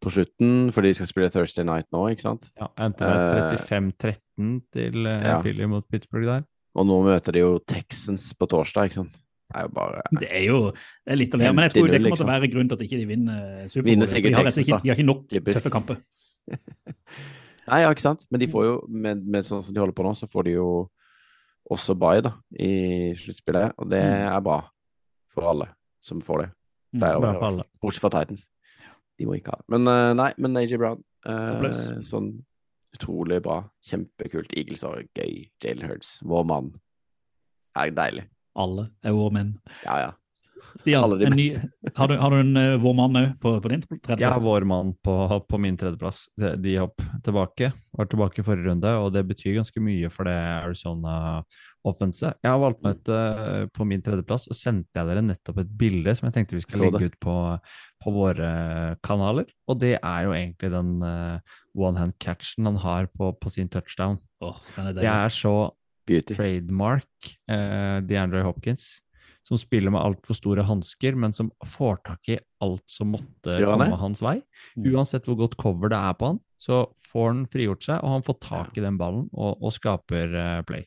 på 0.00 0.10
slutten, 0.12 0.70
for 0.72 0.82
de 0.82 0.92
skal 0.94 1.06
spille 1.06 1.30
Thursday 1.32 1.64
Night 1.64 1.86
nå, 1.92 2.02
ikke 2.12 2.20
sant? 2.20 2.50
Ja, 2.60 2.66
Endte 2.78 3.06
med 3.08 3.52
Eh, 3.54 3.66
35-13 3.66 4.62
til 4.72 5.06
eh, 5.06 5.22
ja. 5.24 5.38
Philly 5.40 5.64
mot 5.66 5.86
Pittsburgh 5.88 6.26
der. 6.28 6.42
Og 6.76 6.84
nå 6.86 7.02
møter 7.06 7.32
de 7.32 7.38
jo 7.40 7.58
Texans 7.66 8.34
på 8.34 8.46
torsdag, 8.46 8.90
ikke 8.90 8.98
sant? 9.02 9.16
Er 9.54 9.68
jo 9.68 9.70
bare 9.76 10.02
Det 10.20 10.28
er 10.30 10.44
jo 10.48 10.58
det 10.72 11.12
er 11.14 11.18
litt 11.20 11.34
av 11.36 11.40
det, 11.44 11.50
men 11.54 11.64
jeg 11.68 11.72
tror 11.76 11.88
det 11.92 12.00
kommer 12.02 12.18
til 12.18 12.26
å 12.26 12.30
være 12.32 12.48
grunnen 12.52 12.68
til 12.72 12.78
at 12.80 12.84
ikke 12.88 12.98
de 13.00 13.06
vinner 13.06 13.68
Superbowl. 13.70 13.90
Vinner 13.92 14.06
for 14.10 14.14
sikkert 14.16 14.30
De 14.30 14.36
har, 14.40 14.48
ikke, 14.50 14.80
de 14.82 14.90
har 14.92 14.98
ikke 14.98 15.06
nok 15.06 15.22
tøffe 15.30 15.70
kamper. 15.74 16.00
Nei, 17.64 17.78
ja, 17.80 17.92
ikke 17.94 18.04
sant? 18.04 18.26
Men 18.30 18.42
de 18.42 18.48
får 18.52 18.64
jo, 18.66 18.74
med, 18.92 19.22
med 19.24 19.46
sånn 19.48 19.62
som 19.64 19.72
de 19.76 19.80
holder 19.80 19.96
på 19.96 20.04
nå, 20.04 20.12
så 20.18 20.28
får 20.28 20.48
de 20.50 20.56
jo 20.58 20.66
også 21.72 21.94
bye 21.96 22.20
da, 22.26 22.34
i 22.60 23.14
sluttspillet, 23.16 23.72
og 23.80 23.88
det 23.88 24.02
Mm. 24.04 24.26
er 24.36 24.40
bra 24.44 24.58
for 25.32 25.48
alle 25.48 25.68
som 26.04 26.20
får 26.20 26.42
det. 26.42 26.48
Det 26.92 27.00
Pleier 27.00 27.16
å 27.16 27.22
Bra 27.24 27.32
for 27.38 27.46
alle. 27.48 27.64
Bortsett 27.80 28.04
fra 28.04 28.10
Titans. 28.18 28.42
De 29.18 29.24
må 29.30 29.38
ikke 29.38 29.54
ha 29.54 29.62
det. 29.62 29.68
Men 29.72 29.88
eh, 29.88 30.10
nei, 30.18 30.28
men 30.44 30.56
AJ 30.60 30.76
Brown, 30.76 31.00
eh, 31.24 31.70
sånn 32.04 32.28
utrolig 32.94 33.40
bra, 33.42 33.62
kjempekult. 33.82 34.52
Eagles 34.54 34.82
har 34.86 35.00
gøy. 35.16 35.48
Jalen 35.64 35.88
Hurts, 35.88 36.18
vår 36.22 36.44
mann. 36.46 36.68
Er 37.74 37.90
deilig. 37.96 38.26
Alle 38.56 38.86
er 39.02 39.16
våre 39.16 39.32
menn. 39.34 39.54
Ja, 39.84 39.96
ja. 40.08 40.12
Stian, 40.76 41.08
en 41.24 41.32
ny, 41.38 41.46
har, 41.96 42.08
du, 42.10 42.18
har 42.20 42.30
du 42.34 42.36
en 42.36 42.56
uh, 42.60 42.74
vår 42.82 42.94
mann 42.98 43.16
òg 43.16 43.30
på, 43.40 43.54
på 43.64 43.70
din 43.72 43.80
Jeg 43.80 43.96
har 44.04 44.10
tredjeplass? 44.10 44.42
vår 44.44 44.66
mann 44.68 44.90
på, 45.06 45.14
på 45.48 45.60
min 45.62 45.78
tredjeplass. 45.80 46.26
De- 46.36 46.50
De 46.60 46.74
hopp 46.82 47.00
tilbake. 47.24 47.70
Var 47.96 48.10
tilbake 48.12 48.42
i 48.42 48.44
forrige 48.44 48.68
runde, 48.68 48.92
og 49.00 49.08
det 49.14 49.22
betyr 49.30 49.56
ganske 49.56 49.80
mye 49.80 50.10
for 50.12 50.28
det 50.28 50.36
Arizona-offenset. 51.14 52.36
Jeg 52.44 52.50
har 52.52 52.60
valgt 52.62 52.82
meg 52.84 52.98
ut 53.00 53.10
uh, 53.12 53.64
på 53.74 53.86
min 53.88 54.02
tredjeplass, 54.04 54.46
og 54.52 54.58
sendte 54.58 55.00
jeg 55.00 55.08
dere 55.10 55.24
nettopp 55.24 55.62
et 55.64 55.72
bilde 55.80 56.14
som 56.16 56.28
jeg 56.28 56.36
tenkte 56.38 56.58
vi 56.58 56.64
skal 56.66 56.84
legge 56.86 57.08
ut 57.12 57.18
på, 57.24 57.36
på 58.04 58.14
våre 58.14 58.50
kanaler. 59.06 59.48
Og 59.70 59.80
det 59.80 59.94
er 60.00 60.26
jo 60.28 60.34
egentlig 60.36 60.72
den 60.74 60.92
uh, 61.04 61.56
one 61.74 61.98
hand 62.00 62.18
catchen 62.22 62.68
han 62.68 62.76
har 62.84 63.08
på, 63.16 63.32
på 63.40 63.52
sin 63.52 63.68
touchdown. 63.72 64.20
Er 64.44 64.92
Det 64.92 65.08
er 65.08 65.32
så 65.32 65.54
Beauty. 66.06 66.36
trademark 66.36 67.34
eh, 67.50 67.98
DeAndre 68.04 68.44
Hopkins, 68.46 69.00
som 69.44 69.58
spiller 69.60 69.92
med 69.92 70.00
altfor 70.00 70.36
store 70.38 70.62
hansker, 70.64 71.16
men 71.20 71.34
som 71.36 71.50
får 71.68 71.98
tak 72.06 72.28
i 72.32 72.38
alt 72.64 72.84
som 72.88 73.10
måtte 73.12 73.58
komme 73.60 73.90
hans 74.00 74.22
vei. 74.24 74.38
Mm. 74.72 74.86
Uansett 74.94 75.26
hvor 75.28 75.36
godt 75.36 75.58
cover 75.60 75.92
det 75.92 75.98
er 76.00 76.14
på 76.16 76.30
han, 76.30 76.38
så 76.64 76.78
får 77.10 77.26
han 77.28 77.42
frigjort 77.52 77.84
seg, 77.84 77.98
og 78.00 78.08
han 78.14 78.24
får 78.24 78.38
tak 78.40 78.78
i 78.78 78.84
den 78.86 78.96
ballen 78.96 79.26
og, 79.36 79.58
og 79.60 79.74
skaper 79.74 80.32
eh, 80.32 80.62
play. 80.64 80.86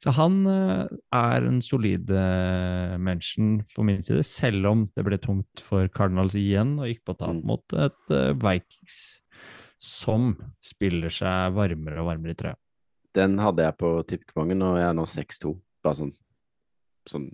Så 0.00 0.14
han 0.16 0.38
eh, 0.48 0.86
er 1.18 1.48
en 1.50 1.60
solid 1.60 2.08
uh, 2.08 2.94
mention 2.96 3.58
for 3.68 3.84
min 3.84 4.00
side, 4.06 4.24
selv 4.24 4.70
om 4.70 4.86
det 4.96 5.04
ble 5.04 5.18
tungt 5.20 5.60
for 5.60 5.90
Cardinals 5.92 6.38
igjen 6.38 6.78
og 6.80 6.88
gikk 6.88 7.04
på 7.04 7.16
tap 7.20 7.36
Mm. 7.36 7.44
mot 7.44 7.76
et 7.76 8.14
eh, 8.16 8.32
Vikings 8.40 8.96
som 9.78 10.32
spiller 10.64 11.12
seg 11.12 11.52
varmere 11.54 12.00
og 12.00 12.08
varmere 12.08 12.32
i 12.32 12.40
trøya. 12.40 12.56
Den 13.16 13.38
hadde 13.40 13.64
jeg 13.64 13.76
på 13.80 13.90
tippekupongen, 14.08 14.62
og 14.62 14.78
jeg 14.78 14.88
er 14.88 14.96
nå 14.96 15.04
6-2. 15.08 15.54
Bare 15.84 16.00
sånn 16.02 16.14
Sånn, 17.08 17.30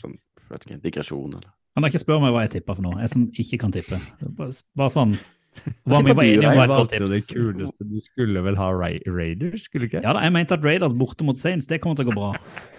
sånn 0.00 0.14
vet 0.48 0.62
ikke, 0.64 0.78
digresjon, 0.80 1.34
eller 1.36 1.50
Kan 1.76 1.84
dere 1.84 1.92
ikke 1.92 2.00
spørre 2.00 2.22
meg 2.22 2.30
hva 2.32 2.44
jeg 2.46 2.54
tipper 2.54 2.78
for 2.78 2.86
noe? 2.86 3.00
Jeg 3.02 3.12
som 3.12 3.26
ikke 3.42 3.58
kan 3.60 3.74
tippe. 3.74 3.98
Bare, 4.38 4.54
bare 4.78 4.94
sånn 4.94 5.12
Hva 5.88 6.00
tipper 6.00 6.06
vi 6.06 6.14
var 6.16 6.24
du, 6.24 6.30
enige 6.30 6.48
om 6.48 6.56
var 6.56 6.64
et 6.64 6.72
godt 6.72 6.94
tips. 6.94 7.12
det 7.12 7.20
kuleste. 7.34 7.88
Du 7.90 7.98
skulle 8.00 8.44
vel 8.46 8.56
ha 8.60 8.70
Ra 8.72 8.88
Raiders, 9.04 9.66
skulle 9.68 9.84
du 9.84 9.90
ikke? 9.90 10.02
Ja 10.06 10.14
da, 10.16 10.24
jeg 10.24 10.32
mente 10.36 10.56
at 10.56 10.64
Raiders 10.64 10.96
borte 10.96 11.28
mot 11.28 11.36
Saints, 11.36 11.68
det 11.68 11.82
kommer 11.84 11.98
til 12.00 12.08
å 12.08 12.10
gå 12.12 12.16
bra. 12.16 12.32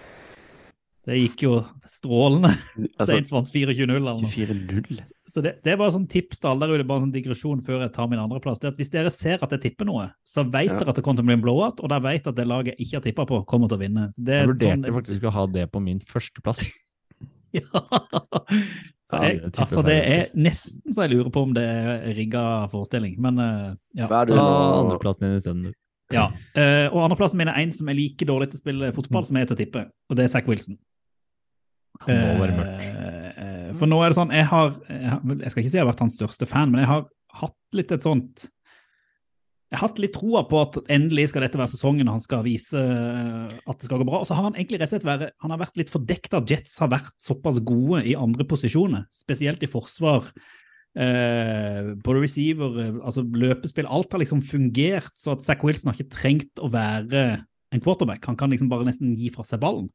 Det 1.08 1.16
gikk 1.16 1.42
jo 1.46 1.52
strålende. 1.88 2.50
Altså, 2.98 3.06
Saints 3.14 3.30
vant 3.32 3.48
24-0 3.48 3.94
eller 3.96 4.18
noe. 4.20 4.28
24-0. 4.28 4.98
Så 5.32 5.40
det, 5.44 5.54
det 5.64 5.72
er 5.72 5.78
bare 5.80 5.94
sånn 5.94 6.04
tips 6.12 6.42
til 6.42 6.50
alle 6.50 6.66
der 6.68 6.82
ute, 6.82 6.88
bare 6.90 7.00
sånn 7.06 7.14
digresjon 7.14 7.62
før 7.64 7.86
jeg 7.86 7.94
tar 7.94 8.10
min 8.12 8.20
andreplass. 8.20 8.60
Det 8.60 8.68
er 8.68 8.74
at 8.74 8.80
hvis 8.82 8.92
dere 8.92 9.12
ser 9.14 9.40
at 9.46 9.54
jeg 9.56 9.62
tipper 9.70 9.88
noe, 9.88 10.10
så 10.28 10.44
vet 10.44 10.68
Ja. 10.68 10.76
dere 10.82 10.92
at 10.92 11.00
det 11.00 11.04
kommer 11.06 11.22
til 11.22 11.24
å 11.24 11.30
bli 11.30 11.38
en 11.38 11.44
blowout, 11.46 11.80
og 11.80 11.88
dere 11.88 12.04
vet 12.10 12.28
at 12.28 12.36
det 12.36 12.44
laget 12.50 12.74
jeg 12.76 12.84
ikke 12.86 12.98
har 13.00 13.06
tippa 13.08 13.26
på, 13.30 13.40
kommer 13.48 13.72
til 13.72 13.78
å 13.78 13.82
vinne. 13.86 14.04
Det 14.18 14.34
er 14.36 14.44
Jeg 14.44 14.50
vurderte 14.52 14.84
sånn- 14.84 14.98
faktisk 15.00 15.24
å 15.24 15.32
ha 15.38 15.46
det 15.56 15.64
på 15.72 15.80
min 15.86 16.00
førsteplass. 16.04 16.66
Ja. 17.56 17.64
Så 19.08 19.18
jeg, 19.24 19.38
det 19.40 19.58
altså, 19.62 19.80
det 19.86 19.94
er 20.04 20.26
nesten 20.36 20.92
så 20.92 21.06
jeg 21.06 21.14
lurer 21.14 21.30
på 21.32 21.40
om 21.46 21.54
det 21.56 21.62
er 21.64 22.02
rigga 22.12 22.42
forestilling, 22.68 23.14
men 23.24 23.38
eh, 23.40 23.70
ja. 23.96 24.04
Hva 24.10 24.18
er 24.20 24.28
det, 24.28 24.36
da, 24.36 24.48
andreplassen 24.82 25.24
din 25.24 25.38
isteden. 25.38 25.62
du. 25.64 25.72
ja. 26.12 26.26
Uh, 26.52 26.92
og 26.92 27.06
andreplassen 27.06 27.40
min 27.40 27.48
er 27.48 27.56
en 27.62 27.72
som 27.72 27.88
er 27.88 27.96
like 27.96 28.28
dårlig 28.28 28.50
til 28.52 28.60
å 28.60 28.64
spille 28.66 28.92
fotball 28.92 29.24
som 29.24 29.40
jeg 29.40 29.46
er 29.48 29.48
til 29.48 29.56
å 29.56 29.60
tippe, 29.62 29.86
og 30.12 30.20
det 30.20 30.26
er 30.26 30.32
Zack 30.34 30.50
Wilson. 30.52 30.76
Nå 32.06 32.18
var 32.38 32.50
det 32.50 32.58
mørkt. 32.58 32.84
Eh, 32.84 33.30
eh, 33.32 33.72
for 33.78 33.90
nå 33.90 33.98
er 34.02 34.12
det 34.12 34.18
sånn, 34.18 34.34
jeg 34.34 34.46
har, 34.50 34.76
jeg 34.88 35.50
skal 35.50 35.62
ikke 35.62 35.72
si 35.72 35.78
jeg 35.78 35.84
har 35.84 35.90
vært 35.90 36.04
hans 36.04 36.18
største 36.18 36.48
fan, 36.48 36.70
men 36.72 36.84
jeg 36.84 36.90
har 36.90 37.08
hatt 37.42 37.76
litt 37.76 37.92
et 37.94 38.04
sånt 38.04 38.46
Jeg 39.68 39.76
har 39.76 39.90
hatt 39.90 39.98
litt 40.00 40.14
troa 40.16 40.40
på 40.48 40.60
at 40.62 40.78
endelig 40.88 41.26
skal 41.28 41.44
dette 41.44 41.58
være 41.60 41.74
sesongen 41.74 42.08
og 42.08 42.16
han 42.16 42.24
skal 42.24 42.44
vise 42.46 42.80
eh, 42.80 43.50
at 43.68 43.76
det 43.76 43.88
skal 43.88 44.00
gå 44.00 44.06
bra. 44.08 44.22
Og 44.22 44.30
så 44.30 44.38
har 44.38 44.46
han 44.46 44.56
egentlig 44.56 44.80
rett 44.80 44.88
og 44.88 44.94
slett 44.96 45.08
vært, 45.08 45.34
han 45.44 45.52
har 45.52 45.60
vært 45.60 45.76
litt 45.80 45.92
fordekt 45.92 46.38
at 46.38 46.48
Jets 46.48 46.78
har 46.80 46.88
vært 46.94 47.12
såpass 47.20 47.60
gode 47.68 48.00
i 48.08 48.16
andre 48.16 48.46
posisjoner, 48.48 49.04
spesielt 49.12 49.66
i 49.66 49.68
forsvar. 49.68 50.30
Eh, 50.96 51.92
både 52.00 52.22
receiver, 52.24 52.80
altså 52.96 53.26
løpespill, 53.28 53.90
alt 53.92 54.16
har 54.16 54.24
liksom 54.24 54.40
fungert, 54.46 55.12
så 55.20 55.36
at 55.36 55.44
Zack 55.44 55.66
Wilson 55.68 55.92
har 55.92 56.00
ikke 56.00 56.16
trengt 56.16 56.64
å 56.64 56.72
være 56.72 57.26
en 57.68 57.84
quarterback. 57.84 58.24
Han 58.24 58.40
kan 58.40 58.48
liksom 58.54 58.72
bare 58.72 58.88
nesten 58.88 59.12
gi 59.20 59.28
fra 59.34 59.44
seg 59.44 59.60
ballen. 59.62 59.92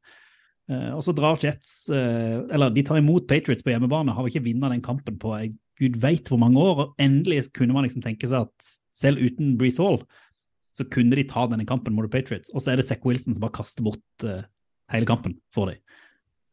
Eh, 0.72 0.90
og 0.96 1.02
så 1.04 1.12
drar 1.12 1.36
Jets 1.42 1.90
eh, 1.92 2.38
Eller 2.48 2.72
de 2.72 2.80
tar 2.86 2.96
imot 2.96 3.26
Patriots 3.28 3.64
på 3.64 3.74
hjemmebane, 3.74 4.14
har 4.16 4.28
ikke 4.30 4.46
vunnet 4.46 4.72
den 4.72 4.84
kampen 4.84 5.18
på 5.20 5.34
jeg, 5.36 5.52
gud 5.80 5.98
veit 6.00 6.30
hvor 6.30 6.40
mange 6.40 6.60
år. 6.60 6.82
Og 6.84 7.02
endelig 7.02 7.50
kunne 7.56 7.76
man 7.76 7.86
liksom 7.86 8.04
tenke 8.04 8.30
seg 8.30 8.48
at 8.48 8.70
selv 8.96 9.20
uten 9.20 9.58
Breeze 9.60 9.82
Hall, 9.82 10.00
så 10.74 10.86
kunne 10.90 11.14
de 11.18 11.26
ta 11.30 11.46
denne 11.50 11.66
kampen 11.68 11.94
mot 11.94 12.10
Patriots. 12.10 12.52
Og 12.54 12.62
så 12.62 12.72
er 12.72 12.80
det 12.80 12.88
Zack 12.88 13.04
Wilson 13.06 13.36
som 13.36 13.44
bare 13.44 13.54
kaster 13.54 13.84
bort 13.86 14.26
uh, 14.26 14.42
hele 14.90 15.06
kampen 15.06 15.36
for 15.54 15.70
dem. 15.70 15.78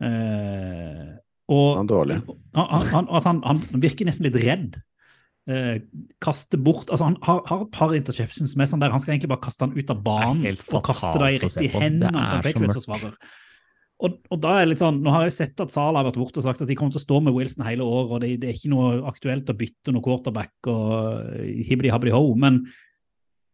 Uh, 0.02 1.18
og 1.52 1.80
Han 1.80 1.88
er 1.88 1.90
dårlig. 1.90 2.18
han, 2.54 2.86
han, 2.92 3.10
altså 3.10 3.34
han, 3.34 3.42
han 3.50 3.82
virker 3.82 4.06
nesten 4.06 4.28
litt 4.28 4.38
redd. 4.44 4.78
Uh, 5.50 5.82
kaste 6.22 6.60
bort 6.62 6.92
altså 6.94 7.08
Han 7.08 7.16
har, 7.26 7.40
har 7.50 7.64
et 7.64 7.72
par 7.74 7.96
interceptions 7.98 8.52
som 8.54 8.62
er 8.62 8.68
sånn 8.70 8.84
der 8.84 8.94
han 8.94 9.02
skal 9.02 9.16
egentlig 9.16 9.32
bare 9.32 9.42
kaste 9.42 9.66
han 9.66 9.74
ut 9.74 9.90
av 9.90 10.04
banen 10.06 10.44
og 10.54 10.84
kaste 10.86 11.16
det 11.18 11.32
rett 11.42 11.48
i 11.50 11.50
på. 11.50 11.64
Det 11.64 11.72
hendene 11.82 12.12
på 12.14 12.26
er 12.28 12.46
Patriots-forsvarer. 12.46 13.16
Og, 14.02 14.18
og 14.34 14.40
da 14.42 14.56
er 14.58 14.64
det 14.64 14.72
litt 14.72 14.82
sånn, 14.82 15.02
Nå 15.06 15.12
har 15.14 15.26
jeg 15.26 15.32
jo 15.32 15.38
sett 15.38 15.62
at 15.62 15.74
Sala 15.74 16.02
har 16.02 16.08
vært 16.08 16.20
borte 16.22 16.42
og 16.42 16.46
sagt 16.46 16.64
at 16.64 16.70
de 16.70 16.78
kommer 16.78 16.94
til 16.96 17.02
å 17.02 17.04
stå 17.04 17.20
med 17.22 17.36
Wilson 17.36 17.66
hele 17.68 17.86
året, 17.86 18.14
og 18.16 18.24
det, 18.24 18.32
det 18.42 18.50
er 18.50 18.58
ikke 18.58 18.72
noe 18.74 18.94
aktuelt 19.10 19.52
å 19.52 19.58
bytte 19.58 19.94
noe 19.94 20.06
quarterback 20.06 20.72
og 20.72 21.36
hibbidi-habbidi-ho, 21.70 22.32
men 22.42 22.64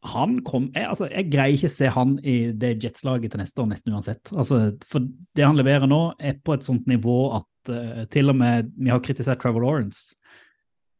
han 0.07 0.37
kom, 0.45 0.69
jeg, 0.75 0.87
altså, 0.87 1.07
jeg 1.09 1.27
greier 1.33 1.57
ikke 1.57 1.71
se 1.73 1.89
han 1.91 2.15
i 2.21 2.37
det 2.55 2.77
Jets-laget 2.83 3.33
til 3.33 3.41
neste 3.41 3.63
år, 3.63 3.69
nesten 3.71 3.95
uansett. 3.97 4.31
Altså, 4.31 4.59
for 4.87 5.03
det 5.35 5.43
han 5.43 5.57
leverer 5.57 5.89
nå, 5.89 6.01
er 6.15 6.37
på 6.39 6.55
et 6.55 6.65
sånt 6.65 6.87
nivå 6.87 7.17
at 7.39 7.71
uh, 7.73 8.03
til 8.13 8.31
og 8.31 8.37
med 8.39 8.69
Vi 8.77 8.93
har 8.93 9.01
kritisert 9.03 9.41
Trevor 9.41 9.65
Lawrence. 9.65 10.13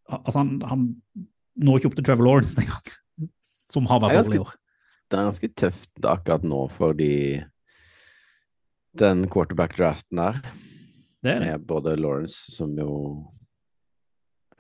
Altså, 0.10 0.40
han, 0.42 0.58
han 0.68 0.88
når 1.58 1.80
ikke 1.80 1.92
opp 1.92 2.00
til 2.00 2.08
Trevor 2.10 2.28
Lawrence 2.28 2.60
engang, 2.60 2.96
som 3.72 3.88
har 3.92 4.02
vært 4.04 4.20
dårlig 4.24 4.42
i 4.42 4.44
år. 4.44 4.56
Det 5.08 5.16
er 5.16 5.30
ganske 5.30 5.52
tøft 5.56 6.10
akkurat 6.10 6.44
nå 6.44 6.66
fordi 6.76 7.14
den 9.00 9.26
quarterback-draften 9.32 10.22
der, 10.22 10.40
Det 11.24 11.32
er 11.34 11.40
det. 11.40 11.50
med 11.52 11.68
både 11.70 11.96
Lawrence, 12.00 12.52
som 12.56 12.74
jo 12.78 12.92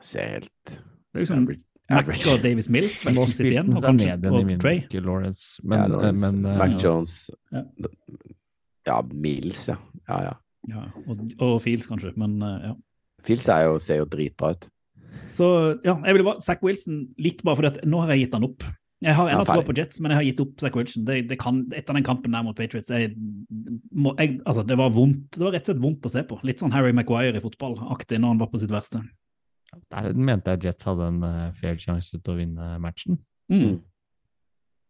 ser 0.01 0.37
helt 0.37 0.51
Det 0.69 1.15
er 1.15 1.23
liksom 1.23 1.47
average, 1.89 2.25
Mac 2.27 2.33
og 2.33 2.43
Davis 2.43 2.69
Mills 2.69 2.99
vel, 3.05 3.15
Nå 3.15 3.23
som 3.25 3.31
sitter 3.31 3.43
spilte 3.43 3.53
igjen, 3.55 3.69
han 3.71 3.77
og 3.77 3.81
seg 3.81 3.87
kanskje 3.87 4.07
ned 4.07 4.25
igjen 4.25 4.33
i 4.33 4.41
og 4.41 4.49
min 4.49 4.59
Trey. 4.59 4.81
Ikke 4.83 5.03
Lawrence. 5.05 5.45
Men, 5.63 5.79
ja, 5.79 5.87
Lawrence, 5.93 6.25
men 6.25 6.45
uh, 6.45 6.57
Mac 6.59 6.73
ja. 6.75 6.81
Jones 6.83 7.13
Ja. 7.51 7.63
Ja, 8.87 9.01
Mills, 9.11 9.67
ja. 9.67 9.77
Ja, 10.07 10.17
ja. 10.23 10.33
Ja, 10.67 10.83
og, 11.07 11.23
og 11.43 11.61
Fields, 11.63 11.87
kanskje, 11.87 12.11
men 12.19 12.41
uh, 12.43 12.57
ja. 12.69 12.73
Fields 13.27 13.47
er 13.51 13.65
jo, 13.67 13.77
ser 13.83 14.01
jo 14.01 14.07
dritbra 14.11 14.53
ut. 14.55 14.67
Så 15.27 15.47
ja, 15.83 15.95
jeg 16.05 16.15
ville 16.15 16.27
bare 16.27 16.43
Zack 16.43 16.61
Wilson 16.63 17.01
litt 17.19 17.41
bare 17.43 17.59
fordi 17.59 17.71
at 17.73 17.87
nå 17.87 17.99
har 18.03 18.13
jeg 18.13 18.25
gitt 18.25 18.37
han 18.37 18.47
opp. 18.47 18.63
Jeg 19.05 19.13
har 19.13 19.29
ennå 19.29 19.43
troa 19.45 19.61
på 19.61 19.75
Jets, 19.77 19.99
men 20.01 20.09
jeg 20.09 20.17
har 20.17 20.25
gitt 20.25 20.39
opp 20.41 20.61
Zack 20.63 20.77
Wilson. 20.79 21.03
Det, 21.05 21.19
det 21.29 21.37
kan, 21.37 21.59
etter 21.77 21.93
den 21.93 22.05
kampen 22.05 22.33
der 22.33 22.45
mot 22.45 22.57
Patriots 22.57 22.89
jeg, 22.89 23.11
må, 23.93 24.15
jeg, 24.17 24.39
altså, 24.41 24.63
Det 24.65 24.77
var 24.79 24.89
vondt 24.95 25.37
Det 25.37 25.43
var 25.43 25.53
rett 25.53 25.67
og 25.67 25.69
slett 25.69 25.83
vondt 25.83 26.07
å 26.09 26.13
se 26.15 26.23
på. 26.25 26.39
Litt 26.47 26.63
sånn 26.63 26.73
Harry 26.73 26.95
Maguire 26.97 27.37
i 27.37 27.43
fotball-aktig 27.43 28.17
når 28.23 28.33
han 28.33 28.41
var 28.41 28.49
på 28.49 28.61
sitt 28.61 28.73
verste. 28.73 29.03
Der 29.93 30.09
mente 30.17 30.55
jeg 30.55 30.69
Jets 30.69 30.87
hadde 30.87 31.11
en 31.11 31.21
uh, 31.21 31.51
fair 31.59 31.77
sjanse 31.81 32.17
til 32.17 32.33
å 32.33 32.39
vinne 32.39 32.73
matchen. 32.81 33.19
Mm. 33.53 33.77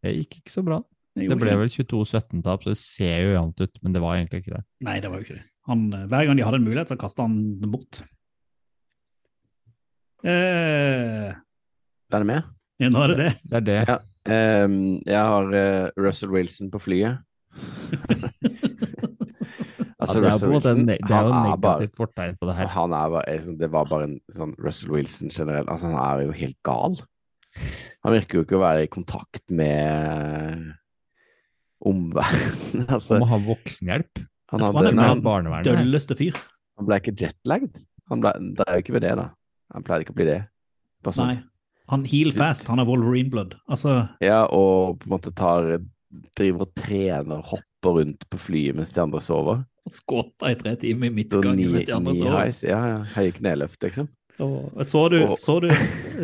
Det 0.06 0.14
gikk 0.22 0.40
ikke 0.40 0.56
så 0.56 0.64
bra. 0.64 0.80
Det 1.18 1.38
ble 1.42 1.56
vel 1.58 1.72
22-17-tap, 1.74 2.64
så 2.64 2.72
det 2.72 2.80
ser 2.80 3.16
jo 3.26 3.32
jevnt 3.34 3.64
ut, 3.64 3.80
men 3.82 3.96
det 3.96 4.04
var 4.04 4.20
egentlig 4.20 4.44
ikke 4.44 4.54
det. 4.54 4.64
Nei, 4.86 5.00
det 5.02 5.10
var 5.10 5.20
jo 5.20 5.26
ikke 5.26 5.40
det. 5.40 5.46
Han, 5.68 5.88
eh, 5.92 6.06
hver 6.12 6.28
gang 6.30 6.38
de 6.38 6.46
hadde 6.46 6.60
en 6.62 6.68
mulighet, 6.68 6.92
så 6.94 6.98
kasta 7.00 7.26
han 7.26 7.40
den 7.60 7.74
bort. 7.74 8.04
Eh, 10.24 11.34
Er 11.34 12.22
det 12.22 12.28
med? 12.30 12.46
Ja, 12.82 12.90
nå 12.94 13.04
er 13.04 13.14
det 13.14 13.18
det. 13.24 13.32
Det 13.44 13.58
er 13.62 13.66
det. 13.68 13.80
Ja. 13.90 13.98
Um, 14.66 14.78
jeg 15.08 15.24
har 15.32 15.46
uh, 15.54 15.90
Russell 16.04 16.32
Wilson 16.34 16.72
på 16.74 16.80
flyet. 16.84 17.24
altså, 20.02 20.18
ja, 20.20 20.24
det 20.24 20.30
er 20.30 20.40
på 20.42 20.50
Russell 20.50 20.50
en 20.50 20.56
måte 20.56 20.72
en, 20.74 20.82
Wilson, 20.84 20.88
det 20.88 20.98
er 21.18 21.28
jo 21.28 21.36
negativt 21.48 21.96
fortegn 21.98 22.36
på 22.40 22.50
det 22.50 22.56
her. 22.60 22.72
Han 22.76 22.96
er 22.98 23.14
bare, 23.14 23.38
det 23.62 23.70
var 23.74 23.90
bare 23.90 24.10
en 24.10 24.18
sånn 24.36 24.54
Russell 24.62 24.92
Wilson 24.94 25.32
generelt. 25.34 25.72
Altså, 25.74 25.90
han 25.92 25.98
er 26.02 26.26
jo 26.28 26.36
helt 26.38 26.60
gal. 26.68 27.00
Han 28.06 28.14
virker 28.14 28.40
jo 28.40 28.46
ikke 28.46 28.60
å 28.60 28.64
være 28.64 28.86
i 28.86 28.92
kontakt 28.94 29.44
med 29.50 30.74
omverdenen. 31.88 32.86
Altså, 32.94 33.16
Han 33.16 33.24
må 33.24 33.32
ha 33.32 33.40
voksenhjelp. 33.48 34.22
han, 34.22 34.62
Jeg 34.62 34.62
tror 34.62 34.78
hadde, 34.78 34.92
han 34.94 35.00
er 35.02 35.12
han, 35.12 35.26
barnevernet. 35.26 35.68
dølleste 35.68 36.18
fyr. 36.20 36.38
han 36.78 36.88
ble 36.90 37.00
ikke 37.02 37.16
jetlagd. 37.24 37.80
Han 38.12 38.22
ble, 38.24 38.32
det 38.58 38.66
er 38.68 38.78
jo 38.78 38.86
ikke 38.86 38.96
ved 38.96 39.04
det, 39.08 39.14
da. 39.20 39.30
Han 39.76 39.84
pleide 39.88 40.06
ikke 40.06 40.14
å 40.16 40.20
bli 40.20 40.28
det. 40.30 40.42
Bare 41.04 41.18
sånn. 41.18 41.32
Nei. 41.34 41.40
Han 41.90 42.04
heal 42.06 42.32
fast. 42.36 42.68
Han 42.68 42.80
har 42.82 42.86
Wolverine 42.90 43.30
blood. 43.32 43.56
Altså, 43.70 44.10
Ja, 44.22 44.44
og 44.46 45.00
på 45.00 45.08
en 45.08 45.14
måte 45.20 45.34
tar 45.36 45.78
Driver 46.38 46.62
og 46.66 46.74
trener, 46.76 47.42
hopper 47.44 47.98
rundt 48.00 48.24
på 48.32 48.38
flyet 48.40 48.76
mens 48.76 48.94
de 48.96 49.02
andre 49.04 49.20
sover. 49.22 49.66
skåta 49.92 50.50
i 50.52 50.56
tre 50.56 50.76
timer 50.76 51.08
i 51.08 51.10
midtgangen 51.16 51.72
mens 51.72 51.86
de 51.86 51.94
andre 51.94 52.16
sover. 52.16 52.40
highs, 52.46 52.64
ja, 52.64 52.80
ja. 52.88 52.98
Høye 53.16 53.32
kneløft, 53.36 53.80
liksom. 53.84 54.08
Og 54.40 54.84
Så 54.86 55.10
du, 55.10 55.24
Og- 55.26 55.38
så, 55.40 55.60
du, 55.62 55.70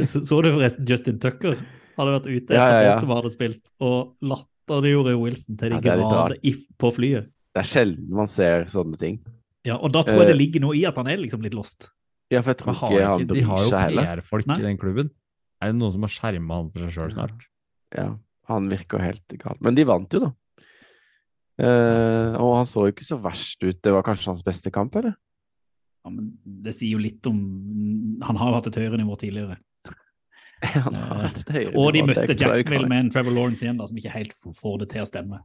så, 0.06 0.42
du 0.44 0.50
forresten 0.52 0.86
Justin 0.88 1.20
Tucker 1.20 1.56
hadde 1.98 2.12
vært 2.16 2.28
ute 2.28 2.44
etter 2.44 2.56
Ja, 2.56 2.82
ja, 2.82 3.00
ja. 3.00 3.16
hadde 3.16 3.32
spilt, 3.32 3.62
og 3.82 4.16
latterliggjorde 4.22 5.16
Wilson 5.20 5.58
til 5.58 5.70
de 5.70 5.76
Ja, 5.76 5.82
det 5.82 5.92
er 5.92 5.98
grader 6.02 6.38
if 6.44 6.66
på 6.80 6.92
flyet. 6.94 7.30
Det 7.54 7.62
er 7.62 7.70
sjelden 7.70 8.10
man 8.10 8.28
ser 8.28 8.66
sånne 8.66 8.98
ting. 8.98 9.20
Ja, 9.66 9.78
og 9.78 9.92
da 9.94 10.04
tror 10.04 10.20
jeg 10.24 10.28
det 10.28 10.36
Eh, 10.36 10.42
ligger 10.46 10.62
noe 10.62 10.76
i 10.76 10.86
at 10.86 10.96
han 10.96 11.08
er 11.08 11.18
liksom 11.18 11.42
litt 11.42 11.54
lost. 11.54 11.90
Ja, 12.32 12.42
for 12.42 12.52
jeg 12.54 12.58
tror 12.58 12.74
ikke 12.74 13.06
han 13.06 13.28
bryr 13.28 13.70
seg 13.70 13.80
heller. 13.80 14.02
de 14.02 14.10
har 14.10 14.18
jo. 14.18 14.22
PR-folk 14.22 14.48
i 14.58 14.62
den 14.62 14.78
klubben. 14.78 15.10
Er 15.64 15.72
det 15.72 15.80
noen 15.80 15.96
som 15.96 16.04
har 16.04 16.12
skjerma 16.12 16.60
han 16.60 16.72
for 16.74 16.84
seg 16.84 16.96
sjøl 16.98 17.12
snart? 17.16 17.50
Ja, 17.96 18.08
han 18.52 18.70
virker 18.72 19.04
helt 19.04 19.36
gal. 19.40 19.60
Men 19.64 19.78
de 19.78 19.86
vant 19.88 20.16
jo, 20.16 20.26
da. 20.26 20.32
Eh, 21.64 22.34
og 22.42 22.56
han 22.58 22.68
så 22.68 22.88
jo 22.88 22.94
ikke 22.94 23.08
så 23.08 23.20
verst 23.22 23.62
ut. 23.64 23.80
Det 23.80 23.94
var 23.94 24.04
kanskje 24.06 24.32
hans 24.32 24.44
beste 24.46 24.74
kamp, 24.74 24.96
eller? 25.00 25.16
Ja, 26.04 26.12
men 26.12 26.34
det 26.44 26.74
sier 26.76 26.98
jo 26.98 27.00
litt 27.00 27.24
om 27.30 27.38
Han 28.28 28.36
har 28.36 28.50
jo 28.50 28.56
hatt 28.58 28.66
et 28.68 28.80
høyere 28.82 29.00
nivå 29.00 29.16
tidligere. 29.22 29.56
Han 30.84 30.98
har 30.98 31.26
hatt 31.30 31.42
et 31.46 31.54
høyere 31.56 31.72
nivå. 31.72 31.84
Og 31.86 31.96
de 31.96 32.04
møtte 32.10 32.36
Jacksonville 32.36 32.90
med 32.92 33.06
en 33.06 33.12
Trevor 33.14 33.36
Lawrence 33.38 33.64
igjen, 33.66 33.80
da, 33.80 33.88
som 33.88 34.00
ikke 34.00 34.16
helt 34.16 34.36
får 34.36 34.82
det 34.84 34.90
til 34.96 35.06
å 35.06 35.10
stemme. 35.10 35.44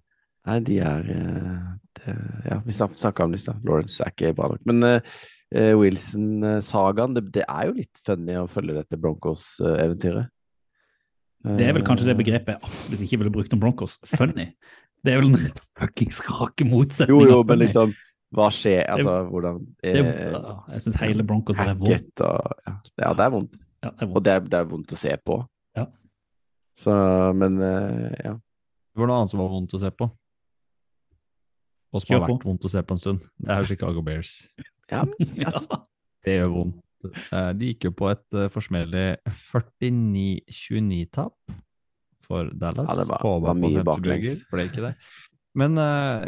Nei, 0.48 0.58
de 0.64 0.78
er 0.80 1.10
eh, 1.12 1.64
det, 2.00 2.14
Ja, 2.48 2.60
vi 2.64 2.74
snakka 2.74 3.26
om 3.26 3.34
det 3.34 3.42
i 3.42 3.44
stad. 3.44 3.62
Lawrence 3.68 4.02
er 4.02 4.14
ikke 4.14 4.34
bra 4.38 4.52
nok. 4.54 4.64
Men 4.70 4.86
eh, 4.86 4.98
eh, 4.98 5.26
Wilson-sagaen, 5.52 7.14
det, 7.16 7.22
det 7.32 7.44
er 7.46 7.70
jo 7.70 7.78
litt 7.78 8.02
funny 8.04 8.34
å 8.36 8.48
følge 8.50 8.76
dette 8.76 8.98
Broncos-eventyret. 9.00 10.28
Det 11.46 11.68
er 11.68 11.74
vel 11.76 11.84
kanskje 11.86 12.08
det 12.08 12.18
begrepet 12.18 12.56
jeg 12.56 12.66
absolutt 12.66 13.02
ikke 13.04 13.20
ville 13.22 13.32
brukt 13.32 13.54
om 13.54 13.60
Broncos. 13.62 13.96
Funny. 14.10 14.48
Det 15.06 15.14
er 15.14 15.20
vel 15.22 15.30
den 15.30 15.52
fuckings 15.78 16.18
rake 16.26 16.66
Jo, 17.06 17.20
jo, 17.22 17.42
men 17.46 17.60
liksom 17.62 17.92
Hva 18.34 18.48
skjer? 18.52 18.82
Altså, 18.90 19.14
hvordan 19.30 19.60
er, 19.86 20.00
det, 20.02 20.40
Jeg 20.74 20.82
syns 20.84 20.98
hele 21.00 21.24
Broncos 21.24 21.56
bare 21.56 21.76
er 21.76 21.78
vondt. 21.78 22.24
Og 22.26 22.66
ja, 22.66 22.74
ja, 23.04 23.12
det 23.14 23.24
er 23.24 23.30
vondt. 23.36 23.54
Ja, 23.84 23.92
det 23.94 24.08
er 24.08 24.10
Og 24.10 24.24
det 24.24 24.32
er, 24.32 24.40
det 24.40 24.58
er 24.58 24.66
vondt 24.68 24.92
å 24.92 24.98
se 24.98 25.14
på. 25.24 25.38
Ja. 25.78 25.86
Så, 26.76 26.96
men 27.38 27.60
eh, 27.62 28.18
ja. 28.26 28.34
Det 28.34 29.00
var 29.00 29.12
noe 29.12 29.20
annet 29.22 29.32
som 29.32 29.40
var 29.40 29.52
vondt 29.54 29.76
å 29.78 29.80
se 29.80 29.92
på. 29.94 30.10
Og 31.94 32.02
som 32.02 32.18
har 32.18 32.26
vært 32.26 32.44
vondt 32.44 32.66
å 32.66 32.72
se 32.72 32.82
på 32.82 32.96
en 32.96 33.00
stund. 33.00 33.22
Det 33.38 33.54
er 33.54 33.70
Chicago 33.70 34.02
Bears. 34.04 34.34
ja 34.90 35.04
altså, 35.04 35.66
Ja. 35.70 35.78
Det 36.26 36.34
gjør 36.40 36.50
vondt. 36.52 36.84
Eh, 37.32 37.52
De 37.54 37.66
gikk 37.72 37.84
jo 37.88 37.92
på 37.94 38.08
et 38.10 38.26
forsmellig 38.52 39.16
49-29-tap 39.28 41.32
for 42.26 42.50
Dallas. 42.52 42.88
Ja, 42.90 42.96
det 42.98 43.06
var- 43.08 43.22
var 43.40 43.54
mye 43.54 43.80
50 43.80 43.84
baklengs. 43.86 44.42
ble 44.50 44.64
ikke 44.68 44.82
det. 44.84 44.94
Men 45.54 45.78
uh, 45.78 46.24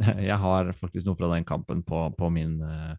jeg 0.30 0.38
har 0.38 0.70
faktisk 0.72 1.06
noe 1.06 1.16
fra 1.18 1.28
den 1.34 1.44
kampen 1.44 1.82
på, 1.82 2.04
på 2.16 2.30
min 2.32 2.60
uh, 2.62 2.94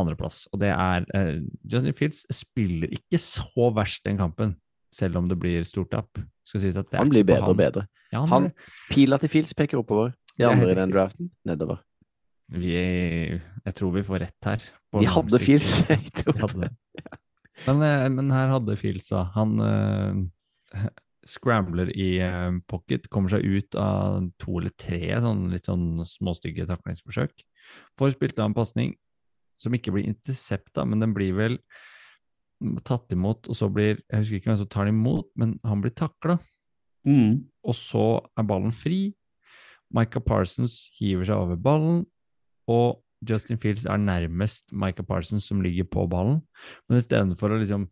andreplass. 0.00 0.48
Og 0.52 0.58
det 0.60 0.70
er 0.72 1.04
uh, 1.14 1.38
Justin 1.64 1.94
Fields 1.94 2.24
spiller 2.34 2.88
ikke 2.92 3.18
så 3.22 3.70
verst 3.74 4.02
den 4.04 4.18
kampen, 4.18 4.56
selv 4.92 5.16
om 5.20 5.28
det 5.28 5.38
blir 5.38 5.62
stort 5.64 5.90
tap. 5.94 6.18
Skal 6.44 6.60
sies 6.60 6.76
at 6.76 6.90
det 6.90 6.98
er 6.98 7.04
han 7.04 7.08
blir 7.12 7.24
bedre 7.24 7.48
og 7.54 7.56
bedre. 7.56 7.86
Ja, 8.12 8.20
han, 8.24 8.28
Han, 8.28 8.50
pila 8.90 9.16
til 9.18 9.28
Fields 9.32 9.54
peker 9.54 9.78
oppover. 9.80 10.12
De 10.36 10.44
andre 10.48 10.72
i 10.72 10.74
den 10.74 10.90
draften 10.90 11.30
nedover. 11.46 11.78
Vi, 12.52 12.74
jeg 12.76 13.76
tror 13.76 13.94
vi 13.94 14.04
får 14.04 14.24
rett 14.26 14.48
her. 14.50 14.64
Vi 14.94 15.08
hadde 15.10 15.40
Fils. 15.42 15.68
Hadde. 16.42 16.68
Men, 17.64 17.80
eh, 17.82 18.08
men 18.12 18.30
her 18.34 18.52
hadde 18.52 18.76
Fields, 18.78 19.08
da. 19.10 19.24
Han 19.34 19.56
uh, 19.62 20.84
scrambler 21.34 21.90
i 21.90 22.18
uh, 22.22 22.54
pocket, 22.70 23.08
kommer 23.10 23.32
seg 23.32 23.46
ut 23.46 23.78
av 23.78 24.28
to 24.42 24.58
eller 24.60 24.74
tre 24.78 25.16
sånn 25.24 25.48
litt 25.54 25.70
sånn 25.70 26.04
småstygge 26.06 26.68
taklingsforsøk. 26.70 27.42
Får 27.98 28.14
spilt 28.14 28.38
av 28.38 28.50
en 28.50 28.56
pasning 28.58 28.94
som 29.58 29.74
ikke 29.74 29.94
blir 29.94 30.06
intercepta, 30.10 30.84
men 30.86 31.02
den 31.02 31.14
blir 31.16 31.34
vel 31.38 31.58
tatt 32.86 33.12
imot, 33.12 33.48
og 33.50 33.56
så 33.58 33.68
blir 33.68 33.98
Jeg 33.98 34.22
husker 34.22 34.38
ikke 34.38 34.50
hvem 34.52 34.62
som 34.62 34.70
tar 34.70 34.88
den 34.88 34.98
imot, 34.98 35.30
men 35.38 35.58
han 35.66 35.82
blir 35.82 35.94
takla. 35.94 36.38
Mm. 37.06 37.44
Og 37.66 37.76
så 37.76 38.06
er 38.38 38.46
ballen 38.48 38.74
fri. 38.74 39.14
Micah 39.94 40.22
Parsons 40.24 40.88
hiver 40.98 41.26
seg 41.28 41.38
over 41.38 41.58
ballen, 41.60 42.04
og 42.68 43.00
Justin 43.26 43.56
Fields 43.58 43.86
er 43.86 43.96
nærmest 43.98 44.72
Micah 44.72 45.04
Parsons 45.06 45.46
som 45.48 45.62
ligger 45.64 45.84
på 45.88 46.06
ballen. 46.10 46.42
Men 46.88 46.98
istedenfor 47.00 47.54
å 47.54 47.60
liksom 47.62 47.88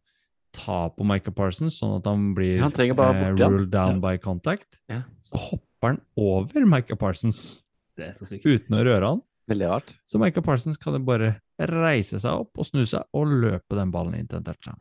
ta 0.53 0.91
på 0.93 1.07
Micah 1.09 1.33
Parsons, 1.33 1.79
sånn 1.81 1.97
at 1.97 2.05
han 2.11 2.35
blir 2.37 2.59
Han 2.61 2.71
bort, 2.71 2.81
eh, 2.81 2.93
borti 2.93 3.25
han. 3.25 3.39
ruled 3.39 3.71
down 3.71 3.95
Ja. 3.95 4.01
by 4.01 4.17
contact, 4.19 4.79
Ja. 4.91 5.03
så 5.25 5.39
hopper 5.39 5.89
han 5.89 6.01
over 6.19 6.67
Micah 6.67 6.97
Parsons 6.97 7.63
Det 7.97 8.11
så 8.15 8.27
sykt. 8.29 8.45
uten 8.45 8.77
å 8.77 8.85
røre 8.85 9.09
han. 9.09 9.23
Veldig 9.49 9.69
rart. 9.69 9.97
Så 10.07 10.21
Micah 10.21 10.43
Parsons 10.43 10.77
kan 10.77 11.03
bare 11.05 11.41
reise 11.59 12.21
seg 12.21 12.31
opp 12.31 12.51
og 12.59 12.65
snu 12.67 12.85
seg 12.87 13.03
og 13.15 13.27
løpe 13.27 13.75
den 13.75 13.91
ballen 13.91 14.15
inn 14.19 14.27
til 14.29 14.37
en 14.39 14.45
touchdown. 14.45 14.77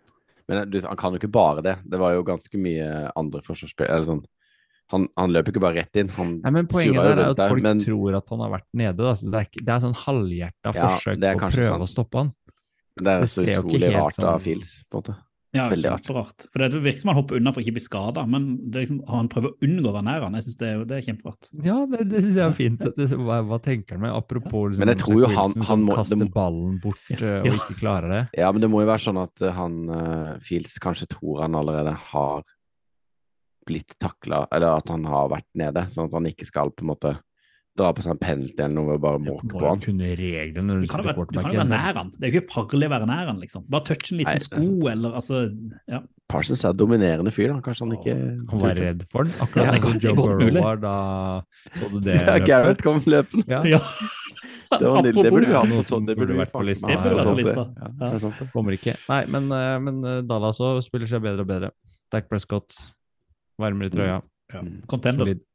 Men 0.49 0.57
eh, 0.57 0.65
du, 0.65 0.81
han 0.81 0.97
kan 0.97 1.13
jo 1.13 1.19
ikke 1.19 1.31
bare 1.31 1.61
det. 1.63 1.77
Det 1.89 1.97
var 1.99 2.13
jo 2.13 2.23
ganske 2.23 2.59
mye 2.59 3.11
andre 3.15 3.41
forsvarsspill 3.41 3.87
eller 3.89 4.05
sånn. 4.05 4.25
Han, 4.91 5.07
han 5.17 5.31
løper 5.31 5.53
ikke 5.55 5.63
bare 5.63 5.79
rett 5.81 5.95
inn. 6.01 6.09
Han 6.17 6.35
Nei, 6.43 6.51
men 6.51 6.67
Poenget 6.67 6.99
der 6.99 7.23
er 7.25 7.31
at 7.31 7.41
folk 7.47 7.63
men 7.63 7.79
tror 7.83 8.17
at 8.19 8.29
han 8.35 8.39
har 8.45 8.53
vært 8.57 8.67
nede. 8.73 8.97
Da. 8.99 9.13
Så 9.15 9.31
det, 9.31 9.39
er, 9.41 9.49
ikke- 9.49 9.65
det 9.65 9.73
er 9.77 9.83
sånn 9.87 9.97
halvhjerta 10.05 10.75
Ja, 10.75 10.87
forsøk 10.87 11.19
på 11.19 11.33
å 11.33 11.51
prøve 11.57 11.73
sant. 11.73 11.87
å 11.87 11.91
stoppe 11.95 12.17
han. 12.23 12.31
men 12.97 13.03
det 13.05 13.11
er 13.17 13.19
det 13.25 13.29
så 13.31 13.41
ikke 13.47 13.59
utrolig 13.63 13.91
rart 13.95 14.17
rart 14.19 14.25
av 14.35 14.41
Fils, 14.41 14.71
Fields, 14.71 14.87
på 14.91 14.97
en 14.97 15.03
måte. 15.03 15.17
Ja, 15.53 15.65
Veldig 15.67 15.89
rart. 15.91 16.05
rart. 16.15 16.45
For 16.53 16.59
det 16.63 16.79
virker 16.79 16.99
som 17.01 17.09
han 17.11 17.17
hopper 17.17 17.35
unna 17.35 17.51
for 17.51 17.59
ikke 17.59 17.73
å 17.73 17.75
bli 17.75 17.81
skada, 17.83 18.21
men 18.25 18.45
det 18.71 18.77
er 18.77 18.83
liksom, 18.85 18.99
han 19.11 19.27
prøver 19.27 19.49
å 19.51 19.57
unngå 19.67 19.89
å 19.89 19.95
være 19.97 20.05
nær 20.07 20.21
han. 20.23 20.37
Jeg 20.39 20.45
synes 20.45 20.59
det, 20.61 20.67
er, 20.71 20.85
det 20.87 20.95
er 20.95 21.01
kjemperart. 21.09 21.49
Ja, 21.65 21.75
det, 21.91 22.05
det 22.07 22.21
syns 22.23 22.37
jeg 22.39 22.45
er 22.45 22.55
fint. 22.55 22.79
Det, 22.95 23.07
hva, 23.19 23.41
hva 23.49 23.59
tenker 23.59 23.97
han 23.97 24.03
med? 24.05 24.13
Apropos 24.15 24.69
liksom, 24.71 24.79
Men 24.85 24.93
jeg 24.93 25.01
tror 25.03 25.19
jo 25.19 25.27
han- 25.35 25.65
han 25.67 25.83
må- 25.83 25.95
kaster 25.99 26.15
må- 26.21 26.29
ballen 26.31 26.79
bort 26.79 27.03
ja. 27.11 27.41
og 27.41 27.47
ikke 27.51 27.75
klarer 27.81 28.07
det. 28.15 28.21
Ja, 28.39 28.51
men 28.55 28.61
det 28.63 28.69
må 28.71 28.79
jo 28.79 28.87
være 28.93 29.03
sånn 29.03 29.19
at 29.23 29.41
eh, 29.43 29.51
han 29.51 29.89
uh, 29.91 30.37
Fields 30.39 30.79
kanskje 30.79 31.09
tror 31.11 31.41
han 31.43 31.51
allerede 31.59 31.97
har 32.13 32.43
blitt 33.67 33.97
takla, 34.01 34.45
eller 34.51 34.77
at 34.81 34.89
han 34.93 35.03
har 35.09 35.29
vært 35.31 35.49
nede, 35.57 35.85
sånn 35.93 36.07
at 36.09 36.15
han 36.17 36.29
ikke 36.31 36.47
skal 36.49 36.71
på 36.73 36.85
en 36.85 36.91
måte 36.93 37.17
dra 37.77 37.93
på 37.95 38.03
seg 38.03 38.11
en 38.17 38.19
penalty 38.19 38.59
eller 38.59 38.73
noe 38.75 38.95
og 38.97 39.03
bare 39.03 39.19
måke 39.23 39.47
på 39.47 39.61
han. 39.63 39.79
kunne 39.79 40.09
reglene 40.19 40.73
Du 40.81 40.81
du 40.83 40.89
kan 40.91 41.05
jo 41.07 41.13
være, 41.15 41.67
nær 41.69 41.95
han. 41.95 42.09
Det 42.17 42.27
er 42.27 42.33
jo 42.33 42.41
ikke 42.41 42.51
farlig 42.51 42.89
å 42.89 42.91
være 42.91 43.07
nær 43.07 43.29
han, 43.29 43.37
liksom. 43.39 43.63
Bare 43.71 43.85
touch 43.87 44.11
en 44.11 44.19
liten 44.19 44.35
Nei, 44.35 44.43
sko, 44.43 44.63
sko, 44.65 44.89
eller 44.91 45.15
altså 45.21 45.39
ja. 45.87 46.01
Parsons 46.31 46.63
er 46.67 46.75
dominerende 46.75 47.31
fyr, 47.31 47.53
da. 47.53 47.61
Kanskje 47.63 47.85
han 47.87 47.95
ikke 47.95 48.15
Han 48.51 48.61
var 48.65 48.75
redd 48.75 49.05
for 49.11 49.27
den, 49.27 49.33
akkurat 49.45 49.71
Ja, 49.71 49.79
sånn 49.79 49.95
som 49.95 50.03
Joe. 50.03 50.15
Burrow 50.19 50.59
var 50.59 50.81
da 50.83 50.95
Så 51.79 51.89
du 51.93 51.97
det? 52.03 52.17
Ja? 52.27 52.37
Gareth 52.43 52.83
kom 52.83 52.99
løpende. 53.05 53.47
Ja, 53.47 53.63
ja. 53.77 53.79
Det, 54.71 54.87
var 54.87 55.03
det 55.03 55.11
burde 55.15 55.47
vi 55.49 55.51
ha 55.51 55.59
hatt 55.65 55.67
Noe 55.67 55.81
på 55.81 55.87
sånn. 55.89 56.05
Det 56.07 56.13
burde 56.15 56.35
vært 56.37 56.53
på 56.53 56.61
lista. 56.63 56.87
Det 56.87 56.95
burde 57.03 57.17
vært 57.17 57.27
på 57.27 57.39
lista. 57.41 57.63
Ja, 57.75 57.87
Ja. 57.89 57.89
det 57.99 58.11
er 58.15 58.21
sant 58.23 58.37
det. 58.39 58.45
kommer 58.53 58.75
ikke. 58.77 58.93
Nei, 59.09 59.17
men, 59.27 59.49
eh, 59.51 59.73
men 59.83 59.97
eh, 60.07 60.21
Dallas 60.23 60.61
òg 60.63 60.79
spiller 60.85 61.09
seg 61.11 61.23
bedre 61.25 61.43
og 61.43 61.49
bedre. 61.49 61.71
Dak 62.11 62.29
Prescott 62.31 62.77
varmer 63.63 63.89
i 63.89 63.93
trøya. 63.93 64.19
Ja. 64.51 64.65
Contender. 64.91 65.25
Solid. 65.25 65.47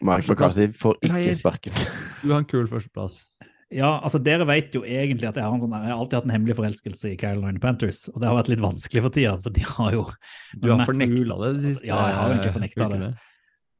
Mike 0.00 0.26
McCarthy 0.28 0.70
får 0.76 1.00
ikke 1.04 1.34
sparken. 1.40 1.82
Du 2.22 2.32
har 2.32 2.42
en 2.42 2.48
kul 2.48 2.66
førsteplass. 2.68 3.22
Ja, 3.70 4.00
altså 4.02 4.18
dere 4.18 4.44
vet 4.48 4.74
jo 4.74 4.82
egentlig 4.82 5.28
at 5.28 5.36
jeg 5.38 5.46
har, 5.46 5.54
en 5.54 5.62
sånn, 5.62 5.74
jeg 5.76 5.92
har 5.92 6.00
alltid 6.00 6.18
hatt 6.18 6.26
en 6.26 6.32
hemmelig 6.34 6.56
forelskelse 6.58 7.12
i 7.12 7.18
Carolina 7.20 7.62
Panthers, 7.62 8.02
og 8.10 8.18
det 8.18 8.26
har 8.26 8.34
vært 8.34 8.50
litt 8.50 8.62
vanskelig 8.64 9.02
for 9.04 9.14
tida, 9.14 9.34
for 9.44 9.54
de 9.54 9.62
har 9.62 9.94
jo 9.94 10.06
Du 10.58 10.72
har 10.72 10.82
fornekta 10.88 11.36
det 11.44 11.50
de 11.54 11.62
siste 11.68 11.86
Ja, 11.86 12.00
jeg 12.10 12.16
har 12.16 12.24
jo 12.26 12.34
egentlig 12.34 12.56
fornektet 12.56 12.94
det. 12.96 13.10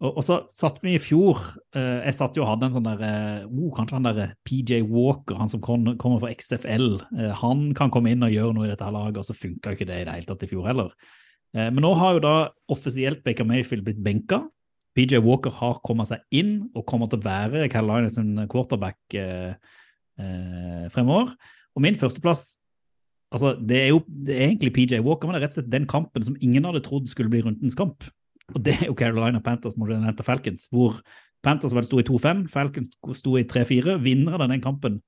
Og, 0.01 0.14
og 0.14 0.24
så 0.24 0.36
satt 0.57 0.78
vi 0.84 0.94
i 0.96 1.01
fjor 1.03 1.42
eh, 1.76 2.07
Jeg 2.07 2.16
satt 2.16 2.38
jo 2.38 2.46
og 2.46 2.53
hadde 2.53 2.70
en 2.70 2.76
sånn 2.78 2.86
der 2.86 3.03
eh, 3.05 3.48
oh, 3.51 3.68
Kanskje 3.76 3.98
han 3.98 4.07
der 4.07 4.22
eh, 4.24 4.36
PJ 4.48 4.78
Walker, 4.88 5.36
han 5.36 5.51
som 5.53 5.61
kom, 5.64 5.90
kommer 6.01 6.22
fra 6.22 6.30
XFL, 6.32 6.94
eh, 7.18 7.34
han 7.42 7.66
kan 7.76 7.92
komme 7.92 8.14
inn 8.14 8.24
og 8.24 8.32
gjøre 8.32 8.57
noe 8.57 8.68
i 8.68 8.72
dette 8.72 8.94
laget, 8.94 9.20
og 9.20 9.26
så 9.26 9.36
funka 9.36 9.74
jo 9.74 9.80
ikke 9.80 9.90
det 9.90 9.98
i 10.01 10.07
det 10.07 10.14
hele 10.16 10.30
tatt 10.30 10.46
i 10.46 10.51
fjor 10.55 10.70
heller. 10.70 10.94
Eh, 11.57 11.68
men 11.68 11.82
nå 11.84 11.92
har 11.98 12.16
jo 12.16 12.24
da 12.24 12.34
offisielt 12.72 13.24
Baker 13.26 13.48
Mayfield 13.48 13.86
blitt 13.86 14.03
benka. 14.05 14.44
PJ 14.98 15.20
Walker 15.22 15.55
har 15.55 15.78
kommet 15.86 16.11
seg 16.11 16.22
inn 16.34 16.55
og 16.74 16.86
kommer 16.88 17.11
til 17.11 17.20
å 17.20 17.26
være 17.26 17.68
Carolina 17.70 18.11
sin 18.11 18.34
quarterback 18.51 18.98
eh, 19.18 19.55
eh, 20.18 20.86
fremover. 20.92 21.34
Og 21.76 21.84
min 21.84 21.98
førsteplass 21.98 22.57
altså 23.30 23.53
det 23.62 23.76
er 23.78 23.92
jo 23.92 24.01
det 24.09 24.34
er 24.34 24.48
egentlig 24.48 24.72
PJ 24.74 24.98
Walker, 25.07 25.28
men 25.28 25.36
det 25.36 25.40
er 25.40 25.46
rett 25.46 25.55
og 25.55 25.61
slett 25.61 25.74
den 25.74 25.86
kampen 25.90 26.24
som 26.26 26.38
ingen 26.42 26.66
hadde 26.66 26.82
trodd 26.86 27.07
skulle 27.11 27.30
bli 27.30 27.44
rundens 27.46 27.78
kamp. 27.78 28.07
Og 28.51 28.62
det 28.66 28.74
er 28.80 28.88
jo 28.88 28.98
Carolina 28.98 29.38
Panthers 29.42 29.76
mot 29.78 29.90
Atlanta 29.94 30.26
Falcons, 30.26 30.66
hvor 30.74 30.98
Panthers 31.44 31.74
vel 31.76 31.86
sto 31.86 32.01
i 32.03 32.07
2-5, 32.07 32.48
Falcons 32.53 32.90
sto 33.16 33.36
i 33.38 33.46
3-4. 33.48 34.01
Vinneren 34.03 34.42
av 34.42 34.51
den 34.51 34.64
kampen 34.64 34.98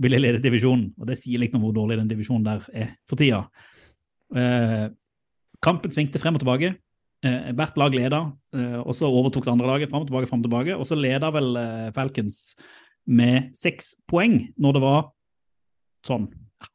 ville 0.00 0.20
lede 0.20 0.42
divisjonen, 0.42 0.92
og 0.98 1.08
det 1.10 1.18
sier 1.20 1.42
litt 1.42 1.54
om 1.54 1.62
hvor 1.66 1.74
dårlig 1.74 1.98
den 2.00 2.10
divisjonen 2.10 2.46
der 2.46 2.68
er 2.74 2.94
for 3.10 3.20
tida. 3.20 3.44
Eh, 4.34 4.86
kampen 5.64 5.92
svingte 5.94 6.20
frem 6.22 6.36
og 6.36 6.42
tilbake. 6.44 6.74
Eh, 7.24 7.52
hvert 7.56 7.78
lag 7.80 7.94
leda, 7.96 8.20
eh, 8.52 8.80
og 8.82 8.92
så 8.96 9.08
overtok 9.08 9.46
det 9.46 9.52
andre 9.54 9.68
laget 9.70 9.90
frem 9.90 10.02
og 10.02 10.08
tilbake, 10.10 10.28
frem 10.28 10.42
og 10.42 10.48
tilbake. 10.48 10.76
Og 10.76 10.84
så 10.88 10.98
leda 10.98 11.30
vel 11.32 11.56
eh, 11.56 11.92
Falcons 11.96 12.40
med 13.08 13.48
seks 13.56 13.94
poeng 14.10 14.36
når 14.60 14.76
det 14.76 14.82
var 14.84 15.00
sånn 16.04 16.28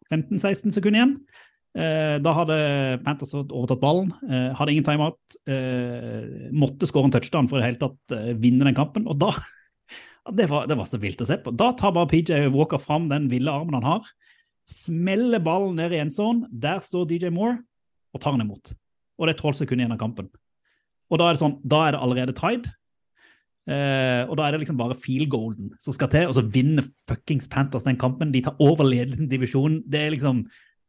15-16 0.10 0.74
sekunder 0.74 1.00
igjen. 1.00 1.14
Da 1.80 2.32
hadde 2.34 2.56
Panthers 3.06 3.32
overtatt 3.38 3.80
ballen, 3.80 4.10
hadde 4.58 4.74
ingen 4.74 4.86
timeout, 4.86 5.36
måtte 6.50 6.88
skåre 6.90 7.08
en 7.08 7.14
touchdown 7.14 7.48
for 7.48 7.60
i 7.60 7.62
det 7.62 7.68
hele 7.68 7.82
tatt 7.84 8.16
vinne 8.42 8.66
den 8.66 8.78
kampen. 8.78 9.06
Og 9.10 9.20
da 9.22 9.30
det, 10.38 10.48
var, 10.50 10.66
det 10.70 10.78
var 10.82 10.90
så 10.90 10.98
vilt 11.02 11.22
å 11.22 11.28
se 11.30 11.38
på. 11.42 11.54
Da 11.58 11.70
tar 11.78 11.94
bare 11.96 12.10
PJ 12.10 12.50
Walker 12.56 12.82
fram 12.82 13.06
den 13.14 13.30
ville 13.32 13.54
armen 13.54 13.78
han 13.78 13.86
har, 13.86 14.10
smeller 14.70 15.42
ballen 15.46 15.78
ned 15.78 15.94
i 15.94 16.02
endzone. 16.02 16.50
Der 16.50 16.82
står 16.84 17.06
DJ 17.14 17.30
Moore 17.38 17.62
og 18.14 18.22
tar 18.24 18.36
den 18.36 18.45
imot. 18.47 18.74
Og 19.20 19.28
det 19.28 19.36
er 19.36 19.41
12 19.41 19.62
sekunder 19.62 19.84
igjen 19.86 19.95
av 19.95 20.01
kampen. 20.01 20.30
Og 21.10 21.20
da 21.20 21.28
er 21.28 21.36
det 21.36 21.41
sånn, 21.41 21.57
da 21.68 21.84
er 21.86 21.95
det 21.95 22.01
allerede 22.05 22.36
tied. 22.38 22.70
Eh, 23.70 24.24
og 24.26 24.38
da 24.39 24.47
er 24.47 24.55
det 24.55 24.64
liksom 24.64 24.80
bare 24.80 24.97
field 24.97 25.30
golden 25.30 25.74
som 25.82 25.93
skal 25.93 26.10
til, 26.10 26.30
og 26.30 26.36
så 26.38 26.45
vinner 26.45 26.88
fuckings 27.10 27.49
Panthers 27.51 27.86
den 27.86 27.99
kampen. 28.01 28.34
De 28.34 28.41
tar 28.45 28.57
over 28.64 28.88
ledelsen 28.88 29.28
i 29.28 29.34
divisjonen. 29.34 29.84
Det 29.86 30.01
er 30.01 30.14
liksom 30.16 30.45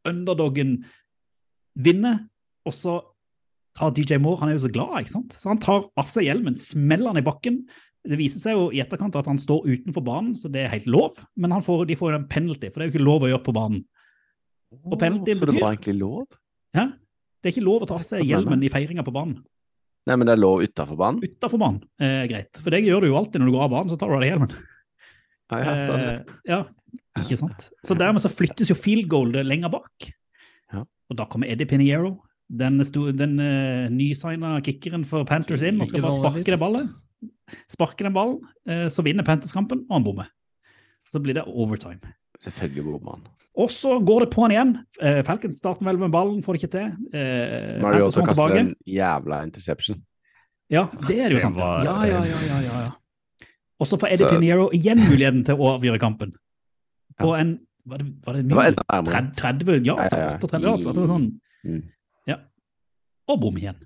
underdoggen 0.07 0.79
vinner, 1.77 2.23
og 2.65 2.73
så 2.73 2.97
tar 3.77 3.93
DJ 3.95 4.17
Moore 4.19 4.41
Han 4.41 4.49
er 4.51 4.57
jo 4.57 4.65
så 4.65 4.73
glad, 4.73 4.97
ikke 4.99 5.13
sant? 5.13 5.35
Så 5.37 5.47
han 5.51 5.61
tar 5.61 5.85
av 5.99 6.09
seg 6.09 6.25
hjelmen, 6.27 6.57
smeller 6.59 7.13
han 7.13 7.21
i 7.21 7.25
bakken. 7.25 7.61
Det 8.01 8.17
viser 8.17 8.41
seg 8.41 8.57
jo 8.57 8.65
i 8.73 8.81
etterkant 8.81 9.15
at 9.19 9.29
han 9.29 9.39
står 9.39 9.67
utenfor 9.69 10.03
banen, 10.05 10.33
så 10.39 10.49
det 10.51 10.65
er 10.65 10.73
helt 10.73 10.89
lov. 10.89 11.21
Men 11.37 11.53
han 11.53 11.63
får, 11.65 11.85
de 11.89 11.97
får 11.99 12.15
jo 12.15 12.19
en 12.19 12.29
penalty, 12.31 12.71
for 12.71 12.81
det 12.81 12.87
er 12.87 12.89
jo 12.89 12.95
ikke 12.95 13.09
lov 13.09 13.27
å 13.27 13.31
gjøre 13.31 13.45
på 13.45 13.55
banen. 13.55 13.83
Og 14.87 14.97
penalty 14.99 15.35
Så 15.35 15.47
det 15.49 15.59
var 15.59 15.75
egentlig 15.75 15.99
lov? 15.99 16.25
ja, 16.75 16.87
Det 17.41 17.49
er 17.49 17.55
ikke 17.55 17.65
lov 17.65 17.85
å 17.85 17.89
ta 17.89 17.97
av 17.97 18.05
seg 18.05 18.23
hjelmen 18.27 18.61
i 18.63 18.69
feiringa 18.71 19.05
på 19.05 19.13
banen. 19.15 19.41
Nei, 20.09 20.17
men 20.17 20.29
det 20.29 20.33
er 20.33 20.41
lov 20.41 20.63
utafor 20.65 20.97
banen? 20.97 21.21
Utafor 21.21 21.61
banen 21.61 21.81
eh, 22.01 22.23
greit, 22.29 22.57
for 22.57 22.73
det 22.73 22.81
gjør 22.81 23.03
du 23.03 23.11
jo 23.11 23.17
alltid 23.19 23.41
når 23.41 23.49
du 23.49 23.55
går 23.55 23.65
av 23.67 23.73
banen, 23.75 23.91
så 23.91 23.97
tar 24.01 24.09
du 24.09 24.17
av 24.17 24.23
deg 24.23 24.31
hjelmen. 24.31 24.55
Ja, 25.51 25.59
ja, 25.61 25.75
sånn. 25.85 26.05
Eh, 26.07 26.33
ja, 26.47 26.59
ikke 27.19 27.37
sant. 27.41 27.67
Så 27.85 27.97
dermed 27.99 28.23
så 28.23 28.31
flyttes 28.31 28.71
jo 28.71 28.77
field 28.77 29.09
goal 29.11 29.35
lenger 29.45 29.73
bak. 29.73 30.07
Ja. 30.71 30.85
Og 31.11 31.19
da 31.19 31.27
kommer 31.29 31.51
Eddie 31.51 31.69
Piniero, 31.69 32.15
den, 32.51 32.79
den 33.19 33.37
uh, 33.39 33.87
nysigna 33.91 34.57
kickeren 34.65 35.05
for 35.07 35.27
Panthers 35.27 35.63
inn, 35.67 35.79
og 35.79 35.89
skal 35.89 36.03
bare 36.03 36.17
sparke 36.17 36.47
det 36.47 36.59
ballet. 36.59 36.89
Sparke 37.71 38.07
den 38.07 38.15
ballen, 38.15 38.39
eh, 38.67 38.87
så 38.91 39.03
vinner 39.05 39.27
Panthers 39.27 39.53
kampen, 39.55 39.83
og 39.89 39.97
han 39.97 40.07
bommer. 40.07 40.31
Så 41.11 41.19
blir 41.21 41.35
det 41.37 41.45
overtime. 41.45 42.15
Selvfølgelig 42.41 42.87
bommer 42.87 43.19
han. 43.19 43.27
Og 43.59 43.67
så 43.69 43.97
går 43.99 44.19
det 44.25 44.29
på 44.31 44.41
han 44.45 44.51
igjen. 44.53 44.69
Eh, 45.01 45.21
Falcons 45.27 45.57
starter 45.59 45.83
vel 45.85 45.97
med 45.99 46.11
ballen, 46.13 46.39
får 46.43 46.55
det 46.55 46.61
ikke 46.63 46.71
til. 46.71 46.91
Eh, 47.13 47.81
har 47.83 47.97
også 48.05 48.23
kaster 48.23 48.33
tilbake. 48.33 48.59
en 48.59 48.75
jævla 48.87 49.41
interception. 49.43 49.97
Ja, 50.71 50.85
det 51.07 51.17
er 51.19 51.29
det 51.29 51.35
jo 51.35 51.41
sant. 51.43 51.57
Ja, 51.59 51.81
ja, 51.83 51.97
ja, 52.07 52.21
ja, 52.23 52.59
ja, 52.63 52.77
ja. 52.85 53.47
Og 53.81 53.87
så 53.89 53.97
får 53.99 54.13
Eddie 54.13 54.27
Så- 54.27 54.29
Piniero 54.37 54.69
igjen 54.71 54.99
muligheten 55.03 55.43
til 55.45 55.55
å 55.59 55.73
avgjøre 55.75 55.99
kampen. 55.99 56.31
På 57.19 57.35
en 57.39 57.59
Var 57.83 57.97
det, 57.97 58.05
var 58.25 58.33
det 58.37 58.47
Det 58.47 58.55
var 58.55 58.63
mye? 58.63 58.71
enda 58.71 58.83
nærmere. 58.93 59.33
30, 59.35 59.65
30 59.65 59.85
ja, 59.85 59.95
altså 59.97 60.17
Ja, 60.17 60.21
ja, 60.21 60.29
ja. 60.29 60.37
38 60.37 60.61
yards, 60.61 60.85
altså 60.87 61.07
sånn. 61.09 61.23
Mm. 61.65 61.79
Ja. 62.29 62.35
Og 63.27 63.39
bom 63.41 63.57
igjen. 63.57 63.79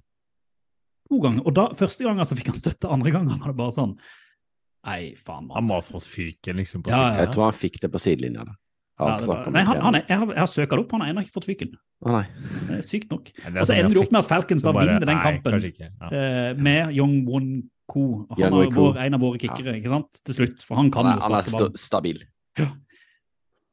To 1.10 1.20
ganger. 1.24 1.46
Og 1.48 1.54
da, 1.56 1.70
første 1.80 2.04
gangen 2.04 2.26
så 2.28 2.36
fikk 2.36 2.48
han 2.52 2.60
støtte, 2.60 2.92
andre 2.92 3.12
gangen 3.16 3.40
var 3.40 3.48
det 3.48 3.56
bare 3.58 3.72
sånn 3.72 3.96
Nei, 4.86 5.16
faen, 5.16 5.48
Han 5.56 5.64
må 5.66 5.80
ha 5.80 5.82
fått 5.82 6.04
fyken 6.06 6.58
liksom 6.60 6.84
på 6.84 6.92
Ja, 6.92 7.00
ja, 7.00 7.08
ja. 7.16 7.20
Jeg 7.24 7.34
tror 7.34 7.44
han 7.48 7.54
fikk 7.58 7.80
det 7.82 7.90
på 7.92 7.98
sidelinja. 8.04 8.44
da. 8.46 8.54
Ja, 8.96 9.10
Alt 9.12 9.26
det 9.26 9.28
var 9.28 9.42
var, 9.44 9.52
nei, 9.52 9.62
han, 9.68 9.80
han 9.84 9.98
er, 9.98 10.04
jeg 10.08 10.20
har, 10.22 10.30
jeg 10.32 10.40
har 10.40 10.48
søkt 10.48 10.74
opp, 10.78 10.94
han 10.96 11.02
har 11.04 11.10
ennå 11.12 11.24
ikke 11.26 11.36
fått 11.36 11.48
fyken. 11.50 11.74
Å 12.06 12.14
nei. 12.14 12.24
Det 12.70 12.78
er 12.78 12.86
sykt 12.86 13.12
nok. 13.12 13.32
Og 13.36 13.58
så 13.58 13.66
sånn 13.68 13.80
ender 13.82 13.98
det 13.98 14.04
opp 14.06 14.14
med 14.16 14.22
at 14.22 14.30
Falcons 14.30 14.64
da 14.64 14.74
vinner 14.78 15.04
den 15.04 15.12
nei, 15.12 15.24
kampen. 15.26 15.58
ikke. 15.68 15.90
Ja. 15.90 16.12
Eh, 16.12 16.52
med 16.56 16.96
Young 16.96 17.18
Won 17.28 17.50
Ko. 17.92 18.06
Han 18.32 18.40
Young 18.40 18.56
er 18.62 18.72
vår, 18.78 19.02
en 19.04 19.18
av 19.18 19.26
våre 19.26 19.42
kickere, 19.42 19.76
ikke 19.82 19.92
sant, 19.92 20.24
til 20.24 20.40
slutt. 20.40 20.64
For 20.64 20.80
han 20.80 20.94
kan 20.96 21.10
Han 21.12 21.20
jo 21.20 21.28
er, 21.28 21.52
han 21.52 21.68
er 21.68 21.80
stabil. 21.82 22.24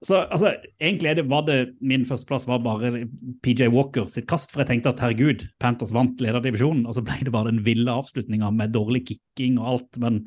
Så 0.02 0.18
altså, 0.24 0.50
egentlig 0.82 1.12
er 1.12 1.20
det, 1.20 1.28
var 1.30 1.44
det 1.46 1.58
min 1.78 2.02
førsteplass 2.08 2.48
var 2.50 2.58
bare 2.64 3.04
PJ 3.46 3.68
Walker 3.70 4.08
sitt 4.10 4.26
kast, 4.30 4.50
for 4.50 4.64
jeg 4.64 4.72
tenkte 4.72 4.90
at 4.90 5.02
herregud, 5.04 5.44
Panthers 5.62 5.94
vant 5.94 6.18
lederdivisjonen, 6.22 6.88
og 6.90 6.96
så 6.96 7.04
ble 7.06 7.20
det 7.22 7.34
bare 7.34 7.52
den 7.52 7.62
ville 7.62 7.94
avslutninga 7.94 8.50
med 8.56 8.74
dårlig 8.74 9.04
kicking 9.12 9.60
og 9.62 9.76
alt, 9.76 10.00
men 10.02 10.24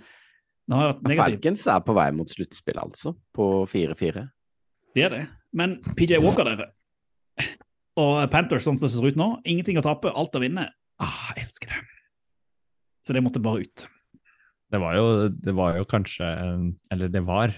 nå 0.71 0.79
har 0.79 0.87
jeg 0.87 0.93
vært 0.93 1.03
negativ. 1.03 1.19
Falcons 1.25 1.67
er 1.75 1.83
på 1.89 1.97
vei 1.99 2.07
mot 2.15 2.31
sluttspill, 2.31 2.79
altså. 2.85 3.13
På 3.35 3.49
4-4. 3.67 4.23
Det 4.95 5.03
er 5.05 5.11
det. 5.11 5.23
Men 5.55 5.77
PJ 5.97 6.19
Walker, 6.23 6.47
dere, 6.47 6.69
og 8.01 8.21
Panthers 8.31 8.65
sånn 8.67 8.79
som 8.79 8.87
det 8.87 8.93
ser 8.95 9.09
ut 9.11 9.19
nå, 9.19 9.29
ingenting 9.43 9.79
å 9.79 9.83
tape, 9.85 10.11
alt 10.11 10.35
å 10.35 10.43
vinne. 10.43 10.69
Ah, 11.03 11.33
jeg 11.35 11.49
elsker 11.49 11.73
det. 11.73 11.83
Så 13.05 13.13
det 13.13 13.21
måtte 13.23 13.43
bare 13.43 13.65
ut. 13.67 13.85
Det 14.73 14.79
var, 14.81 14.95
jo, 14.97 15.27
det 15.29 15.53
var 15.55 15.75
jo 15.77 15.85
kanskje 15.87 16.25
Eller 16.91 17.11
det 17.13 17.21
var 17.23 17.53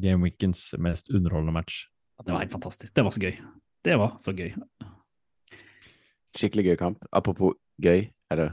Game 0.00 0.24
Weekends 0.24 0.70
mest 0.80 1.10
underholdende 1.12 1.52
match. 1.52 1.82
Det 2.24 2.32
var 2.32 2.40
helt 2.40 2.54
fantastisk. 2.54 2.94
Det 2.96 3.04
var 3.04 3.14
så 3.14 3.20
gøy. 3.20 3.36
Det 3.84 3.98
var 4.00 4.14
så 4.22 4.32
gøy. 4.34 4.54
Skikkelig 6.38 6.70
gøy 6.70 6.78
kamp. 6.80 7.04
Apropos 7.12 7.58
gøy, 7.82 8.08
er 8.30 8.40
det 8.40 8.48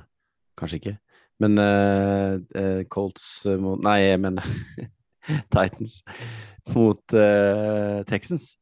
kanskje 0.60 0.82
ikke. 0.82 0.96
Men 1.44 1.60
uh, 1.60 2.38
uh, 2.56 2.84
Colts 2.92 3.46
uh, 3.50 3.58
mot 3.60 3.82
Nei, 3.84 3.98
jeg 4.06 4.22
mener 4.24 4.46
Titans 5.54 6.02
mot 6.74 7.02
uh, 7.18 8.04
Texans. 8.10 8.54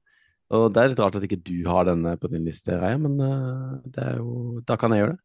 Og 0.54 0.68
det 0.74 0.82
er 0.82 0.92
litt 0.92 1.02
rart 1.02 1.18
at 1.18 1.26
ikke 1.26 1.42
du 1.42 1.64
har 1.66 1.88
denne 1.88 2.16
på 2.22 2.30
din 2.32 2.46
liste, 2.46 2.76
Reia, 2.78 3.00
men 3.02 3.18
uh, 3.20 3.78
det 3.86 4.18
jo 4.20 4.62
Da 4.68 4.78
kan 4.80 4.94
jeg 4.94 5.04
gjøre 5.04 5.16
det. 5.16 5.24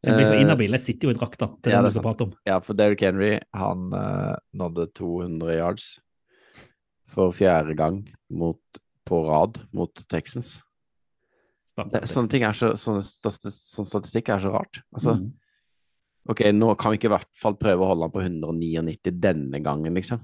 Jeg 0.00 0.16
blir 0.16 0.30
for 0.30 0.36
Eh, 0.38 0.42
inhabil. 0.46 0.76
Jeg 0.78 0.80
sitter 0.80 1.08
jo 1.08 1.12
i 1.12 1.18
drakta. 1.18 1.50
Er 1.68 1.74
ja, 1.74 1.82
det 1.84 1.92
vi 1.92 2.02
prate 2.04 2.24
om. 2.24 2.30
Ja, 2.48 2.56
for 2.64 2.78
Derrick 2.78 3.02
Henry, 3.04 3.34
han 3.52 3.90
uh, 3.92 4.38
nådde 4.56 4.86
200 4.96 5.58
yards 5.58 5.90
for 7.10 7.34
fjerde 7.34 7.74
gang 7.76 8.00
mot, 8.32 8.80
på 9.04 9.20
rad 9.26 9.60
mot 9.76 9.92
Texans. 10.08 10.60
Det, 11.90 12.02
sånne 12.08 12.30
ting 12.32 12.44
er 12.44 12.56
så, 12.56 12.72
sånne, 12.78 13.02
sånn 13.04 13.88
statistikk 13.88 14.32
er 14.32 14.42
så 14.42 14.54
rart. 14.54 14.80
Altså, 14.94 15.14
Mm. 15.20 15.30
ok, 16.28 16.40
nå 16.52 16.74
kan 16.78 16.92
vi 16.92 16.98
ikke 16.98 17.10
i 17.10 17.14
hvert 17.14 17.30
fall 17.36 17.56
prøve 17.60 17.84
å 17.84 17.90
holde 17.92 18.08
han 18.08 18.14
på 18.14 18.24
199 18.24 19.12
denne 19.20 19.60
gangen, 19.62 19.94
liksom. 19.94 20.20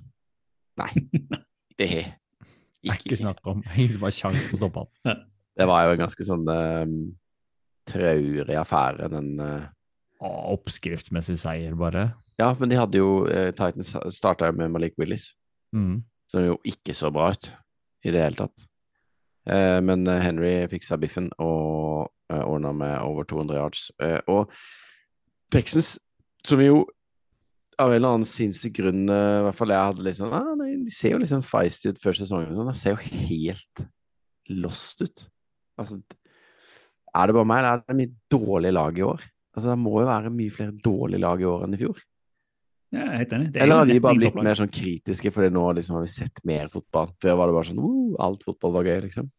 Nei, 0.81 0.91
det 1.81 1.89
er 1.95 2.97
ikke 2.97 3.19
snakk 3.19 3.41
om. 3.51 3.63
Ingen 3.77 3.95
som 3.95 4.05
har 4.07 4.15
kjangs 4.15 4.45
til 4.49 4.59
å 4.59 4.61
stoppe 4.61 4.85
han. 4.85 5.25
Det 5.57 5.67
var 5.71 5.87
jo 5.87 5.95
en 5.95 6.03
ganske 6.03 6.27
sånn 6.29 6.45
um, 6.53 6.99
traurig 7.89 8.59
affære, 8.61 9.09
den 9.15 9.33
uh... 9.41 9.65
Å, 10.17 10.29
Oppskriftsmessig 10.55 11.37
seier, 11.41 11.75
bare. 11.77 12.07
Ja, 12.41 12.51
men 12.57 12.71
de 12.73 12.79
hadde 12.81 13.01
jo 13.01 13.27
uh, 13.29 13.51
Titans 13.57 13.91
starta 14.17 14.49
med 14.53 14.73
Malik 14.73 14.97
Willis, 15.01 15.31
Mm. 15.75 16.05
som 16.31 16.45
jo 16.45 16.55
ikke 16.65 16.95
så 16.95 17.11
bra 17.13 17.33
ut 17.35 17.51
i 18.07 18.13
det 18.15 18.23
hele 18.23 18.39
tatt. 18.39 18.63
Uh, 19.47 19.79
men 19.85 20.07
eh, 20.11 20.23
Henry 20.25 20.53
fiksa 20.71 20.97
biffen 20.99 21.29
og 21.39 22.09
uh, 22.33 22.43
ordna 22.43 22.73
med 22.73 22.95
over 23.03 23.27
200 23.29 23.59
yards. 23.59 23.83
Eh, 24.03 24.19
og 24.27 24.51
Texans, 25.53 25.99
som 26.47 26.63
jo 26.63 26.87
av 27.79 27.91
en 27.93 27.99
eller 27.99 28.15
annen 28.15 28.29
sinnssyk 28.29 28.79
grunn, 28.79 29.05
eh, 29.13 29.39
i 29.41 29.45
hvert 29.47 29.59
fall 29.59 29.73
jeg 29.75 29.91
hadde 29.91 30.15
sånn 30.17 30.35
ah, 30.35 30.53
De 30.57 30.93
ser 30.95 31.13
jo 31.13 31.21
liksom 31.21 31.45
feisty 31.45 31.93
ut 31.93 32.01
før 32.01 32.17
sesongen. 32.17 32.55
Sånn. 32.57 32.71
De 32.71 32.81
ser 32.81 32.97
jo 32.97 33.23
helt 33.29 33.87
lost 34.49 35.03
ut. 35.05 35.25
Altså, 35.77 36.01
er 37.17 37.29
det 37.29 37.37
bare 37.37 37.49
meg, 37.49 37.63
eller 37.63 37.81
er 37.81 37.83
det 37.85 37.99
mye 38.01 38.15
dårlige 38.33 38.77
lag 38.77 38.99
i 38.99 39.07
år? 39.07 39.25
Altså, 39.57 39.71
Det 39.71 39.79
må 39.81 39.97
jo 40.01 40.09
være 40.09 40.33
mye 40.33 40.53
flere 40.53 40.77
dårlige 40.85 41.23
lag 41.25 41.43
i 41.43 41.49
år 41.49 41.65
enn 41.67 41.77
i 41.77 41.81
fjor. 41.81 42.03
Ja, 42.95 43.01
jeg 43.01 43.07
er 43.09 43.21
helt 43.23 43.33
enig. 43.37 43.49
Det 43.53 43.61
er 43.61 43.65
Eller 43.67 43.81
har 43.81 43.89
vi 43.91 44.01
bare 44.01 44.21
blitt 44.21 44.37
mer 44.47 44.59
sånn 44.59 44.73
kritiske 44.73 45.33
fordi 45.35 45.51
nå 45.53 45.65
liksom 45.77 45.97
har 45.99 46.05
vi 46.05 46.13
sett 46.13 46.45
mer 46.49 46.69
fotball? 46.73 47.11
Før 47.21 47.41
var 47.41 47.51
det 47.51 47.57
bare 47.57 47.69
sånn 47.71 47.81
uh, 47.83 48.15
alt 48.25 48.47
fotball 48.47 48.77
var 48.79 48.89
gøy, 48.89 49.01
liksom. 49.09 49.31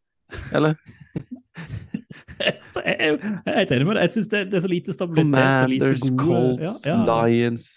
Eller? 0.58 0.76
Så 2.74 2.82
jeg, 2.86 2.96
jeg, 3.00 3.20
jeg 3.22 3.54
er 3.54 3.58
helt 3.62 3.72
enig 3.78 3.88
med 3.88 3.96
deg. 3.98 4.04
Jeg 4.08 4.14
syns 4.18 4.30
det, 4.34 4.42
det 4.52 4.58
er 4.60 4.64
så 4.66 4.72
lite 4.72 4.94
stabilitet. 4.96 5.24
Commanders, 5.24 6.04
lite 6.04 6.12
gode- 6.20 6.58
Colts, 6.68 6.86
ja, 6.86 6.98
ja. 6.98 7.26
Lions 7.28 7.68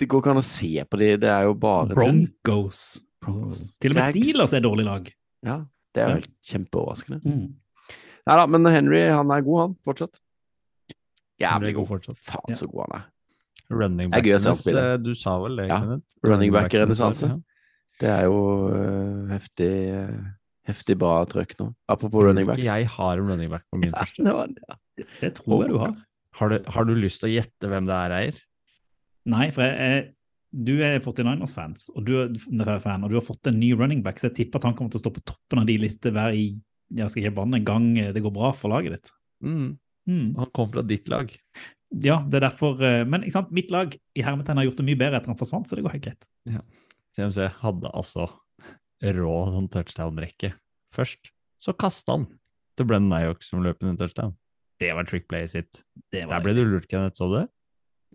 Det 0.00 0.08
går 0.08 0.22
ikke 0.22 0.30
an 0.34 0.40
å 0.40 0.46
se 0.46 0.70
på 0.88 1.00
de, 1.02 1.10
det 1.20 1.28
er 1.28 1.42
jo 1.48 1.54
bare. 1.60 1.94
Broncos. 1.94 2.82
Broncos. 3.20 3.66
Til 3.80 3.92
og 3.92 4.00
med. 4.00 4.14
Steelers 4.14 4.54
er 4.56 4.64
dårlig 4.64 4.86
lag. 4.88 5.10
Ja, 5.44 5.58
det 5.94 6.02
er 6.02 6.06
Ja. 6.06 6.08
jo 6.14 6.20
helt 6.22 6.30
kjempeoverraskende. 6.50 7.20
Mm. 7.24 7.46
Nei 8.30 8.36
da, 8.36 8.46
men 8.46 8.64
Henry 8.72 9.02
han 9.10 9.30
er 9.30 9.40
god, 9.44 9.60
han, 9.60 9.76
fortsatt. 9.84 10.20
Han 11.40 11.62
Jævlig 11.62 11.74
god 11.76 11.86
fortsatt. 11.88 12.18
Faen, 12.24 12.54
så 12.56 12.66
god 12.70 12.86
han 12.88 13.00
er. 13.00 13.06
Running 13.70 14.10
back 14.10 14.18
er 14.24 14.28
gøy 14.28 14.34
å 14.34 14.40
se 14.42 14.50
back-enes, 14.50 14.82
eh, 14.82 14.96
Du 14.98 15.14
sa 15.14 15.38
vel 15.40 15.56
det, 15.56 15.68
Ja. 15.68 15.78
Running 16.26 16.52
back 16.52 16.64
back-enes, 16.72 16.98
renessanse. 17.00 17.28
ja. 17.28 17.36
Det 18.00 18.08
er 18.08 18.24
jo 18.24 18.36
uh, 18.72 19.28
heftig 19.28 19.70
øh, 19.92 20.20
heftig 20.70 20.96
bra 21.00 21.18
trøkk 21.30 21.56
nå. 21.60 21.70
Apropos 21.92 22.24
running 22.26 22.46
backs. 22.48 22.64
Jeg 22.64 22.86
har 22.94 23.18
en 23.20 23.28
running 23.28 23.50
back 23.52 23.66
på 23.70 23.80
min 23.82 23.90
Ja, 23.94 24.04
første. 24.06 24.24
det 24.26 24.36
var, 24.36 24.54
ja. 24.68 24.78
Det 25.20 25.34
tror 25.40 25.64
jeg 25.64 25.74
du 25.74 25.82
har. 25.82 25.98
Har 26.40 26.52
du, 26.52 26.56
har 26.70 26.86
du 26.88 26.94
lyst 26.96 27.20
til 27.22 27.30
å 27.30 27.34
gjette 27.34 27.68
hvem 27.70 27.90
det 27.90 27.98
er, 27.98 28.16
Eier? 28.20 28.40
Nei, 29.30 29.50
for 29.54 29.66
jeg, 29.66 29.76
jeg, 29.90 30.08
du 30.66 30.72
er 30.86 30.96
49ers-fans, 31.02 31.88
og 31.94 32.06
du 32.06 32.14
fan, 32.82 33.04
og 33.04 33.12
du 33.12 33.18
har 33.18 33.26
fått 33.26 33.50
en 33.50 33.58
ny 33.60 33.72
running 33.76 34.00
back, 34.06 34.18
så 34.18 34.30
jeg 34.30 34.38
tipper 34.40 34.62
at 34.62 34.70
han 34.70 34.76
kommer 34.78 34.94
til 34.94 35.02
å 35.02 35.04
stå 35.04 35.12
på 35.18 35.24
toppen 35.28 35.62
av 35.62 35.68
de 35.68 35.76
listene 35.82 36.14
hver 36.16 36.38
i 36.38 36.46
jeg 36.90 37.12
skal 37.12 37.22
ikke 37.22 37.36
banne 37.36 37.60
en 37.60 37.66
gang 37.66 37.84
det 38.14 38.22
går 38.24 38.32
bra 38.34 38.48
for 38.56 38.72
laget 38.72 38.96
ditt. 38.96 39.12
Mm. 39.46 39.66
Mm. 40.10 40.28
Han 40.40 40.48
kom 40.56 40.72
fra 40.72 40.82
ditt 40.82 41.06
lag. 41.12 41.30
Ja, 42.02 42.16
det 42.26 42.38
er 42.38 42.44
derfor 42.48 42.78
eh, 42.86 43.02
Men 43.06 43.24
ikke 43.26 43.34
sant, 43.34 43.52
mitt 43.54 43.70
lag 43.74 43.94
i 43.94 44.22
hermetegn 44.22 44.58
har 44.60 44.66
gjort 44.68 44.80
det 44.80 44.86
mye 44.86 44.98
bedre 44.98 45.20
etter 45.20 45.32
han 45.32 45.38
forsvant, 45.38 45.70
så 45.70 45.78
det 45.78 45.84
går 45.86 45.96
helt 45.96 46.06
greit. 46.08 46.28
CMC 47.16 47.46
hadde 47.62 47.90
altså 47.94 48.26
rå 49.02 49.36
sånn 49.54 49.68
touchdown-rekke 49.72 50.52
først. 50.94 51.30
Så 51.60 51.72
kasta 51.76 52.16
han 52.18 52.26
til 52.76 52.86
Brennan 52.88 53.12
Nyhock 53.12 53.42
som 53.44 53.62
løp 53.64 53.80
inn 53.82 53.92
en 53.94 54.00
touchdown. 54.00 54.34
Det 54.80 54.92
var 54.96 55.04
trickplayet 55.08 55.52
sitt. 55.52 55.82
Det 56.12 56.26
Der 56.28 56.40
ble 56.44 56.54
du 56.56 56.62
lurt, 56.64 56.86
Kenneth, 56.88 57.16
så 57.20 57.28
du 57.28 57.38
det? 57.40 57.48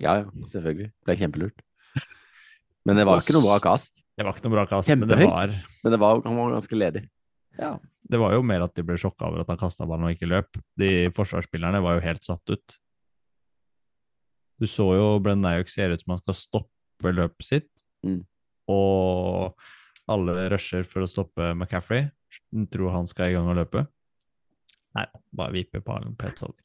ja, 0.01 0.15
ja, 0.21 0.29
selvfølgelig. 0.49 0.91
Ble 1.05 1.15
kjempelurt. 1.15 1.61
Men 2.85 2.97
det 2.99 3.05
var 3.07 3.21
ikke 3.21 3.33
noe 3.37 3.45
bra 3.45 3.59
kast. 3.63 4.01
Det 4.17 4.25
var 4.25 4.33
ikke 4.35 4.45
noe 4.47 4.55
bra 4.57 4.65
kast, 4.69 4.89
men 4.93 5.07
det 5.09 5.17
var, 5.27 5.51
Men 5.83 5.91
det 5.93 5.97
var, 5.99 6.19
han 6.23 6.35
var 6.37 6.51
ganske 6.53 6.77
ledig. 6.77 7.01
det 8.05 8.19
var 8.21 8.33
jo 8.35 8.41
mer 8.45 8.61
at 8.63 8.75
de 8.77 8.83
ble 8.85 8.95
sjokka 9.01 9.25
over 9.27 9.41
at 9.41 9.49
han 9.49 9.57
kasta 9.57 9.87
ballen 9.89 10.05
og 10.07 10.13
ikke 10.13 10.29
løp. 10.29 10.59
De 10.77 11.09
forsvarsspillerne 11.17 11.81
var 11.83 11.97
jo 11.97 12.03
helt 12.05 12.23
satt 12.23 12.53
ut. 12.53 12.75
Du 14.61 14.67
så 14.69 14.85
jo 14.95 15.07
Brenn 15.19 15.41
Nyhock 15.43 15.69
ser 15.73 15.91
ut 15.91 16.03
som 16.03 16.13
han 16.15 16.21
skal 16.21 16.37
stoppe 16.37 17.11
løpet 17.15 17.43
sitt, 17.47 17.71
Mm. 18.05 18.21
og 18.69 19.55
alle 20.11 20.49
rusher 20.53 20.83
for 20.87 21.01
å 21.05 21.09
stoppe 21.09 21.53
McCaffrey. 21.55 22.09
Tror 22.71 22.91
han 22.93 23.07
skal 23.07 23.31
i 23.31 23.35
gang 23.37 23.47
og 23.49 23.55
løpe. 23.57 23.85
Nei, 24.95 25.05
bare 25.35 25.51
vippe 25.55 25.81
ballen 25.83 26.15
pent 26.19 26.41
over. 26.43 26.55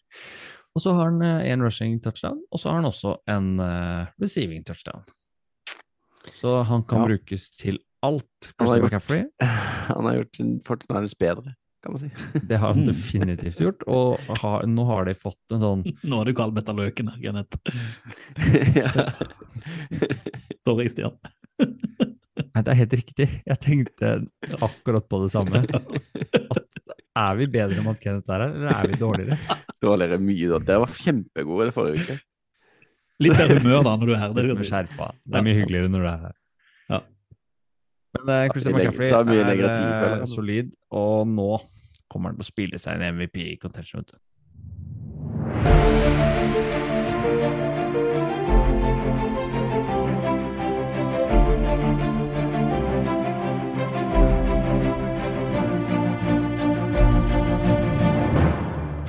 Og 0.77 0.83
så 0.85 0.93
har 0.95 1.09
han 1.11 1.23
én 1.43 1.63
rushing 1.65 1.97
touchdown, 2.03 2.39
og 2.53 2.61
så 2.63 2.71
har 2.71 2.77
han 2.81 2.87
også 2.91 3.17
en 3.33 3.49
eh, 3.65 4.07
receiving 4.23 4.63
touchdown. 4.65 5.03
Så 6.37 6.61
han 6.69 6.85
kan 6.85 7.01
Ja. 7.01 7.07
brukes 7.11 7.49
til 7.57 7.81
alt. 8.03 8.53
Han 8.59 8.69
har 8.69 8.77
Christian 8.77 8.81
gjort- 8.81 8.93
McCaffrey. 8.93 9.25
Han 9.91 10.05
har 10.07 10.15
gjort 10.21 10.39
Fortinarius 10.65 11.17
bedre, 11.19 11.55
kan 11.83 11.93
man 11.93 11.99
si. 12.05 12.11
Det 12.49 12.59
har 12.63 12.75
han 12.75 12.85
definitivt 12.87 13.59
gjort, 13.59 13.83
og 13.91 14.21
har, 14.45 14.63
nå 14.71 14.85
har 14.87 15.05
de 15.11 15.15
fått 15.19 15.41
en 15.57 15.61
sånn 15.65 15.83
Nå 16.07 16.21
har 16.21 16.25
du 16.31 16.35
kalt 16.39 16.55
Betta 16.55 16.73
Løken 16.77 17.11
Kenneth. 17.19 17.59
Sorry, 20.65 20.89
Stian. 20.89 21.19
Nei, 22.61 22.67
det 22.67 22.73
er 22.75 22.79
helt 22.83 22.95
riktig. 22.99 23.27
Jeg 23.49 23.61
tenkte 23.65 24.09
akkurat 24.61 25.07
på 25.09 25.23
det 25.23 25.31
samme. 25.33 25.63
At 26.53 26.67
er 27.21 27.39
vi 27.39 27.47
bedre 27.51 27.81
enn 27.81 27.89
at 27.89 28.01
Kenneth 28.03 28.29
er 28.31 28.43
her, 28.45 28.53
eller 28.53 28.75
er 28.75 28.91
vi 28.93 28.99
dårligere? 29.01 29.57
Dårligere 29.81 30.19
mye 30.21 30.51
da. 30.53 30.59
Dere 30.69 30.83
var 30.83 30.93
kjempegode 30.93 31.69
det 31.71 31.75
forrige 31.75 32.05
uke. 32.05 32.17
Litt 33.25 33.37
mer 33.37 33.55
humør 33.57 33.83
da 33.87 33.95
når 33.97 34.11
du 34.11 34.13
er 34.13 34.21
her. 34.21 34.35
Det 34.37 34.45
Det 34.45 34.53
er 34.53 34.69
skjerpa. 34.69 35.09
Det 35.25 35.41
er 35.41 35.47
mye 35.49 35.57
hyggeligere 35.57 35.93
når 35.95 36.05
du 36.05 36.09
er 36.11 36.21
her. 36.27 36.37
Ja. 36.93 37.01
Men 38.19 38.31
uh, 38.31 38.45
Christian 38.53 38.77
McCaffrey 38.77 39.11
tar 39.15 39.33
er 39.33 39.53
eh, 39.55 39.65
jeg. 39.65 40.29
solid, 40.35 40.73
og 40.93 41.33
nå 41.33 41.51
kommer 42.13 42.31
han 42.31 42.39
til 42.39 42.45
å 42.47 42.51
spille 42.51 42.83
seg 42.83 43.01
en 43.01 43.17
MVP 43.17 43.41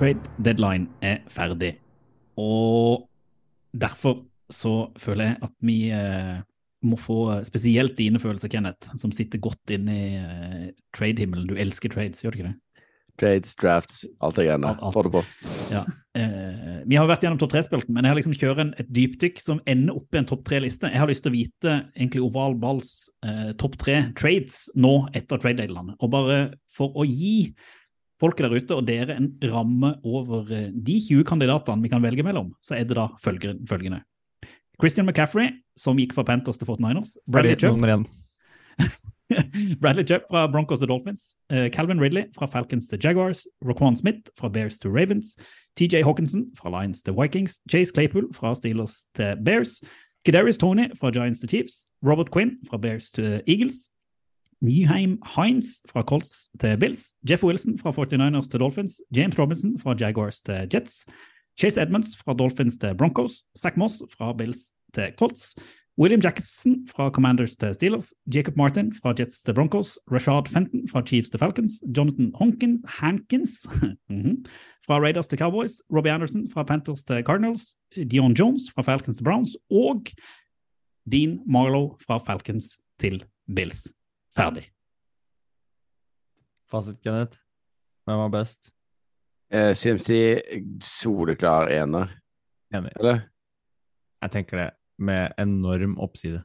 Trade 0.02 0.32
deadline 0.42 0.88
er 1.06 1.20
ferdig. 1.30 1.76
Og 2.42 3.04
derfor 3.78 4.24
så 4.50 4.90
føler 4.98 5.28
jeg 5.28 5.38
at 5.46 5.54
vi 5.62 5.78
eh, 5.94 6.40
må 6.82 6.98
få 6.98 7.20
spesielt 7.46 7.94
dine 8.00 8.20
følelser, 8.20 8.50
Kenneth, 8.50 8.90
som 8.98 9.14
sitter 9.14 9.42
godt 9.44 9.76
inne 9.78 9.94
i 9.94 10.10
eh, 10.18 10.68
trade-himmelen. 10.98 11.46
Du 11.52 11.54
elsker 11.54 11.94
trades, 11.94 12.24
gjør 12.24 12.34
du 12.34 12.40
ikke 12.40 12.50
det? 12.50 12.58
Trades, 13.22 13.54
drafts, 13.62 14.00
alt 14.26 14.40
det 14.40 14.48
greiene. 14.48 14.74
Få 14.96 15.04
det 15.06 15.12
på. 15.14 15.22
Ja. 15.70 15.84
Eh, 16.18 16.80
vi 16.90 16.98
har 16.98 17.06
vært 17.06 17.22
gjennom 17.22 17.38
topp 17.40 17.54
tre-spelten, 17.54 17.94
men 17.94 18.08
jeg 18.08 18.16
har 18.16 18.18
liksom 18.18 18.36
kjørt 18.40 18.64
en, 18.64 18.72
et 18.82 18.90
dypdykk 18.90 19.38
som 19.44 19.62
ender 19.70 20.00
opp 20.02 20.18
i 20.18 20.22
en 20.24 20.30
topp 20.32 20.42
tre-liste. 20.50 20.90
Jeg 20.90 21.04
har 21.04 21.12
lyst 21.12 21.28
til 21.28 21.32
å 21.32 21.36
vite 21.38 21.76
egentlig 21.94 22.24
Oval 22.26 22.58
Balls 22.60 22.90
eh, 23.28 23.52
topp 23.62 23.78
tre 23.86 24.00
trades 24.18 24.64
nå 24.74 24.96
etter 25.14 25.44
trade-delene. 25.44 26.00
Og 26.02 26.12
bare 26.18 26.40
for 26.74 26.98
å 26.98 27.06
gi 27.06 27.52
folket 28.22 28.46
der 28.46 28.56
ute 28.56 28.78
og 28.78 28.86
dere 28.88 29.18
en 29.18 29.32
ramme 29.52 29.96
over 30.08 30.46
eh, 30.54 30.70
de 30.72 31.00
20 31.10 31.26
kandidatene 31.28 31.84
vi 31.84 31.92
kan 31.92 32.04
velge 32.04 32.24
mellom, 32.26 32.54
så 32.62 32.78
er 32.78 32.86
det 32.88 32.98
da 33.00 33.10
følgende. 33.22 34.04
Christian 34.82 35.06
McCaffrey, 35.06 35.52
som 35.78 36.00
gikk 36.02 36.14
fra 36.18 36.24
Panthers 36.26 36.58
til 36.58 36.66
49ers. 36.70 37.16
Bradley 37.30 37.58
Chubb. 37.60 37.82
Bradley 39.82 40.06
Chubb 40.10 40.24
fra 40.32 40.48
Broncos 40.50 40.80
til 40.82 40.90
Dolphins. 40.90 41.36
eh, 41.52 41.70
Calvin 41.70 42.02
Ridley 42.02 42.24
fra 42.38 42.46
Falcons 42.50 42.88
til 42.88 43.00
Jaguars. 43.04 43.46
Roquan 43.66 43.96
Smith 43.96 44.32
fra 44.40 44.50
Bears 44.50 44.80
til 44.80 44.90
Ravens. 44.92 45.38
TJ 45.78 46.02
Hawkinson 46.04 46.46
fra 46.58 46.70
Lions 46.70 47.04
til 47.04 47.14
Vikings. 47.14 47.62
Chase 47.70 47.92
Claypool 47.94 48.34
fra 48.34 48.56
Steelers 48.56 49.06
til 49.16 49.36
Bears. 49.46 49.82
Kadarius 50.26 50.58
Tony 50.58 50.90
fra 51.00 51.10
Giants 51.10 51.40
til 51.40 51.50
Chiefs. 51.50 51.88
Robert 52.06 52.32
Quinn 52.34 52.52
fra 52.70 52.78
Bears 52.78 53.12
til 53.12 53.42
Eagles. 53.48 53.90
Nyheim 54.62 55.18
Hines 55.36 55.82
fra 55.90 56.04
Colts 56.04 56.50
til 56.60 56.78
Bills. 56.80 57.14
Jeff 57.30 57.44
Wilson 57.44 57.80
fra 57.80 57.92
49ers 57.92 58.50
til 58.50 58.60
Dolphins. 58.60 59.02
James 59.18 59.40
Robinson 59.40 59.80
fra 59.80 59.96
Jaguars 60.00 60.42
til 60.42 60.70
Jets. 60.74 61.06
Chase 61.60 61.82
Edmonds 61.82 62.18
fra 62.18 62.34
Dolphins 62.34 62.78
til 62.78 62.96
Broncos. 62.98 63.44
Zach 63.58 63.78
Moss 63.78 64.04
fra 64.18 64.34
Bills 64.34 64.72
til 64.94 65.14
Colts. 65.18 65.56
William 66.00 66.22
Jackson 66.24 66.88
fra 66.88 67.10
Commanders 67.10 67.56
til 67.56 67.74
Steelers, 67.76 68.14
Jacob 68.36 68.56
Martin 68.58 68.94
fra 69.02 69.14
Jets 69.20 69.44
til 69.44 69.54
Broncos, 69.54 70.00
Rashad 70.12 70.48
Fenton 70.48 70.88
fra 70.88 71.02
Chiefs 71.06 71.30
til 71.30 71.40
Falcons, 71.40 71.72
Jonathan 71.98 72.32
Honkins, 72.36 72.82
Hankins 72.86 73.68
mhm, 74.10 74.46
fra 74.86 75.00
Raiders 75.00 75.28
til 75.28 75.40
Cowboys, 75.40 75.72
Robbie 75.96 76.12
Anderson 76.12 76.50
fra 76.50 76.64
Panthers 76.64 77.04
til 77.04 77.24
Cardinals, 77.24 77.76
Dion 78.12 78.34
Jones 78.34 78.72
fra 78.76 78.82
Falcons 78.82 79.18
til 79.18 79.24
Browns 79.24 79.58
og 79.72 80.08
Dean 81.12 81.40
Marlow 81.46 81.98
fra 82.08 82.18
Falcons 82.18 82.80
til 83.00 83.24
Bills. 83.56 84.01
Ferdig. 84.36 84.66
Fasit, 86.72 87.02
Kenneth. 87.04 87.38
Hvem 88.08 88.22
var 88.24 88.30
best? 88.34 88.72
Eh, 89.52 89.74
CMC, 89.76 90.18
soleklar 90.82 91.68
ener, 91.76 92.14
Enig. 92.74 92.94
eller? 93.00 93.26
Jeg 94.24 94.32
tenker 94.32 94.58
det, 94.62 94.70
med 95.02 95.34
enorm 95.42 95.98
oppside. 96.00 96.44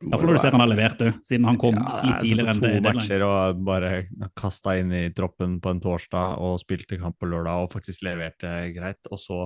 Ja, 0.00 0.16
for 0.16 0.24
når 0.30 0.38
du 0.38 0.40
ser 0.40 0.54
han 0.54 0.62
har 0.62 0.70
levert 0.70 1.00
du, 1.02 1.08
siden 1.26 1.44
han 1.44 1.58
kom 1.60 1.74
Ja, 1.76 1.98
litt 2.06 2.22
tidligere 2.24 2.54
enn 2.54 2.60
det. 2.62 2.70
to 2.72 2.84
matcher 2.86 3.24
og 3.26 3.58
bare 3.66 3.90
kasta 4.38 4.78
inn 4.80 4.92
i 4.96 5.02
troppen 5.12 5.58
på 5.60 5.74
en 5.74 5.80
torsdag 5.84 6.38
og 6.40 6.54
spilte 6.62 6.96
kamp 7.00 7.18
på 7.20 7.28
lørdag 7.28 7.66
og 7.66 7.72
faktisk 7.74 8.06
leverte 8.06 8.48
greit, 8.72 9.00
og 9.10 9.18
så 9.20 9.42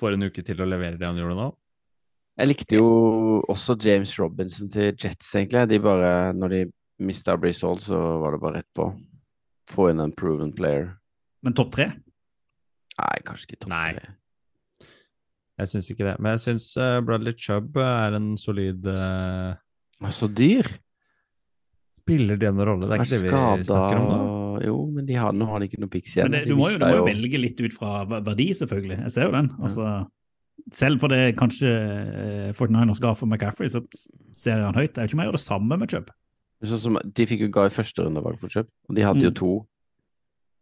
får 0.00 0.14
en 0.16 0.26
uke 0.26 0.42
til 0.42 0.58
å 0.58 0.66
levere 0.66 0.98
det 0.98 1.06
han 1.06 1.20
gjorde 1.20 1.36
nå. 1.38 1.50
Jeg 2.40 2.48
likte 2.48 2.80
jo 2.80 2.88
også 3.52 3.76
James 3.84 4.16
Robinson 4.18 4.70
til 4.72 4.90
Jets, 4.96 5.28
egentlig. 5.36 5.68
De 5.68 5.78
bare, 5.84 6.32
når 6.34 6.48
de 6.56 6.62
mista 7.04 7.36
Brisol, 7.40 7.80
så 7.82 7.98
var 8.22 8.34
det 8.34 8.42
bare 8.42 8.60
rett 8.60 8.70
på. 8.76 8.88
Få 9.72 9.90
inn 9.92 10.02
en 10.02 10.14
proven 10.16 10.52
player. 10.56 10.90
Men 11.42 11.56
topp 11.58 11.72
tre? 11.76 11.88
Nei, 12.98 13.14
kanskje 13.26 13.50
ikke 13.50 13.64
topp 13.64 13.72
Nei. 13.74 13.86
tre. 13.98 14.14
Jeg 15.60 15.70
syns 15.70 15.90
ikke 15.92 16.06
det, 16.08 16.14
men 16.18 16.32
jeg 16.34 16.42
syns 16.46 16.70
Bradley 17.06 17.36
Chubb 17.38 17.76
er 17.78 18.16
en 18.16 18.32
solid 18.40 18.86
uh, 18.88 19.52
Så 20.10 20.26
dyr! 20.32 20.66
Spiller 22.02 22.40
det 22.40 22.50
noen 22.50 22.66
rolle? 22.66 22.88
Det 22.88 22.96
er 22.96 23.04
ikke 23.04 23.12
det 23.12 23.26
vi 23.28 23.66
snakker 23.68 24.00
om 24.00 24.08
nå. 24.10 24.22
Jo, 24.62 24.78
men 24.92 25.06
de 25.06 25.14
har, 25.16 25.34
nå 25.36 25.46
har 25.48 25.62
de 25.62 25.68
ikke 25.68 25.80
noe 25.82 25.90
pics 25.92 26.16
igjen. 26.16 26.30
Men 26.30 26.40
det, 26.40 26.42
du, 26.50 26.56
må 26.58 26.68
jo, 26.72 26.80
du 26.80 26.84
må 26.84 26.96
jo 27.00 27.06
velge 27.06 27.40
litt 27.40 27.60
ut 27.62 27.74
fra 27.74 28.02
verdi, 28.12 28.48
selvfølgelig. 28.58 28.98
Jeg 29.06 29.14
ser 29.14 29.28
jo 29.28 29.34
den. 29.34 29.48
Altså, 29.62 29.92
selv 30.76 31.02
for 31.02 31.12
det 31.12 31.36
kanskje 31.38 31.70
eh, 31.70 32.50
49ers 32.56 33.00
ga 33.02 33.14
for 33.18 33.30
McCaffrey, 33.30 33.70
så 33.72 33.82
ser 33.94 34.58
jeg 34.58 34.66
han 34.66 34.78
høyt. 34.78 34.92
Det 34.92 35.02
er 35.02 35.08
jo 35.08 35.12
ikke 35.12 35.20
mer 35.22 35.30
gjøre 35.30 35.40
det 35.40 35.46
samme 35.46 35.78
med 35.80 35.94
Chubb. 35.94 36.12
Sånn 36.62 36.78
som, 36.78 36.98
de 37.02 37.26
fikk 37.26 37.40
jo 37.46 37.50
ga 37.50 37.64
i 37.66 37.74
første 37.74 38.04
rundevalg 38.04 38.38
for 38.38 38.52
kjøp, 38.52 38.68
og 38.88 38.94
de 38.94 39.02
hadde 39.02 39.24
jo 39.24 39.30
Mm. 39.32 39.34
to 39.40 39.52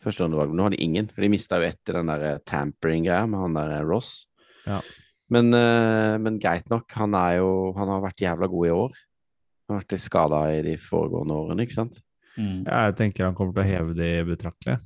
første 0.00 0.24
rundevalg. 0.24 0.54
Nå 0.56 0.62
har 0.64 0.70
de 0.72 0.80
ingen, 0.80 1.08
for 1.08 1.20
de 1.20 1.28
mista 1.28 1.58
jo 1.60 1.68
etter 1.68 1.92
den 1.98 2.06
der 2.08 2.22
eh, 2.24 2.38
tampering-greia 2.48 3.28
med 3.28 3.38
han 3.40 3.54
der 3.58 3.74
eh, 3.80 3.84
Ross. 3.84 4.26
Ja. 4.66 4.80
Men, 5.28 5.52
eh, 5.52 6.16
men 6.18 6.38
greit 6.40 6.68
nok, 6.72 6.90
han 6.96 7.14
er 7.14 7.36
jo 7.38 7.72
Han 7.76 7.88
har 7.88 8.00
vært 8.00 8.16
jævla 8.24 8.48
god 8.48 8.66
i 8.66 8.70
år. 8.70 8.92
Han 9.68 9.76
har 9.76 9.82
vært 9.84 9.92
litt 9.92 10.00
skada 10.00 10.40
i 10.56 10.62
de 10.62 10.76
foregående 10.76 11.36
årene, 11.36 11.62
ikke 11.66 11.76
sant? 11.76 12.00
Mm. 12.36 12.64
Jeg 12.64 12.96
tenker 12.96 13.24
han 13.24 13.34
kommer 13.34 13.52
til 13.52 13.62
å 13.62 13.68
heve 13.68 13.94
det 13.94 14.26
betraktelig. 14.26 14.80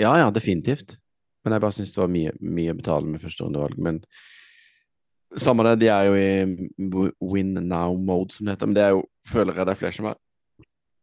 Ja, 0.00 0.16
ja, 0.18 0.30
definitivt. 0.30 0.96
Men 1.44 1.52
jeg 1.54 1.60
bare 1.62 1.72
syns 1.78 1.94
det 1.94 2.02
var 2.02 2.08
mye, 2.12 2.32
mye 2.40 2.72
å 2.74 2.76
betale 2.76 3.06
med 3.06 3.22
første 3.22 3.44
rundevalg. 3.46 3.78
Men 3.78 4.02
samme 5.40 5.64
det, 5.64 5.78
de 5.84 5.88
er 5.92 6.08
jo 6.08 6.14
i 6.18 7.12
win 7.32 7.54
now-mode, 7.68 8.32
som 8.34 8.46
det 8.46 8.56
heter. 8.56 8.66
Men 8.70 8.74
det 8.76 8.82
er 8.84 8.90
jo, 8.96 9.04
føler 9.28 9.54
jeg 9.56 9.66
det 9.68 9.74
er 9.74 9.80
flere 9.80 9.96
som 9.96 10.08
er. 10.12 10.18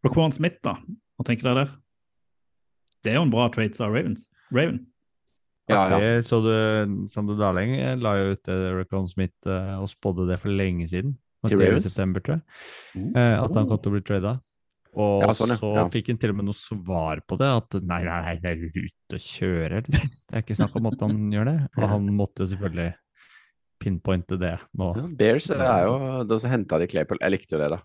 Raquan 0.06 0.32
Smith, 0.36 0.60
da? 0.64 0.76
Hva 1.18 1.26
tenker 1.28 1.50
dere 1.50 1.64
der? 1.66 1.74
Det 3.04 3.12
er 3.14 3.20
jo 3.20 3.26
en 3.28 3.32
bra 3.34 3.48
trade, 3.54 3.76
av 3.80 3.94
Ravens. 3.96 4.28
Raven. 4.52 4.86
Ja, 5.70 5.84
ja. 5.92 5.98
Det 6.02 6.26
så 6.26 6.40
du 6.42 6.50
Sander 7.12 7.38
Darling 7.38 7.76
eh, 7.78 7.96
la 8.02 8.16
jo 8.18 8.32
ut 8.34 8.48
Raquan 8.80 9.06
Smith 9.08 9.46
eh, 9.46 9.76
og 9.78 9.86
spådde 9.92 10.26
det 10.32 10.40
for 10.42 10.50
lenge 10.50 10.88
siden. 10.90 11.14
Til 11.48 11.60
Ravens? 11.62 11.86
september, 11.86 12.20
tror 12.26 12.40
jeg. 12.40 12.44
Mm. 13.00 13.12
at 13.16 13.54
han 13.56 13.68
kom 13.70 13.78
til 13.80 13.92
å 13.92 13.96
bli 13.96 14.02
trada. 14.04 14.34
Og 15.00 15.22
Ja, 15.24 15.30
sånn, 15.38 15.54
ja. 15.54 15.60
så 15.62 15.70
Ja. 15.78 15.84
fikk 15.94 16.08
han 16.10 16.18
til 16.18 16.32
og 16.34 16.40
med 16.40 16.48
noe 16.50 16.58
svar 16.58 17.22
på 17.22 17.38
det. 17.40 17.48
At 17.62 17.78
nei, 17.84 18.02
nei, 18.04 18.18
nei, 18.26 18.34
det 18.42 18.50
er 18.50 18.66
ute 18.66 19.20
og 19.20 19.22
kjører. 19.24 19.86
liksom. 19.86 20.10
Det 20.28 20.36
er 20.36 20.42
ikke 20.44 20.58
snakk 20.58 20.76
om 20.76 20.90
at 20.90 21.00
han 21.06 21.32
gjør 21.32 21.46
det. 21.52 21.58
Og 21.78 21.86
han 21.94 22.10
måtte 22.18 22.44
jo 22.44 22.50
selvfølgelig 22.56 22.90
pinpointe 23.80 24.38
det 24.40 24.56
nå. 24.78 24.90
Ja, 24.98 25.06
Bears 25.20 25.50
er 25.56 25.86
jo 25.88 26.24
Da 26.28 26.38
så 26.42 26.52
henta 26.52 26.80
de 26.82 26.88
Claypool. 26.92 27.20
Jeg 27.24 27.32
likte 27.36 27.56
jo 27.56 27.62
det, 27.62 27.70
da. 27.76 27.80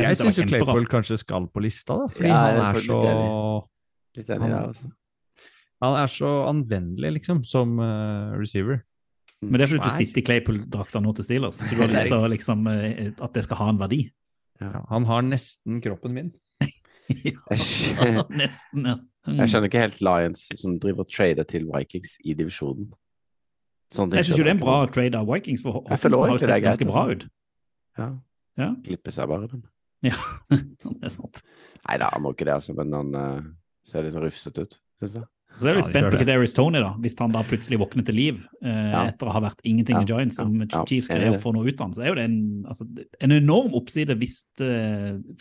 Jeg 0.00 0.16
synes 0.16 0.36
syns 0.38 0.50
Claypool 0.52 0.86
kanskje 0.90 1.18
skal 1.20 1.48
på 1.52 1.62
lista, 1.64 1.96
da. 1.98 2.08
Fordi 2.10 2.30
Ja, 2.30 2.40
han 2.46 2.60
er 2.64 2.78
litt 2.78 2.86
så 2.88 3.00
Litt 4.16 4.30
enig 4.34 4.50
Han- 4.50 4.72
der. 4.74 4.96
Han 5.80 5.94
er 5.96 6.08
så 6.12 6.30
anvendelig, 6.44 7.12
liksom, 7.20 7.44
som 7.46 7.78
uh, 7.80 8.36
receiver. 8.36 8.82
Men 9.40 9.56
det 9.56 9.64
er 9.64 9.70
fordi 9.72 9.88
du 9.88 9.94
sitter 9.96 10.20
i 10.20 10.24
Claypool-drakta 10.26 11.00
nå 11.00 11.14
til 11.16 11.24
Steelers, 11.24 11.56
så 11.56 11.68
du 11.70 11.80
har 11.80 11.88
lyst 11.88 12.10
til 12.10 12.26
liksom, 12.28 12.66
eh, 12.68 13.12
at 13.16 13.32
det 13.32 13.44
skal 13.46 13.56
ha 13.56 13.68
en 13.72 13.78
verdi. 13.80 14.02
Ja, 14.60 14.82
han 14.90 15.06
har 15.08 15.22
nesten 15.24 15.80
kroppen 15.80 16.12
min. 16.12 16.32
Jeg 17.08 17.38
Nesten, 18.42 18.84
ja. 18.84 18.98
Mm. 19.26 19.38
jeg 19.40 19.50
skjønner 19.50 19.68
ikke 19.70 19.80
helt 19.82 20.02
Lions 20.04 20.44
som 20.60 20.76
driver 20.80 21.02
og 21.06 21.10
trader 21.12 21.48
til 21.48 21.64
Vikings 21.68 22.18
i 22.24 22.36
divisjonen. 22.38 22.90
Sånne 23.90 24.12
ting 24.14 24.20
Jeg 24.20 24.28
syns 24.28 24.38
jo 24.38 24.44
det 24.46 24.52
er 24.52 24.56
en 24.58 24.62
bra 24.62 24.76
trade 24.94 25.18
av 25.18 25.26
Vikings, 25.26 25.62
for 25.66 25.80
Jeg 25.80 25.96
Hawkinson 25.98 26.22
har 26.22 26.30
jo 26.36 26.42
sett 26.44 26.62
ganske 26.62 26.86
bra 26.86 27.02
altså. 27.06 27.16
ut. 27.16 27.26
Ja. 27.98 28.08
Ja. 28.60 28.70
Klippe 28.86 29.12
seg 29.14 29.28
bare. 29.30 29.48
Men. 29.50 29.64
Ja, 30.06 30.16
det 30.54 31.08
er 31.08 31.12
sant. 31.12 31.42
Nei 31.88 31.98
da, 32.00 32.10
han 32.14 32.22
må 32.24 32.32
ikke 32.36 32.46
det, 32.48 32.54
altså. 32.60 32.76
Men 32.78 32.94
han 32.96 33.12
uh, 33.18 33.50
ser 33.86 34.06
litt 34.06 34.14
sånn 34.14 34.24
rufsete 34.26 34.66
ut, 34.66 34.78
syns 35.02 35.18
jeg. 35.20 35.26
Så 35.58 35.66
er 35.66 35.74
jeg 35.74 35.80
litt 35.80 35.88
Ja, 35.88 35.90
spent 35.90 36.06
på 36.06 36.10
Kaderi's 36.14 36.22
Kadarius 36.22 36.54
Tony, 36.54 36.80
da. 36.80 36.90
Hvis 37.02 37.16
han 37.18 37.32
da 37.34 37.40
plutselig 37.44 37.80
våkner 37.82 38.04
til 38.06 38.14
liv 38.16 38.36
eh, 38.62 38.90
Ja. 38.92 39.00
etter 39.10 39.26
å 39.26 39.32
ha 39.34 39.40
vært 39.42 39.64
ingenting 39.66 39.96
Ja, 39.98 40.02
i 40.04 40.08
Giants, 40.08 40.36
som 40.38 40.52
ja, 40.54 40.68
ja, 40.70 40.82
Chiefs 40.86 41.10
greier 41.10 41.34
å 41.34 41.40
få 41.42 41.50
noe 41.56 41.66
ut 41.66 41.82
av 41.82 41.96
så 41.96 42.04
er 42.04 42.12
jo 42.12 42.14
det 42.20 42.26
en, 42.30 42.36
altså, 42.70 42.86
en 43.26 43.34
enorm 43.34 43.74
oppside 43.74 44.14
hvis 44.20 44.44
det 44.60 44.70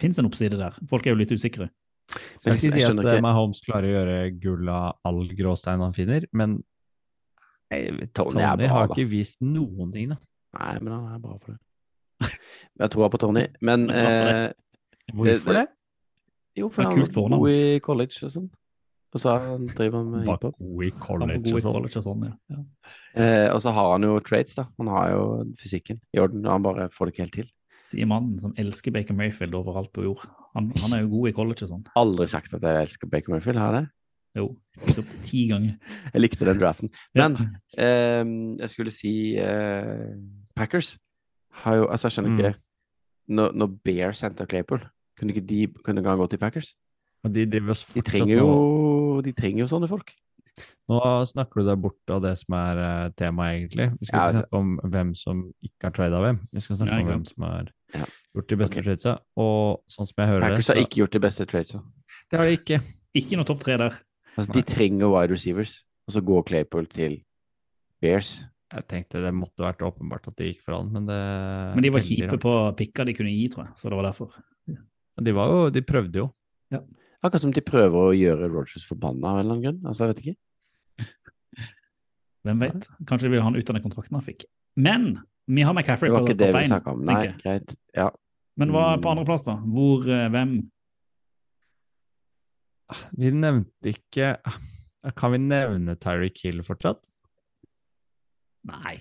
fins 0.02 0.18
en 0.20 0.28
oppside 0.28 0.58
der. 0.58 0.76
Folk 0.90 1.06
er 1.06 1.14
jo 1.14 1.20
litt 1.22 1.32
usikre. 1.32 1.70
Skal 2.10 2.56
Men 2.56 2.58
ikke 2.58 2.74
si 2.74 2.82
at 2.82 2.90
eh, 2.90 3.04
ikke- 3.06 3.22
Mahomes 3.22 3.62
klarer 3.64 3.86
å 3.86 3.94
gjøre 4.00 4.18
gull 4.42 4.74
av 4.74 4.98
all 5.06 5.22
gråstein 5.38 5.86
han 5.86 5.94
finner, 5.94 6.26
men 6.34 6.64
Tony, 7.70 8.08
Tony 8.14 8.42
bra, 8.42 8.68
har 8.74 8.88
ikke 8.90 9.10
vist 9.12 9.42
noen 9.46 9.92
ting, 9.94 10.14
da. 10.14 10.18
Nei, 10.58 10.78
men 10.82 10.94
han 10.96 11.10
er 11.14 11.20
bra 11.22 11.36
for 11.38 11.54
det. 11.54 11.60
Jeg 12.82 12.92
tror 12.94 13.12
på 13.14 13.20
Tony. 13.22 13.46
Men 13.62 13.90
eh, 13.94 14.50
Hvorfor 15.14 15.56
det? 15.56 15.68
Jo, 16.58 16.70
for 16.74 16.84
han 16.90 16.98
er 16.98 17.12
var 17.14 17.38
god 17.38 17.52
i 17.54 17.80
college 17.84 18.26
og 18.26 18.34
sånn. 18.34 18.50
Og 19.10 19.22
så 19.24 19.36
han 19.42 19.70
driver 19.74 20.04
han 20.04 20.10
med 20.14 20.28
hiphop. 20.28 20.58
god 20.58 20.84
i 20.86 20.90
college 21.02 21.54
og 21.54 21.62
sånn. 21.64 21.74
college 21.78 21.98
og 22.02 22.06
sånn, 22.06 22.26
ja. 22.28 22.34
ja. 22.54 22.60
Eh, 23.18 23.48
og 23.54 23.62
så 23.64 23.74
har 23.74 23.94
han 23.96 24.06
jo 24.06 24.20
traits, 24.26 24.58
da. 24.58 24.68
Han 24.82 24.92
har 24.94 25.14
jo 25.14 25.24
fysikken 25.62 26.02
i 26.14 26.22
orden. 26.22 26.44
og 26.46 26.52
Han 26.54 26.68
bare 26.68 26.90
får 26.94 27.10
det 27.10 27.16
ikke 27.16 27.26
helt 27.26 27.38
til. 27.40 27.50
Sier 27.90 28.10
mannen 28.10 28.38
som 28.42 28.54
elsker 28.60 28.94
Baker 28.94 29.18
Mayfield 29.18 29.56
overalt 29.58 29.90
på 29.96 30.06
jord. 30.06 30.28
Han, 30.54 30.70
han 30.84 30.94
er 30.94 31.06
jo 31.06 31.14
god 31.16 31.32
i 31.32 31.34
college 31.38 31.66
og 31.66 31.72
sånn. 31.72 31.88
Aldri 31.98 32.28
sagt 32.30 32.54
at 32.58 32.66
jeg 32.66 32.84
elsker 32.86 33.10
Baker 33.10 33.34
Mayfield, 33.34 33.62
har 33.62 33.74
jeg 33.80 33.86
det? 33.88 33.94
Jo, 34.38 34.46
sikkert 34.78 35.10
ti 35.26 35.48
ganger. 35.50 35.76
Jeg 36.14 36.22
likte 36.22 36.46
den 36.46 36.60
draften. 36.62 36.90
Ja. 37.18 37.28
Men 37.28 37.56
eh, 37.78 38.60
jeg 38.62 38.70
skulle 38.70 38.92
si 38.94 39.36
eh, 39.42 40.14
Packers 40.56 40.98
har 41.64 41.76
jo 41.82 41.88
Altså, 41.90 42.08
jeg 42.08 42.18
skjønner 42.18 42.30
Mm. 42.30 42.40
ikke 42.40 42.54
Når, 43.30 43.52
når 43.54 43.68
Bears 43.86 44.22
henter 44.22 44.46
Claypool, 44.46 44.80
kunne 45.18 45.34
ikke 45.34 45.46
de 45.48 45.68
kunne 45.84 46.00
ikke 46.02 46.10
han 46.10 46.20
gå 46.22 46.28
til 46.30 46.38
Packers? 46.40 46.76
Og 47.24 47.34
de 47.36 47.46
driver 47.46 47.74
De 47.96 48.02
trenger 48.02 48.38
jo 48.38 49.22
De 49.26 49.32
trenger 49.34 49.60
jo 49.66 49.68
sånne 49.68 49.90
folk. 49.92 50.14
Nå 50.90 51.00
snakker 51.30 51.62
du 51.62 51.68
deg 51.70 51.78
bort 51.82 52.12
av 52.12 52.22
det 52.24 52.34
som 52.40 52.56
er 52.58 52.80
uh, 52.82 53.10
temaet, 53.16 53.60
egentlig. 53.62 53.86
Vi 54.00 54.06
skal 54.10 54.20
Ja, 54.20 54.24
ikke 54.28 54.40
snakke 54.42 54.58
om 54.60 54.72
hvem 54.92 55.12
som 55.16 55.44
ikke 55.64 55.86
har 55.88 55.94
trada 55.96 56.20
hvem. 56.24 56.40
Vi 56.52 56.64
skal 56.66 56.76
snakke 56.80 56.96
Ja, 56.96 57.00
om 57.04 57.08
hvem 57.12 57.26
som 57.30 57.44
har 57.48 57.70
Ja. 57.96 58.06
gjort 58.36 58.48
de 58.50 58.58
beste 58.60 58.74
okay. 58.80 58.84
tradesa. 58.84 59.14
Og 59.38 59.84
sånn 59.88 60.08
som 60.10 60.16
jeg 60.18 60.28
hører 60.34 60.42
Packers 60.48 60.68
det, 60.68 60.76
har 60.76 60.84
ikke 60.86 61.00
gjort 61.04 61.16
de 61.16 61.20
beste 61.20 61.46
tradesa. 61.46 61.82
Det 62.32 62.40
har 62.40 62.46
de 62.50 62.58
ikke. 62.58 62.82
Ikke 63.16 63.38
noe 63.40 63.46
topp 63.48 63.62
tre 63.64 63.78
der. 63.78 64.00
Altså, 64.40 64.54
de 64.56 64.62
trenger 64.68 65.12
wide 65.14 65.32
receivers, 65.36 65.74
og 66.08 66.14
så 66.16 66.22
går 66.26 66.46
Claypool 66.50 66.88
til 66.92 67.20
Bears. 68.02 68.46
Jeg 68.70 68.86
tenkte 68.88 69.22
det 69.24 69.32
måtte 69.34 69.64
vært 69.66 69.82
åpenbart 69.82 70.28
at 70.30 70.36
det 70.38 70.52
gikk 70.54 70.62
for 70.66 70.78
han, 70.78 70.92
men 70.94 71.06
det 71.10 71.18
Men 71.76 71.82
de 71.84 71.90
var 71.96 72.04
kjipe 72.06 72.38
på 72.40 72.52
pikka 72.78 73.06
de 73.06 73.16
kunne 73.18 73.32
gi, 73.34 73.48
tror 73.50 73.66
jeg. 73.66 73.74
Så 73.82 73.90
det 73.90 73.98
var 73.98 74.06
derfor. 74.12 74.36
De 75.20 75.32
var 75.36 75.50
jo 75.52 75.70
De 75.74 75.82
prøvde 75.84 76.22
jo. 76.22 76.28
Akkurat 77.20 77.42
som 77.42 77.52
de 77.52 77.60
prøver 77.66 77.98
å 78.00 78.14
gjøre 78.16 78.48
Rogers 78.54 78.86
forbanna 78.88 79.34
av 79.34 79.40
en 79.40 79.44
eller 79.44 79.56
annen 79.58 79.64
grunn. 79.66 79.80
Altså, 79.90 80.06
jeg 80.06 80.14
vet 80.14 80.22
ikke. 80.24 80.38
Hvem 82.48 82.62
vet? 82.64 82.88
Kanskje 83.10 83.28
de 83.28 83.34
vil 83.34 83.42
ha 83.44 83.50
han 83.50 83.58
ut 83.60 83.70
av 83.70 83.76
den 83.76 83.84
kontrakten 83.84 84.16
han 84.16 84.24
fikk. 84.24 84.46
Men 84.80 85.10
vi 85.50 85.66
har 85.66 85.74
McCaffrey 85.76 86.08
Det 86.10 86.16
på 86.16 86.22
var 86.22 86.30
ikke 86.30 86.40
det 86.40 86.48
topp 86.54 86.60
vi 86.60 86.64
én, 86.64 86.72
snakka 86.72 86.94
om. 86.94 87.02
Nei, 87.04 87.16
tenker 87.16 87.34
jeg. 87.34 87.42
greit. 87.44 87.76
Ja. 87.98 88.10
Men 88.60 88.72
hva 88.76 88.86
er 88.94 89.02
på 89.02 89.10
Mm. 89.10 89.12
andreplass, 89.18 89.44
da? 89.50 89.56
Hvor, 89.66 90.08
eh, 90.08 90.30
hvem? 90.30 90.54
Vi 93.18 93.30
nevnte 93.32 93.92
ikke 93.94 94.32
Kan 95.16 95.32
vi 95.36 95.38
nevne 95.44 95.96
Tyreek 96.02 96.40
Hill 96.44 96.62
fortsatt? 96.66 97.00
Nei, 98.70 98.96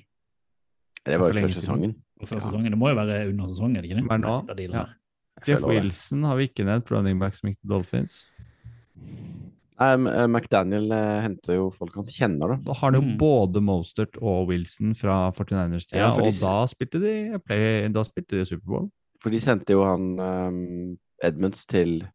Det 1.05 1.17
var 1.19 1.33
jo 1.33 1.41
før 1.43 1.53
sesongen. 1.57 1.95
Før 2.25 2.41
sesongen. 2.43 2.71
Det 2.75 2.79
må 2.79 2.91
jo 2.93 2.99
være 2.99 3.17
under 3.31 3.49
sesongen, 3.51 3.77
er 3.79 3.83
det 3.83 3.91
ikke 3.91 4.01
det? 4.01 4.07
Men 4.09 4.23
nå- 4.23 4.73
ja. 4.73 4.85
Jeff. 5.47 5.63
Wilson 5.63 6.25
har 6.27 6.37
vi 6.37 6.47
ikke 6.49 6.65
nevnt, 6.67 6.91
running 6.91 7.19
back 7.21 7.37
som 7.39 7.51
gikk 7.51 7.59
til 7.63 7.71
Dolphins. 7.71 8.15
Um, 9.79 10.09
uh, 10.11 10.27
McDaniel 10.27 10.91
uh, 10.91 11.21
henter 11.23 11.55
jo 11.55 11.69
folk 11.71 11.95
han 11.95 12.09
kjenner, 12.11 12.49
da. 12.49 12.57
Da 12.67 12.75
har 12.81 12.91
de 12.91 12.99
jo 12.99 13.05
Mm. 13.07 13.19
både 13.21 13.61
Mostert 13.63 14.17
og 14.21 14.49
Wilson 14.49 14.95
fra 14.99 15.31
49ers-tida, 15.31 16.01
Ja, 16.03 16.11
de 16.17 16.23
og 16.27 16.41
da 16.41 16.57
spilte 16.67 16.99
de 17.01 17.39
play, 17.47 17.87
da 17.95 18.03
spilte 18.03 18.41
de 18.41 18.45
Superbowl. 18.45 18.91
For 19.23 19.31
de 19.31 19.39
sendte 19.39 19.71
jo 19.71 19.85
han 19.87 20.19
um, 20.19 20.99
Edmunds 21.23 21.65
til 21.67 22.09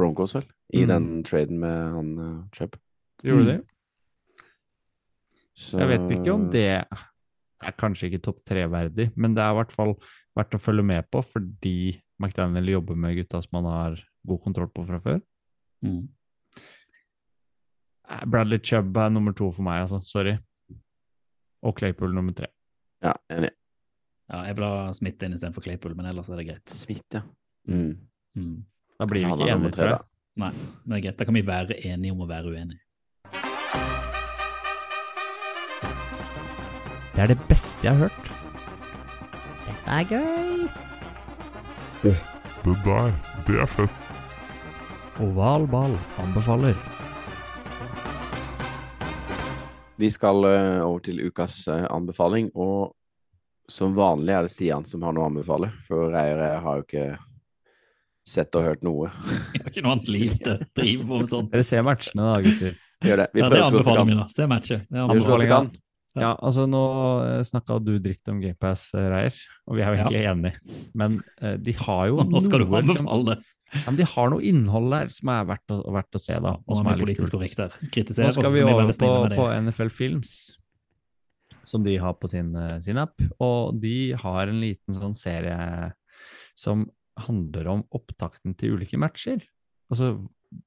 Broncos, 0.00 0.34
vel? 0.38 0.46
I 0.72 0.82
Mm. 0.84 0.88
den 0.92 1.08
traden 1.28 1.58
med 1.62 1.92
han 1.94 2.10
uh, 2.18 2.44
Chubb. 2.56 2.76
Gjorde 3.22 3.44
Mm. 3.44 3.50
de? 3.50 3.64
Så 5.60 5.78
Jeg 5.78 5.88
vet 5.92 6.10
ikke 6.16 6.32
om 6.34 6.46
det 6.50 6.64
er 7.60 7.72
kanskje 7.76 8.08
ikke 8.08 8.22
topp 8.24 8.38
tre-verdig, 8.48 9.10
men 9.16 9.34
det 9.36 9.42
er 9.44 9.50
i 9.52 9.58
hvert 9.58 9.72
fall 9.74 9.94
verdt 10.38 10.54
å 10.56 10.60
følge 10.62 10.84
med 10.86 11.10
på, 11.12 11.20
fordi 11.22 12.00
McDaniel 12.20 12.70
jobber 12.78 12.96
med 12.96 13.16
gutta 13.18 13.42
som 13.44 13.58
han 13.62 13.68
har 13.72 13.98
god 14.26 14.40
kontroll 14.44 14.68
på 14.72 14.86
fra 14.88 15.00
før. 15.04 15.20
Mm. 15.84 16.08
Eh, 18.10 18.24
Bradley 18.26 18.58
Chubb 18.58 18.96
er 18.96 19.10
nummer 19.12 19.32
to 19.36 19.50
for 19.52 19.62
meg, 19.66 19.82
altså. 19.84 20.00
Sorry. 20.04 20.38
Og 21.62 21.76
Claypool 21.76 22.14
nummer 22.16 22.32
tre. 22.36 22.46
Ja, 23.04 23.12
enig. 23.30 23.50
Ja, 24.30 24.44
jeg 24.46 24.56
vil 24.56 24.64
ha 24.64 24.92
Smith 24.96 25.24
inn 25.26 25.34
istedenfor 25.36 25.62
Claypool, 25.64 25.94
men 25.98 26.06
ellers 26.06 26.30
er 26.30 26.36
det 26.40 26.46
greit. 26.48 26.68
Smith, 26.72 27.04
ja. 27.12 27.22
Mm. 27.68 27.98
Mm. 28.36 28.64
Da 29.00 29.06
blir 29.08 29.24
vi 29.24 29.32
ikke 29.32 29.46
enige, 29.48 29.70
tre, 29.72 29.80
tror 29.80 29.88
da. 29.88 29.96
jeg. 29.96 30.04
Nei, 30.40 30.48
det 30.84 30.96
er 30.96 31.02
greit. 31.06 31.16
Da 31.16 31.24
kan 31.24 31.36
vi 31.38 31.42
være 31.46 31.76
enige 31.88 32.12
om 32.12 32.18
å 32.20 32.26
være 32.28 32.50
uenige. 32.52 32.80
Det 37.14 37.22
er 37.24 37.30
det 37.32 37.36
beste 37.48 37.86
jeg 37.88 37.96
har 37.96 38.10
hørt. 38.10 38.28
Dette 39.64 39.96
er 39.96 40.04
gøy. 40.10 40.68
Det 42.04 42.12
der, 42.84 43.16
det 43.48 43.56
er 43.64 43.72
fett. 43.72 44.12
Oval 45.24 45.64
ball 45.72 45.96
anbefaler. 46.20 46.76
Vi 49.96 50.12
skal 50.12 50.44
uh, 50.44 50.84
over 50.84 51.00
til 51.08 51.24
ukas 51.24 51.62
uh, 51.72 51.88
anbefaling, 51.88 52.52
og 52.52 52.92
som 53.64 53.96
vanlig 53.96 54.36
er 54.36 54.44
det 54.44 54.52
Stian 54.52 54.84
som 54.84 55.08
har 55.08 55.16
noe 55.16 55.24
å 55.24 55.32
anbefale, 55.32 55.72
for 55.88 56.12
jeg 56.12 56.36
har 56.36 56.80
jo 56.80 56.88
ikke 56.88 57.08
sett 58.26 58.54
og 58.58 58.64
hørt 58.66 58.82
noe. 58.86 59.10
Jeg 59.54 59.62
har 59.64 59.70
ikke 59.72 59.82
noe 59.84 59.92
annet 59.96 60.08
liv 60.12 60.34
til 60.38 60.52
å 60.54 60.58
drive 60.76 61.06
på 61.08 61.20
med 61.22 61.30
sånt. 61.32 61.50
Dere 61.52 61.66
ser 61.66 61.84
matchene 61.86 62.26
da, 62.26 62.34
gutter. 62.44 62.74
Gjør 63.00 63.22
det. 63.22 63.28
Vi 63.34 63.40
Ja, 63.40 63.48
det 63.48 63.62
anbefaler 63.64 64.04
vi, 64.10 64.16
da. 64.18 64.26
Se 64.28 64.46
matchet. 64.50 64.82
Det 64.90 64.98
vi 64.98 65.04
Anbefalinga. 65.06 65.60
Ja, 66.18 66.32
altså 66.42 66.64
nå 66.66 66.80
snakka 67.46 67.76
du 67.86 67.92
dritt 68.02 68.26
om 68.32 68.40
GamePass, 68.42 68.88
Reier, 68.98 69.36
og 69.70 69.76
vi 69.78 69.82
er 69.84 69.92
jo 69.94 69.98
Ja. 70.00 70.04
egentlig 70.04 70.24
enige. 70.26 70.82
Men 70.98 71.20
eh, 71.40 71.54
de 71.56 71.72
har 71.78 72.08
jo 72.10 72.24
Nå 72.34 72.40
skal 72.42 72.64
du 72.64 72.74
anbefale 72.76 73.28
det. 73.30 73.36
ja, 73.76 73.84
men 73.86 73.96
De 74.00 74.06
har 74.10 74.30
noe 74.32 74.42
innhold 74.42 74.90
der 74.90 75.12
som 75.14 75.30
er 75.30 75.44
verdt 75.52 75.70
å, 75.70 75.78
verdt 75.94 76.18
å 76.18 76.20
se, 76.20 76.34
da. 76.42 76.56
Og 76.66 76.76
som 76.80 76.90
er 76.90 76.98
er 76.98 77.04
politisk 77.06 77.32
korrekt 77.36 77.56
der. 77.62 77.76
Kritisere, 77.94 78.26
Nå 78.26 78.32
skal 78.40 78.52
vi 78.56 78.64
over 78.66 78.90
på, 78.90 79.12
det. 79.30 79.38
på 79.38 79.46
NFL 79.62 79.92
Films, 79.94 80.34
som 81.62 81.84
de 81.86 81.94
har 82.02 82.18
på 82.18 82.28
sin, 82.28 82.50
eh, 82.58 82.80
sin 82.82 82.98
app. 82.98 83.14
Og 83.38 83.78
de 83.80 84.12
har 84.18 84.50
en 84.50 84.60
liten 84.60 84.98
sånn 84.98 85.14
serie 85.14 85.92
som 86.58 86.88
handler 87.26 87.70
om 87.72 87.82
opptakten 87.96 88.54
til 88.58 88.76
ulike 88.76 88.98
matcher. 89.00 89.42
Altså 89.90 90.14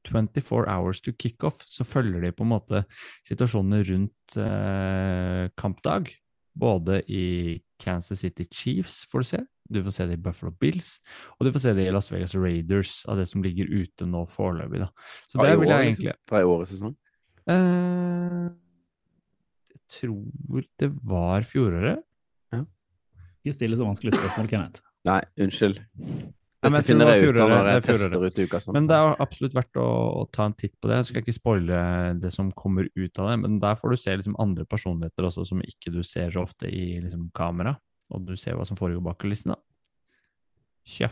24 0.08 0.66
hours 0.72 1.02
to 1.04 1.12
kickoff, 1.20 1.64
så 1.68 1.84
følger 1.84 2.24
de 2.24 2.32
på 2.32 2.46
en 2.46 2.54
måte 2.54 2.84
situasjonene 3.28 3.82
rundt 3.90 4.38
eh, 4.40 5.48
kampdag. 5.60 6.14
Både 6.54 7.02
i 7.10 7.60
Kansas 7.82 8.22
City 8.22 8.46
Chiefs, 8.52 9.04
får 9.10 9.24
du 9.24 9.30
se. 9.32 9.42
Du 9.74 9.82
får 9.84 9.96
se 9.96 10.06
det 10.08 10.18
i 10.20 10.22
Buffalo 10.22 10.52
Bills, 10.60 10.98
og 11.38 11.48
du 11.48 11.52
får 11.56 11.64
se 11.64 11.74
det 11.74 11.88
i 11.88 11.94
Las 11.94 12.12
Vegas 12.12 12.36
Raiders, 12.36 12.98
av 13.10 13.18
det 13.18 13.26
som 13.30 13.44
ligger 13.44 13.72
ute 13.72 14.06
nå 14.06 14.26
foreløpig. 14.30 14.84
da. 14.84 14.90
Så 15.28 15.40
det 15.42 15.56
vil 15.60 15.72
jeg 15.72 15.88
liksom. 15.88 15.88
egentlig 15.88 16.16
Fra 16.30 16.44
i 16.44 16.48
årets 16.48 16.76
sesong. 16.76 16.96
Eh, 17.50 18.44
jeg 19.74 19.82
tror 20.00 20.68
det 20.80 20.92
var 21.02 21.48
fjoråret. 21.48 22.04
Ikke 23.44 23.58
still 23.58 23.76
så 23.76 23.84
vanskelige 23.84 24.16
spørsmål, 24.16 24.48
Kenneth. 24.48 24.86
Nei, 25.04 25.20
unnskyld. 25.44 25.82
Dette 26.64 26.80
jeg 26.80 26.88
finner 26.88 27.10
det 27.10 27.16
jeg 27.18 27.34
ut 27.34 27.40
av 27.44 27.50
når 27.52 27.68
jeg 27.68 27.76
er 27.76 27.84
tester 27.84 28.24
ut 28.24 28.38
uka. 28.40 28.60
Sånn. 28.64 28.76
Men 28.78 28.86
det 28.88 28.96
er 28.96 29.22
absolutt 29.26 29.56
verdt 29.58 29.80
å, 29.84 29.88
å 30.22 30.24
ta 30.32 30.48
en 30.48 30.56
titt 30.56 30.74
på 30.80 30.88
det. 30.88 31.00
Jeg 31.02 31.10
skal 31.10 31.24
ikke 31.24 31.36
spoile 31.36 31.80
det 32.24 32.32
som 32.32 32.52
kommer 32.56 32.88
ut 32.88 33.20
av 33.20 33.30
det, 33.30 33.38
men 33.44 33.60
der 33.64 33.76
får 33.80 33.92
du 33.92 34.00
se 34.00 34.16
liksom 34.16 34.38
andre 34.40 34.66
personligheter 34.70 35.28
også 35.28 35.46
som 35.52 35.60
ikke 35.64 35.92
du 35.92 36.00
ser 36.08 36.32
så 36.32 36.46
ofte 36.48 36.72
i 36.72 36.86
liksom, 37.04 37.28
kamera. 37.36 37.76
Og 38.14 38.24
du 38.28 38.36
ser 38.40 38.56
hva 38.56 38.66
som 38.68 38.80
foregår 38.80 39.04
bak 39.04 39.20
kulissene. 39.24 39.58
Tja. 40.88 41.10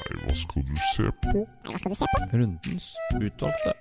Nei, 0.00 0.14
hva 0.24 0.36
skal 0.36 0.64
du 0.68 0.76
se 0.92 1.08
på? 1.24 1.44
Hva 1.68 1.76
skal 1.80 1.92
du 1.92 1.98
se 1.98 2.06
på? 2.12 2.22
Rundens 2.36 2.92
utvalgte. 3.16 3.76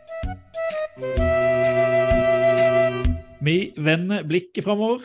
Vi 3.39 3.57
vender 3.79 4.27
blikket 4.27 4.63
framover. 4.67 5.03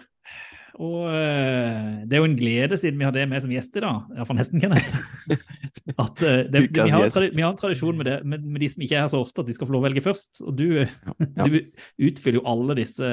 Og 0.82 1.06
uh, 1.06 2.02
det 2.02 2.16
er 2.16 2.22
jo 2.22 2.26
en 2.26 2.36
glede, 2.38 2.78
siden 2.80 2.98
vi 2.98 3.06
har 3.06 3.14
det 3.14 3.28
med 3.30 3.42
som 3.44 3.52
gjest 3.54 3.76
i 3.78 3.82
dag, 3.84 4.08
iallfall 4.16 4.38
nesten, 4.40 4.62
Kenneth. 4.62 4.96
At 6.04 6.22
uh, 6.24 6.40
det, 6.50 6.64
vi, 6.66 6.90
har, 6.90 7.08
vi 7.30 7.44
har 7.44 7.52
en 7.52 7.60
tradisjon 7.60 7.98
med 7.98 8.08
det 8.10 8.16
med, 8.26 8.42
med 8.42 8.64
de 8.64 8.70
som 8.72 8.82
ikke 8.82 8.98
er 8.98 9.04
her 9.04 9.12
så 9.12 9.20
ofte, 9.22 9.44
at 9.44 9.50
de 9.50 9.54
skal 9.54 9.68
få 9.68 9.76
lov 9.76 9.84
å 9.84 9.88
velge 9.88 10.02
først. 10.02 10.42
Og 10.46 10.56
du, 10.58 10.66
ja. 10.82 11.46
du 11.46 11.60
utfyller 12.08 12.40
jo 12.40 12.46
alle 12.50 12.78
disse 12.80 13.10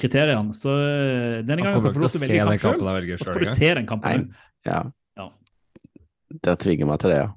kriteriene. 0.00 0.54
Så 0.54 0.74
eh, 0.76 1.40
denne 1.46 1.64
gangen 1.64 1.80
får 1.80 1.96
du 1.96 2.04
lov 2.04 2.12
til 2.12 2.20
å 2.20 2.26
velge 2.26 2.38
kamp 2.44 2.52
selv, 2.52 2.84
sjøl. 2.84 3.10
Og 3.16 3.24
så 3.24 3.32
får 3.32 3.44
du 3.44 3.50
se 3.50 3.72
den 3.80 3.88
kampen. 3.88 4.28
Nei. 4.28 4.46
Ja. 4.68 4.82
Ja. 5.16 5.28
Det 6.46 6.56
tvinger 6.62 6.90
meg 6.90 7.02
til 7.02 7.14
det, 7.14 7.20
ja. 7.24 7.34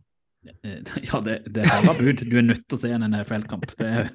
Ja, 1.09 1.19
det, 1.23 1.41
det 1.51 1.65
er 1.65 1.83
harde 1.87 1.99
bud. 1.99 2.23
Du 2.25 2.37
er 2.39 2.45
nødt 2.45 2.65
til 2.67 2.77
å 2.77 2.81
se 2.81 2.91
en 2.95 3.05
NFL-kamp. 3.07 3.67
Det 3.79 3.89
er, 4.03 4.13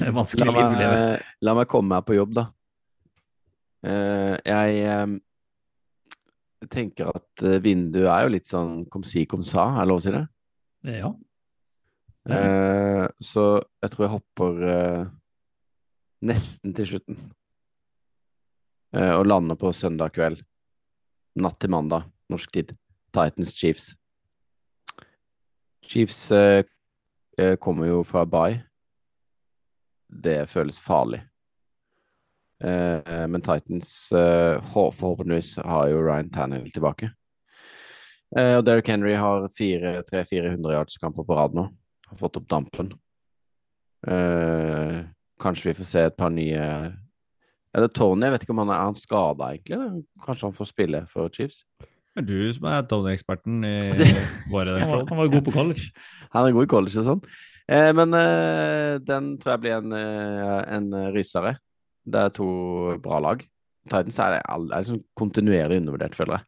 det 0.00 0.14
vanskelig 0.16 0.48
La 0.48 0.56
liv 0.56 0.64
å 0.64 0.80
leve. 0.80 1.04
meg, 1.04 1.28
la 1.48 1.56
meg 1.58 1.70
komme 1.70 1.94
meg 1.94 2.08
på 2.08 2.16
jobb, 2.16 2.34
da. 2.40 2.48
Eh, 3.80 4.36
jeg 4.44 4.82
eh, 4.84 5.14
tenker 6.68 7.14
at 7.14 7.44
eh, 7.46 7.60
vinduet 7.64 8.10
er 8.12 8.26
jo 8.26 8.34
litt 8.34 8.48
sånn 8.48 8.84
kom 8.92 9.04
si, 9.06 9.24
kom 9.28 9.44
sa, 9.46 9.70
er 9.72 9.84
det 9.84 9.90
lov 9.92 10.02
å 10.02 10.04
si 10.04 10.14
det? 10.14 10.24
Ja. 11.00 11.12
Eh, 12.28 13.06
så 13.24 13.44
jeg 13.80 13.92
tror 13.92 14.04
jeg 14.04 14.12
hopper 14.12 14.64
eh, 14.68 15.04
nesten 16.28 16.74
til 16.76 16.90
slutten. 16.92 17.20
Eh, 18.92 19.14
og 19.16 19.26
lander 19.26 19.56
på 19.58 19.72
søndag 19.76 20.12
kveld. 20.16 20.42
Natt 21.40 21.60
til 21.62 21.72
mandag, 21.72 22.10
norsk 22.28 22.52
tid. 22.52 22.74
Titans 23.14 23.54
Chiefs. 23.56 23.94
Chiefs 25.90 26.28
kommer 27.58 27.88
jo 27.88 28.02
fra 28.06 28.22
Bay. 28.28 28.60
Det 30.06 30.44
føles 30.50 30.78
farlig. 30.82 31.22
Eh, 32.60 33.26
men 33.28 33.40
Titans 33.40 34.12
eh, 34.12 34.60
forhåpentligvis 34.74 35.56
har 35.64 35.88
jo 35.88 36.02
Ryan 36.04 36.30
Tannehill 36.30 36.72
tilbake. 36.74 37.10
Eh, 38.36 38.56
og 38.58 38.64
Derrick 38.66 38.90
Henry 38.90 39.16
har 39.18 39.48
300-400 39.48 40.74
yards-kamper 40.76 41.26
på 41.26 41.38
rad 41.38 41.56
nå. 41.56 41.66
Har 42.10 42.20
fått 42.20 42.36
opp 42.38 42.48
dampen. 42.50 42.92
Eh, 44.06 45.00
kanskje 45.40 45.70
vi 45.70 45.78
får 45.80 45.88
se 45.88 46.02
et 46.08 46.16
par 46.16 46.30
nye 46.32 46.62
Eller 47.76 47.90
Tony, 47.92 48.24
jeg 48.24 48.32
vet 48.32 48.44
ikke 48.46 48.54
om 48.54 48.62
han 48.62 48.70
er, 48.72 48.78
er 48.88 48.96
skada 48.98 49.50
egentlig? 49.52 49.76
Eller? 49.76 49.98
Kanskje 50.24 50.48
han 50.48 50.56
får 50.56 50.68
spille 50.70 51.02
for 51.10 51.30
Chiefs? 51.30 51.60
Det 51.80 52.24
er 52.24 52.26
du 52.26 52.52
som 52.56 52.66
er 52.66 52.88
Tony-eksperten 52.90 53.60
i 53.68 53.76
vår 54.52 54.72
redaksjon. 54.72 55.04
han 55.06 55.20
var 55.20 55.28
jo 55.28 55.34
god 55.36 55.46
på 55.46 55.54
college. 55.54 55.92
Han 56.34 56.46
er 56.46 56.54
god 56.54 56.66
i 56.66 56.70
college 56.70 56.98
og 57.00 57.06
sånn. 57.06 57.22
Eh, 57.70 57.90
men 57.94 58.12
den 59.06 59.30
tror 59.38 59.54
jeg 59.54 59.62
blir 59.62 59.76
en, 59.78 59.94
en 59.94 60.90
rysere. 61.14 61.56
Det 62.04 62.20
er 62.20 62.32
to 62.36 62.50
bra 63.02 63.20
lag. 63.22 63.42
Titans 63.88 64.20
er, 64.22 64.38
er 64.40 64.62
liksom 64.70 65.02
kontinuerlig 65.18 65.80
undervurdert, 65.80 66.16
føler 66.16 66.38
jeg. 66.38 66.46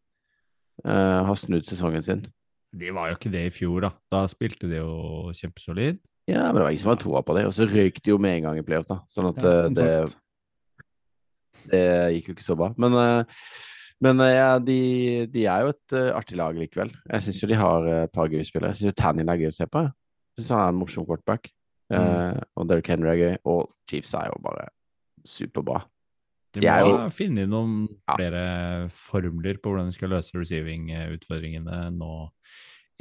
Uh, 0.87 1.21
har 1.29 1.39
snudd 1.39 1.67
sesongen 1.69 2.05
sin. 2.05 2.25
De 2.73 2.89
var 2.95 3.11
jo 3.11 3.19
ikke 3.19 3.33
det 3.33 3.45
i 3.49 3.53
fjor, 3.53 3.85
da. 3.85 3.91
Da 4.13 4.23
spilte 4.31 4.69
de 4.71 4.81
jo 4.81 5.33
kjempesolid. 5.37 6.01
Ja, 6.31 6.47
men 6.49 6.61
det 6.61 6.65
var 6.65 6.73
ingen 6.73 6.83
som 6.85 6.93
hadde 6.93 7.05
troa 7.05 7.23
på 7.27 7.37
det. 7.37 7.45
Og 7.49 7.55
så 7.57 7.67
røyk 7.69 8.01
de 8.01 8.15
jo 8.15 8.19
med 8.23 8.39
en 8.39 8.49
gang 8.49 8.61
i 8.61 8.65
playoff, 8.67 8.89
da. 8.89 9.01
Sånn 9.13 9.29
at 9.33 9.43
Ja, 9.43 9.53
eh, 9.59 9.71
det, 9.77 9.89
det 11.73 11.85
gikk 12.17 12.31
jo 12.31 12.37
ikke 12.37 12.47
så 12.47 12.57
bra. 12.59 12.71
Men, 12.81 12.97
eh, 13.01 13.41
men 14.03 14.23
ja, 14.33 14.55
de, 14.59 14.79
de 15.31 15.47
er 15.47 15.67
jo 15.67 15.75
et 15.75 15.97
artig 16.11 16.39
lag 16.41 16.57
likevel. 16.59 16.95
Jeg 17.11 17.27
syns 17.27 17.43
jo 17.43 17.51
de 17.51 17.59
har 17.61 17.91
et 18.01 18.15
par 18.15 18.31
gøye 18.33 18.47
spillere. 18.47 18.73
Jeg 18.73 18.89
syns 18.89 18.99
Tannin 18.99 19.31
er 19.31 19.43
gøy 19.43 19.51
å 19.53 19.57
se 19.59 19.69
på. 19.71 19.85
Jeg 20.33 20.43
syns 20.43 20.55
han 20.57 20.65
er 20.65 20.73
en 20.73 20.81
morsom 20.81 21.07
quarterback. 21.07 21.53
Eh, 21.93 22.39
og 22.57 22.69
Derrick 22.71 22.89
Henry 22.91 23.13
er 23.13 23.21
gøy. 23.21 23.35
Og 23.53 23.69
Chiefs 23.91 24.15
er 24.19 24.31
jo 24.31 24.41
bare 24.45 24.71
superbra. 25.25 25.85
De 26.53 26.61
må 26.61 26.79
jo- 26.81 27.09
finne 27.11 27.47
noen 27.49 27.89
Ja. 28.09 28.17
flere 28.17 28.89
formler 28.91 29.55
på 29.59 29.71
hvordan 29.73 29.87
de 29.89 29.93
skal 29.97 30.11
løse 30.11 30.33
receiving-utfordringene 30.37 31.91
nå 31.97 32.31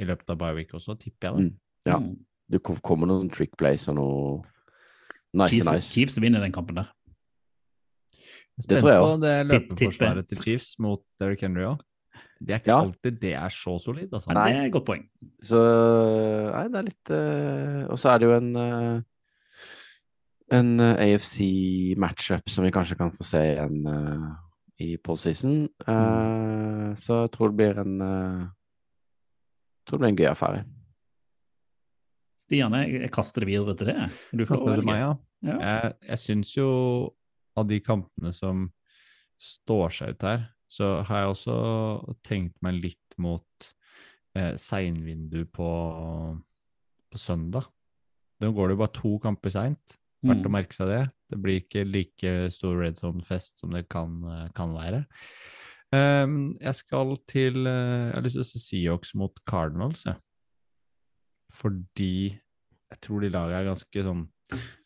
i 0.00 0.04
løpet 0.04 0.30
av 0.30 0.38
bye 0.38 0.54
week 0.54 0.70
også, 0.72 0.96
tipper 0.98 1.28
jeg. 1.28 1.52
da. 1.84 1.98
Mm. 1.98 2.08
Ja. 2.08 2.16
Det 2.50 2.62
kommer 2.62 3.06
noen 3.06 3.30
trick 3.30 3.56
plays 3.56 3.88
og 3.88 3.96
noe 3.96 4.42
nice 5.34 5.50
Chiefs, 5.50 5.66
nice. 5.70 5.92
Chiefs 5.92 6.18
vinner 6.20 6.40
den 6.40 6.52
kampen 6.52 6.74
der. 6.76 6.88
Spent 8.60 8.80
tror 8.82 8.90
jeg 8.92 9.00
på 9.00 9.06
også. 9.08 9.20
det 9.22 9.46
løpeforsvaret 9.48 10.28
til 10.28 10.38
Chiefs 10.44 10.78
mot 10.78 11.00
Derrick 11.20 11.40
Henry 11.40 11.62
òg. 11.64 11.80
Det 12.42 12.50
er 12.50 12.58
ikke 12.58 12.66
Ja. 12.72 12.80
alltid 12.82 13.20
det 13.20 13.32
er 13.34 13.48
så 13.48 13.78
solid, 13.80 14.10
altså. 14.12 14.32
Nei, 14.34 14.48
det 14.52 14.56
er 14.56 14.64
et 14.66 14.72
godt 14.72 14.84
poeng. 14.86 15.08
Så 15.42 16.52
Nei, 16.52 16.68
det 16.68 16.76
er 16.76 16.82
litt 16.82 17.10
uh... 17.10 17.92
Og 17.92 17.98
så 17.98 18.10
er 18.14 18.18
det 18.18 18.28
jo 18.28 18.36
en 18.36 18.56
eh, 18.56 19.00
en 20.52 20.72
eh, 20.80 21.02
AFC-matchup 21.06 22.50
som 22.52 22.66
vi 22.66 22.72
kanskje 22.74 22.98
kan 23.00 23.12
få 23.14 23.24
se 23.26 23.40
igjen 23.54 23.86
uh, 23.88 24.28
i 24.82 24.94
postseason. 25.00 25.64
Uh, 25.86 26.92
så 26.98 27.22
jeg 27.24 27.32
tror 27.34 27.52
det 27.52 27.60
blir 27.60 27.80
en 27.82 27.96
uh, 28.02 28.44
tror 29.86 29.98
det 29.98 30.04
blir 30.04 30.12
en 30.12 30.20
gøy 30.20 30.30
affære. 30.30 30.62
Stian, 32.42 32.74
jeg, 32.80 33.02
jeg 33.04 33.12
kaster 33.14 33.44
det 33.44 33.52
videre 33.52 33.74
til 33.78 33.92
det. 33.92 34.08
Du 34.32 34.44
får 34.44 34.56
Kaster 34.56 34.80
det 34.80 34.86
meg, 34.86 35.02
ja. 35.02 35.12
Ja. 35.42 35.58
Jeg, 35.58 35.92
jeg 36.08 36.22
syns 36.22 36.54
jo 36.56 36.68
av 37.58 37.68
de 37.68 37.78
kampene 37.84 38.32
som 38.34 38.68
står 39.42 39.94
seg 39.94 40.14
ut 40.14 40.26
her, 40.26 40.44
så 40.70 40.94
har 41.06 41.22
jeg 41.22 41.32
også 41.34 41.56
tenkt 42.24 42.56
meg 42.64 42.78
litt 42.80 43.16
mot 43.20 43.66
eh, 44.38 44.54
seinvindu 44.58 45.44
på, 45.52 45.70
på 47.12 47.20
søndag. 47.20 47.68
Nå 48.42 48.50
går 48.56 48.70
det 48.70 48.76
jo 48.76 48.80
bare 48.80 48.96
to 48.96 49.12
kamper 49.22 49.54
seint. 49.54 49.98
Verdt 50.22 50.44
å 50.46 50.48
Mm. 50.48 50.52
merke 50.54 50.72
seg 50.74 50.86
det. 50.86 51.10
Det 51.30 51.38
blir 51.42 51.60
ikke 51.60 51.84
like 51.90 52.50
stor 52.52 52.76
red 52.78 52.94
zone-fest 52.96 53.58
som 53.58 53.70
det 53.70 53.88
kan, 53.88 54.22
eh, 54.30 54.48
kan 54.54 54.72
være. 54.74 55.04
Um, 55.92 56.56
jeg 56.60 56.74
skal 56.74 57.16
til 57.28 57.66
eh, 57.66 58.06
Jeg 58.08 58.14
har 58.14 58.22
lyst 58.22 58.34
til 58.38 58.44
å 58.44 58.48
se 58.48 58.58
Seahawks 58.58 59.14
mot 59.14 59.32
Cardinals, 59.46 60.04
jeg. 60.06 60.16
Fordi 61.52 62.38
jeg 62.92 63.00
tror 63.00 63.20
de 63.20 63.28
lagene 63.32 63.58
er 63.60 63.64
ganske 63.74 64.02
sånn 64.06 64.26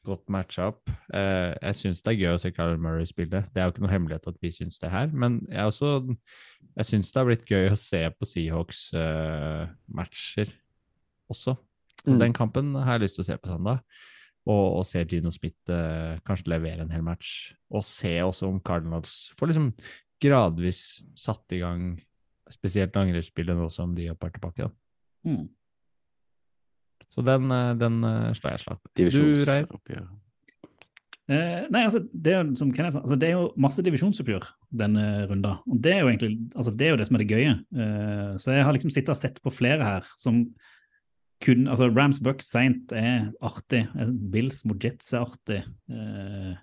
godt 0.06 0.28
matcha 0.30 0.66
opp. 0.70 0.88
Uh, 1.12 1.52
jeg 1.62 1.74
syns 1.74 2.02
det 2.02 2.10
er 2.14 2.20
gøy 2.22 2.34
å 2.36 2.40
se 2.40 2.50
Carl 2.54 2.76
Murray 2.78 3.04
spille. 3.06 3.42
Det 3.52 3.56
er 3.58 3.64
jo 3.66 3.70
ikke 3.74 3.82
noe 3.84 3.90
hemmelighet 3.92 4.26
at 4.30 4.36
vi 4.42 4.48
syns 4.54 4.78
det 4.78 4.90
her, 4.92 5.06
men 5.12 5.40
jeg, 5.50 5.66
også, 5.66 6.16
jeg 6.76 6.84
syns 6.86 7.10
det 7.10 7.18
har 7.20 7.26
blitt 7.26 7.46
gøy 7.50 7.70
å 7.72 7.76
se 7.78 8.02
på 8.14 8.24
Seahawks-matcher 8.32 10.48
også. 11.30 11.56
Så 11.56 11.58
Mm. 12.06 12.18
Den 12.20 12.32
kampen 12.32 12.74
har 12.74 12.92
jeg 12.98 13.02
lyst 13.08 13.14
til 13.16 13.22
å 13.24 13.26
se 13.26 13.36
på 13.38 13.48
søndag. 13.50 13.78
Og, 14.46 14.78
og 14.78 14.84
se 14.86 15.02
Gino 15.10 15.32
Smith 15.34 15.72
eh, 15.74 16.18
kanskje 16.26 16.52
levere 16.52 16.84
en 16.84 16.92
hel 16.94 17.02
match. 17.06 17.52
Og 17.74 17.84
se 17.86 18.14
også 18.22 18.50
om 18.50 18.60
Cardinals 18.62 19.32
får 19.38 19.50
liksom 19.50 19.72
gradvis 20.22 20.82
satt 21.18 21.52
i 21.52 21.60
gang 21.60 21.96
spesielt 22.50 22.94
angrepsspillet 22.96 23.58
nå 23.58 23.66
som 23.74 23.94
de 23.96 24.06
hopper 24.12 24.30
tilbake. 24.36 24.68
Da. 24.68 24.70
Mm. 25.26 25.48
Så 27.10 27.24
den, 27.26 27.50
eh, 27.50 27.72
den 27.80 27.98
eh, 28.04 28.30
slår 28.38 28.54
jeg 28.54 28.64
slag 28.66 28.78
for. 28.78 28.94
Du, 28.94 29.34
Reiv? 29.50 30.06
Eh, 31.26 31.64
nei, 31.74 31.82
altså, 31.82 32.04
det 32.14 32.34
er, 32.36 32.50
som 32.58 32.70
Kenneth 32.74 32.94
sa, 32.94 33.02
altså, 33.02 33.16
det 33.18 33.32
er 33.32 33.34
jo 33.34 33.48
masse 33.58 33.82
divisjonsoppgjør 33.82 34.46
denne 34.78 35.26
runda. 35.26 35.56
Og 35.66 35.80
det 35.82 35.96
er 35.96 36.04
jo 36.04 36.10
egentlig 36.12 36.36
altså, 36.54 36.70
det 36.70 36.86
er 36.86 36.94
jo 36.94 37.00
det 37.00 37.08
som 37.08 37.18
er 37.18 37.24
det 37.24 37.30
gøye. 37.32 37.54
Eh, 37.82 38.32
så 38.42 38.54
jeg 38.54 38.66
har 38.68 38.76
liksom 38.76 38.92
sittet 38.94 39.14
og 39.16 39.18
sett 39.18 39.40
på 39.42 39.54
flere 39.54 39.82
her 39.86 40.10
som 40.14 40.44
kun 41.44 41.66
altså 41.68 41.90
Rams 41.92 42.20
Bucks 42.24 42.48
seint 42.52 42.92
er 42.96 43.30
artig. 43.44 43.84
Eh, 43.96 44.12
Bills 44.32 44.62
mot 44.68 44.82
Jets 44.82 45.12
er 45.14 45.26
artig. 45.26 45.60
Eh, 45.90 46.54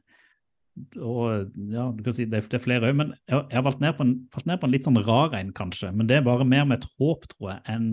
og 0.98 1.52
ja, 1.70 1.90
du 1.94 2.02
kan 2.02 2.16
si 2.18 2.26
det 2.26 2.40
er, 2.40 2.48
er 2.58 2.64
flere 2.64 2.90
òg, 2.90 2.98
men 2.98 3.12
jeg, 3.30 3.38
jeg 3.38 3.58
har 3.60 3.66
valgt 3.68 3.84
ned 3.84 4.00
en, 4.02 4.14
falt 4.34 4.48
ned 4.50 4.58
på 4.58 4.66
en 4.66 4.74
litt 4.74 4.88
sånn 4.88 5.02
rar 5.06 5.36
en, 5.38 5.54
kanskje. 5.54 5.92
Men 5.94 6.10
det 6.10 6.18
er 6.18 6.26
bare 6.26 6.48
mer 6.48 6.66
med 6.70 6.82
et 6.82 6.90
håp, 6.98 7.28
tror 7.36 7.52
jeg, 7.54 7.64
enn 7.70 7.90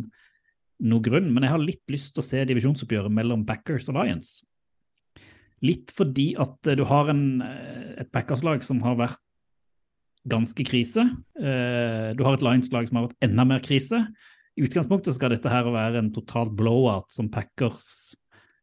noe 0.80 1.04
grunn. 1.04 1.28
Men 1.34 1.44
jeg 1.44 1.54
har 1.54 1.62
litt 1.62 1.92
lyst 1.92 2.14
til 2.14 2.24
å 2.24 2.28
se 2.30 2.44
divisjonsoppgjøret 2.48 3.12
mellom 3.12 3.44
Backers 3.48 3.90
og 3.92 4.00
Lions. 4.00 4.38
Litt 5.66 5.92
fordi 5.92 6.32
at 6.40 6.70
eh, 6.70 6.78
du 6.78 6.86
har 6.88 7.12
en, 7.12 7.24
eh, 7.44 7.90
et 8.00 8.12
Packers-lag 8.12 8.64
som 8.64 8.80
har 8.86 8.96
vært 9.00 9.20
ganske 10.30 10.64
krise. 10.68 11.04
Eh, 11.40 12.12
Du 12.16 12.24
har 12.24 12.36
et 12.36 12.44
Lions-lag 12.44 12.88
som 12.88 13.00
har 13.00 13.08
vært 13.08 13.28
enda 13.28 13.46
mer 13.48 13.60
krise. 13.64 14.02
I 14.60 14.66
utgangspunktet 14.66 15.16
skal 15.16 15.32
dette 15.32 15.48
her 15.48 15.64
være 15.72 16.02
en 16.02 16.10
totalt 16.12 16.52
blowout 16.52 17.08
som 17.14 17.30
Packers 17.32 18.12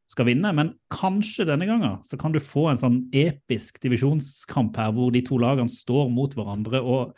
skal 0.08 0.28
vinne, 0.30 0.52
men 0.54 0.70
kanskje 0.94 1.48
denne 1.50 1.66
gangen 1.68 1.98
så 2.06 2.20
kan 2.22 2.36
du 2.36 2.40
få 2.44 2.68
en 2.70 2.80
sånn 2.80 3.00
episk 3.18 3.82
divisjonskamp 3.82 4.78
her 4.78 4.94
hvor 4.94 5.10
de 5.12 5.24
to 5.26 5.40
lagene 5.42 5.74
står 5.74 6.12
mot 6.14 6.38
hverandre. 6.38 6.84
og 6.84 7.18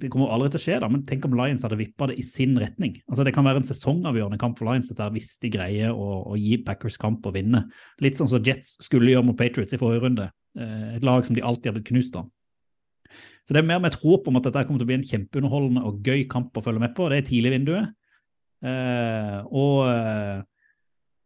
det 0.00 0.08
kommer 0.08 0.32
aldri 0.32 0.48
til 0.50 0.58
å 0.58 0.64
skje, 0.64 0.76
da, 0.80 0.88
men 0.88 1.04
tenk 1.04 1.26
om 1.28 1.34
Lions 1.36 1.62
hadde 1.66 1.76
vippa 1.76 2.08
det 2.08 2.16
i 2.18 2.24
sin 2.24 2.54
retning. 2.58 2.94
Altså 3.04 3.24
Det 3.26 3.34
kan 3.36 3.44
være 3.44 3.60
en 3.60 3.68
sesongavgjørende 3.68 4.40
kamp 4.40 4.56
for 4.58 4.70
Lions 4.70 4.88
dette 4.88 5.08
hvis 5.12 5.34
de 5.42 5.50
greier 5.52 5.92
å, 5.92 6.08
å 6.32 6.38
gi 6.40 6.56
Packers 6.64 6.96
kamp 7.00 7.26
og 7.28 7.36
vinne. 7.36 7.66
Litt 8.00 8.16
sånn 8.16 8.30
som 8.32 8.42
Jets 8.42 8.78
skulle 8.80 9.12
gjøre 9.12 9.28
mot 9.28 9.38
Patriots 9.38 9.76
i 9.76 9.80
forrige 9.80 10.06
runde. 10.06 10.30
Eh, 10.56 10.96
et 10.96 11.04
lag 11.04 11.26
som 11.26 11.36
de 11.36 11.44
alltid 11.44 11.70
har 11.70 11.76
blitt 11.76 11.90
knust 11.92 12.16
av. 12.16 12.30
Så 13.50 13.54
det 13.56 13.64
er 13.64 13.66
mer 13.66 13.80
med 13.82 13.90
et 13.90 13.98
håp 13.98 14.28
om 14.30 14.36
at 14.38 14.44
dette 14.46 14.60
kommer 14.62 14.78
til 14.78 14.86
å 14.86 14.88
bli 14.92 14.96
en 15.00 15.08
kjempeunderholdende 15.08 15.80
og 15.88 16.04
gøy 16.06 16.20
kamp 16.30 16.54
å 16.54 16.62
følge 16.62 16.84
med 16.84 16.92
på. 16.94 17.08
Det 17.10 17.16
er 17.18 17.24
tidlig 17.26 17.50
vinduet. 17.50 17.88
Eh, 18.62 19.38
og 19.50 19.88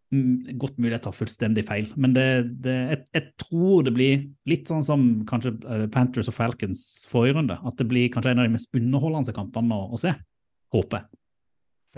mm, 0.09 0.55
godt 0.63 0.79
mulig 0.79 0.95
jeg 0.95 1.03
tar 1.05 1.17
fullstendig 1.19 1.65
feil, 1.69 1.91
men 2.01 2.15
det, 2.17 2.25
det, 2.65 2.77
jeg, 2.95 3.01
jeg 3.19 3.27
tror 3.43 3.83
det 3.85 3.93
blir 3.93 4.23
litt 4.49 4.71
sånn 4.73 4.87
som 4.87 5.03
kanskje 5.29 5.53
eh, 5.69 5.83
Panthers 5.93 6.31
og 6.33 6.37
Falcons 6.39 6.87
forrige 7.11 7.37
runde. 7.37 7.59
At 7.61 7.77
det 7.83 7.91
blir 7.91 8.09
kanskje 8.15 8.33
en 8.33 8.41
av 8.41 8.49
de 8.49 8.55
mest 8.55 8.73
underholdende 8.73 9.35
kampene 9.37 9.77
å, 9.77 9.91
å 9.93 10.01
se. 10.01 10.15
Håper 10.73 11.03
jeg. 11.03 11.21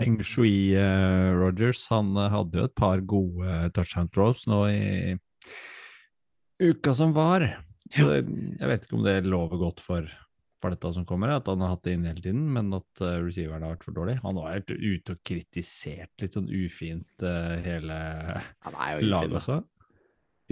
Feng 0.01 0.19
Shui 0.27 0.75
eh, 0.75 1.29
Rogers 1.39 1.85
han 1.93 2.11
hadde 2.19 2.59
jo 2.59 2.67
et 2.67 2.75
par 2.75 2.99
gode 2.99 3.71
touchdown 3.79 4.11
throws 4.11 4.43
nå 4.51 4.59
i 4.73 4.83
uka 6.59 6.91
som 6.99 7.15
var. 7.15 7.47
Så 7.95 8.07
det- 8.09 8.57
jeg 8.59 8.67
vet 8.67 8.85
ikke 8.87 8.97
om 8.97 9.03
det 9.05 9.17
lover 9.25 9.57
godt 9.61 9.79
for, 9.79 10.07
for 10.59 10.73
dette 10.73 10.93
som 10.93 11.05
kommer, 11.05 11.29
at 11.35 11.45
han 11.47 11.61
har 11.61 11.75
hatt 11.75 11.83
det 11.83 11.93
inne 11.97 12.09
hele 12.11 12.21
tiden, 12.25 12.43
men 12.53 12.73
at 12.73 13.01
uh, 13.01 13.21
receiveren 13.23 13.63
har 13.63 13.75
vært 13.75 13.83
for 13.87 13.95
dårlig. 13.95 14.17
Han 14.23 14.35
var 14.35 14.53
helt 14.57 14.71
ute 14.73 15.15
og 15.15 15.21
kritisert 15.23 16.11
litt 16.21 16.33
sånn 16.35 16.49
ufint 16.49 17.23
uh, 17.23 17.55
hele 17.63 17.97
laget 19.05 19.37
også. 19.41 19.63
ufin 19.63 19.73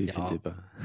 Ja. 0.05 0.27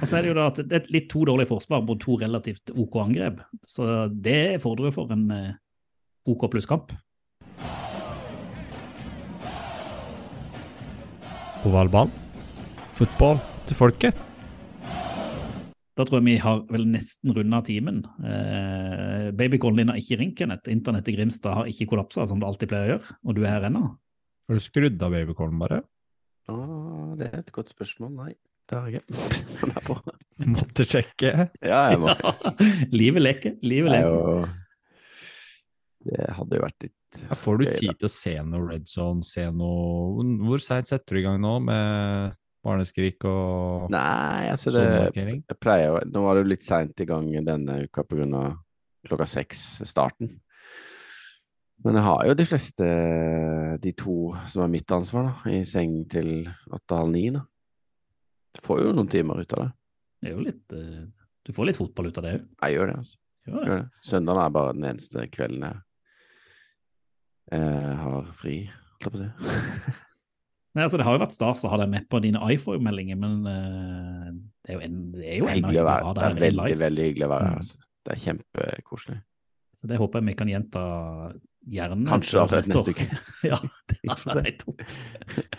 Og 0.00 0.06
så 0.06 0.16
er 0.16 0.22
det 0.22 0.28
jo 0.30 0.34
da 0.38 0.46
at 0.52 0.60
det 0.62 0.72
er 0.72 0.82
et 0.84 0.90
litt 0.94 1.08
to 1.10 1.24
dårlige 1.26 1.50
forsvar 1.50 1.82
mot 1.82 1.98
to 1.98 2.14
relativt 2.20 2.70
OK 2.78 2.94
angrep. 3.02 3.40
Så 3.66 4.06
det 4.22 4.60
fordrer 4.62 4.86
jo 4.86 4.94
for 4.94 5.10
en 5.10 5.24
eh, 5.34 5.54
OK 6.30 6.46
pluss-kamp. 6.52 6.94
Ovalball. 11.66 12.08
Fotball 12.96 13.42
til 13.66 13.76
folket. 13.76 14.29
Da 16.00 16.06
tror 16.08 16.22
jeg 16.22 16.30
vi 16.30 16.34
har 16.40 16.62
vel 16.72 16.86
nesten 16.88 17.34
runda 17.36 17.58
timen. 17.60 17.98
Eh, 18.24 19.26
Babycallen 19.36 19.82
din 19.82 19.90
har 19.92 19.98
ikke 20.00 20.16
ringt, 20.16 20.38
Kenneth. 20.38 20.70
Internett 20.72 21.10
i 21.12 21.12
Grimstad 21.12 21.58
har 21.58 21.68
ikke 21.68 21.90
kollapsa, 21.90 22.24
som 22.24 22.40
det 22.40 22.48
alltid 22.48 22.70
pleier 22.70 22.86
å 22.86 22.94
gjøre. 22.94 23.16
Og 23.28 23.36
du 23.36 23.42
er 23.42 23.52
her 23.52 23.66
ennå. 23.68 23.82
Har 24.48 24.56
du 24.56 24.64
skrudd 24.64 25.02
av 25.04 25.12
babycallen 25.12 25.60
bare? 25.60 25.82
Ah, 26.48 27.12
det 27.20 27.28
er 27.28 27.42
et 27.42 27.52
godt 27.52 27.74
spørsmål. 27.74 28.14
Nei, 28.16 28.32
det 28.72 28.78
har 28.80 28.88
jeg 28.94 29.04
ikke. 29.04 29.98
Måtte 30.56 30.88
sjekke. 30.88 31.34
Ja, 31.60 31.82
jeg 31.92 32.00
må. 32.00 32.16
livet 33.02 33.26
leker. 33.26 33.60
Livet 33.60 33.92
Det 33.92 34.00
er 34.00 34.08
leker. 34.08 34.56
Det 36.00 36.32
hadde 36.32 36.56
jo 36.56 36.64
vært 36.64 36.86
litt 36.86 37.22
Ja, 37.26 37.36
får 37.36 37.60
du 37.60 37.64
tid 37.68 37.98
til 38.00 38.08
å 38.08 38.14
se 38.14 38.32
noe 38.40 38.70
red 38.70 38.86
zone, 38.88 39.26
se 39.26 39.42
noe 39.52 40.24
Hvor 40.46 40.62
seint 40.64 40.88
setter 40.88 41.12
du 41.12 41.20
i 41.20 41.24
gang 41.26 41.36
nå 41.42 41.58
med 41.66 42.38
barneskrik 42.64 43.24
og 43.28 43.88
Nei, 43.92 44.50
altså 44.52 44.72
det? 44.74 44.84
Jeg 45.16 45.58
pleier 45.60 45.88
jo 45.88 46.00
Nå 46.12 46.24
var 46.26 46.36
det 46.36 46.44
jo 46.44 46.50
litt 46.52 46.66
seint 46.66 47.00
i 47.00 47.08
gang 47.08 47.30
denne 47.46 47.82
uka 47.86 48.04
pga. 48.04 48.44
klokka 49.08 49.26
seks-starten. 49.26 50.34
Men 51.80 51.96
jeg 51.96 52.04
har 52.04 52.26
jo 52.28 52.34
de 52.36 52.44
fleste, 52.44 52.86
de 53.80 53.92
to 53.96 54.16
som 54.52 54.64
er 54.66 54.72
mitt 54.74 54.92
ansvar, 54.92 55.30
da, 55.30 55.52
i 55.54 55.62
seng 55.64 56.02
til 56.12 56.50
åtte-halv 56.68 57.08
ni. 57.14 57.30
da. 57.32 57.46
Du 58.52 58.60
får 58.66 58.82
jo 58.84 58.92
noen 58.92 59.08
timer 59.08 59.40
ut 59.40 59.54
av 59.56 59.64
det. 59.64 59.70
Det 60.20 60.28
er 60.28 60.36
jo 60.36 60.44
litt 60.44 60.76
eh, 60.76 61.06
Du 61.48 61.54
får 61.56 61.70
litt 61.70 61.78
fotball 61.80 62.10
ut 62.10 62.20
av 62.20 62.26
det 62.26 62.34
òg. 62.36 62.44
Jeg 62.66 62.76
gjør 62.76 62.90
det, 62.90 62.98
altså. 63.00 63.16
Gjør 63.48 63.72
det. 63.72 63.80
Søndagen 64.04 64.42
er 64.42 64.52
bare 64.58 64.76
den 64.76 64.86
eneste 64.90 65.24
kvelden 65.32 65.64
jeg 65.64 65.80
eh, 67.56 67.94
har 68.04 68.30
fri, 68.36 68.56
holdt 69.00 69.08
jeg 69.08 69.16
på 69.16 69.16
å 69.16 69.24
si. 69.24 69.96
Nei, 70.70 70.84
altså 70.84 71.00
Det 71.00 71.06
har 71.06 71.16
jo 71.16 71.22
vært 71.24 71.34
stas 71.34 71.64
å 71.66 71.70
ha 71.72 71.80
deg 71.80 71.90
med 71.90 72.06
på 72.10 72.20
dine 72.22 72.40
iPhone-meldinger, 72.54 73.18
men 73.18 73.38
uh, 73.42 74.28
det 74.62 74.74
er 74.74 74.78
jo, 74.78 74.82
en, 74.86 74.98
det 75.16 75.26
er 75.26 75.40
jo 75.40 75.48
ennå 75.50 75.56
Hyggelig 75.56 75.82
å 75.82 75.86
være 75.88 76.14
Det 76.14 76.24
er 76.26 76.40
veldig, 76.44 76.62
live. 76.62 76.80
veldig 76.84 77.06
hyggelig 77.08 77.26
å 77.26 77.32
være 77.32 77.48
her. 77.48 77.56
Mm. 77.56 77.64
altså. 77.64 77.86
Det 78.00 78.14
er 78.14 78.22
kjempekoselig. 78.24 79.18
Så 79.80 79.90
det 79.90 79.98
håper 80.00 80.20
jeg 80.20 80.28
vi 80.30 80.36
kan 80.38 80.50
gjenta 80.50 80.84
gjerne. 81.70 82.06
Kanskje 82.08 82.40
da, 82.40 82.60
neste 82.60 82.78
år. 82.80 82.90
uke. 82.94 83.20
ja, 83.50 83.60
det 83.90 84.00
er 84.40 84.56
trodd. 84.60 84.82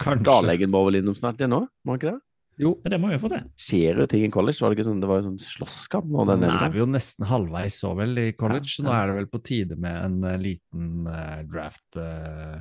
Kanskje. 0.01 0.25
Darlegen 0.27 0.73
må 0.73 0.83
vel 0.87 1.01
innom 1.01 1.17
snart 1.17 1.41
igjen 1.41 1.53
nå, 1.53 1.65
må 1.83 1.95
han 1.95 2.01
ikke 2.01 2.13
det? 2.13 2.19
Men 2.61 2.93
det 2.93 2.97
må 3.01 3.09
vi 3.09 3.15
jo 3.15 3.21
få 3.23 3.29
til. 3.31 3.45
Skjer 3.57 4.01
jo 4.03 4.05
ting 4.11 4.25
i 4.27 4.31
college, 4.33 4.59
var 4.61 4.71
det 4.71 4.77
ikke 4.77 4.85
sånn? 4.85 4.99
Det 5.01 5.09
var 5.09 5.21
jo 5.21 5.27
sånn 5.29 5.39
slåsskamp 5.41 6.09
nå 6.11 6.25
Nå 6.25 6.35
denne 6.35 6.51
er 6.51 6.73
vi 6.73 6.81
jo 6.81 6.87
nesten 6.89 7.25
halvveis 7.29 7.79
så 7.81 7.93
vel 7.97 8.13
i 8.21 8.27
college, 8.37 8.67
Ja, 8.67 8.73
så 8.75 8.85
nå 8.85 8.93
er 8.93 9.09
det 9.09 9.15
vel 9.17 9.29
på 9.31 9.41
tide 9.47 9.77
med 9.81 9.97
en 9.97 10.17
eh, 10.29 10.37
liten 10.41 11.07
uh, 11.07 11.39
draft 11.49 11.97
uh, 11.97 12.59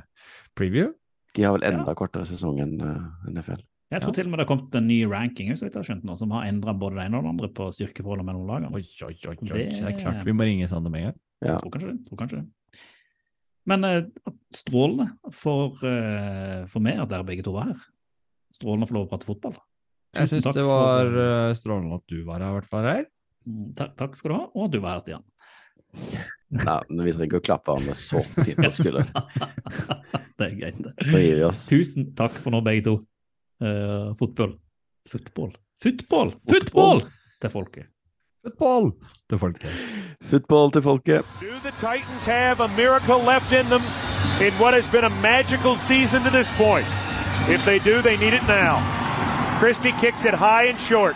preview. 0.57 0.89
De 1.37 1.43
har 1.47 1.53
vel 1.55 1.63
enda 1.69 1.93
kortere 1.95 2.25
sesong 2.27 2.59
enn 2.63 2.73
eh, 2.81 3.29
NFL. 3.31 3.61
Jeg 3.91 4.01
tror 4.05 4.13
til 4.15 4.27
og 4.27 4.31
med 4.31 4.39
det 4.39 4.45
har 4.45 4.49
kommet 4.53 4.75
en 4.79 4.85
ny 4.87 4.97
ranking 5.11 5.49
så 5.59 5.65
jeg 5.67 5.73
har 5.75 5.83
skjønt 5.83 6.05
nå, 6.07 6.13
som 6.19 6.31
har 6.31 6.45
endra 6.47 6.71
både 6.79 6.95
det 6.95 7.05
ene 7.09 7.17
og 7.19 7.25
det 7.25 7.31
andre 7.33 7.49
på 7.57 7.65
styrkeforholdet 7.75 8.23
mellom 8.27 8.45
lagene. 8.47 8.69
Oi, 8.71 8.83
oi, 9.03 9.15
oi, 9.27 9.35
oi. 9.35 9.47
Det- 9.51 9.65
Det 9.75 9.83
er 9.89 9.97
klart 9.99 10.23
vi 10.27 10.31
må 10.31 10.47
ringe 10.47 10.67
Sander 10.71 10.89
med 10.93 11.01
en 11.01 11.07
gang. 11.11 11.19
Ja. 11.43 11.57
Tror 11.59 11.71
kanskje 11.73 11.89
det. 11.91 12.05
Tror 12.07 12.17
kanskje 12.21 12.39
det. 12.39 12.47
Men 13.67 13.83
uh, 13.85 14.31
strålende 14.55 15.09
for, 15.31 15.75
uh, 15.83 16.65
for 16.71 16.79
meg 16.81 16.99
at 17.03 17.09
dere 17.11 17.23
begge 17.27 17.43
to 17.43 17.51
var 17.53 17.67
her. 17.73 17.81
Strålende 18.55 18.87
å 18.87 18.89
få 18.89 18.95
lov 18.95 19.05
å 19.07 19.11
prate 19.11 19.27
fotball. 19.27 19.59
Jeg 20.15 20.27
syns 20.27 20.43
det 20.55 20.63
var 20.67 21.05
for... 21.07 21.53
strålende 21.59 21.99
at 21.99 22.07
du 22.07 22.23
var 22.27 22.39
her, 22.41 22.49
i 22.49 22.57
hvert 22.59 22.71
fall 22.71 22.87
her. 22.87 23.05
Mm, 23.47 23.73
Takk, 23.75 23.93
takk 23.99 24.15
skal 24.15 24.31
du 24.31 24.35
ha, 24.37 24.45
og 24.55 24.65
at 24.65 24.71
du 24.71 24.79
var 24.83 24.95
her, 24.97 25.03
Stian. 25.03 25.23
Nei, 26.51 26.81
men 26.89 27.05
vi 27.05 27.13
trenger 27.13 27.29
ikke 27.29 27.39
å 27.39 27.45
klappe 27.45 27.71
hverandre 27.71 27.95
så 27.95 28.21
fint 28.35 28.59
på 28.59 28.71
skulderen. 28.75 29.11
det 30.37 30.49
er 30.49 30.57
greit, 30.59 30.81
det. 30.83 31.51
Tusen 31.69 32.09
takk 32.17 32.35
for 32.35 32.51
nå, 32.51 32.59
begge 32.65 32.83
to. 32.89 32.97
Uh, 33.63 34.11
fotball. 34.19 34.57
Football. 35.07 35.55
Football! 35.81 36.35
Football 36.49 37.03
til 37.41 37.53
folket. 37.53 37.87
Football 38.43 38.91
til 39.29 39.39
folket. 39.39 39.71
Football 40.21 40.71
til 40.71 40.81
folket. 40.81 41.25
Do 41.41 41.53
the 41.63 41.71
Titans 41.77 42.25
have 42.25 42.59
a 42.59 42.67
miracle 42.67 43.19
left 43.19 43.51
in 43.51 43.69
them 43.69 43.81
in 44.41 44.53
what 44.59 44.73
has 44.73 44.87
been 44.89 45.05
a 45.05 45.13
magical 45.21 45.75
season 45.75 46.23
to 46.23 46.29
this 46.29 46.51
point? 46.57 46.87
If 47.49 47.63
they 47.65 47.79
do, 47.79 48.01
they 48.01 48.17
need 48.17 48.33
it 48.33 48.45
now. 48.47 48.81
Christie 49.59 49.93
kicks 50.01 50.25
it 50.25 50.33
high 50.33 50.65
and 50.69 50.79
short. 50.79 51.15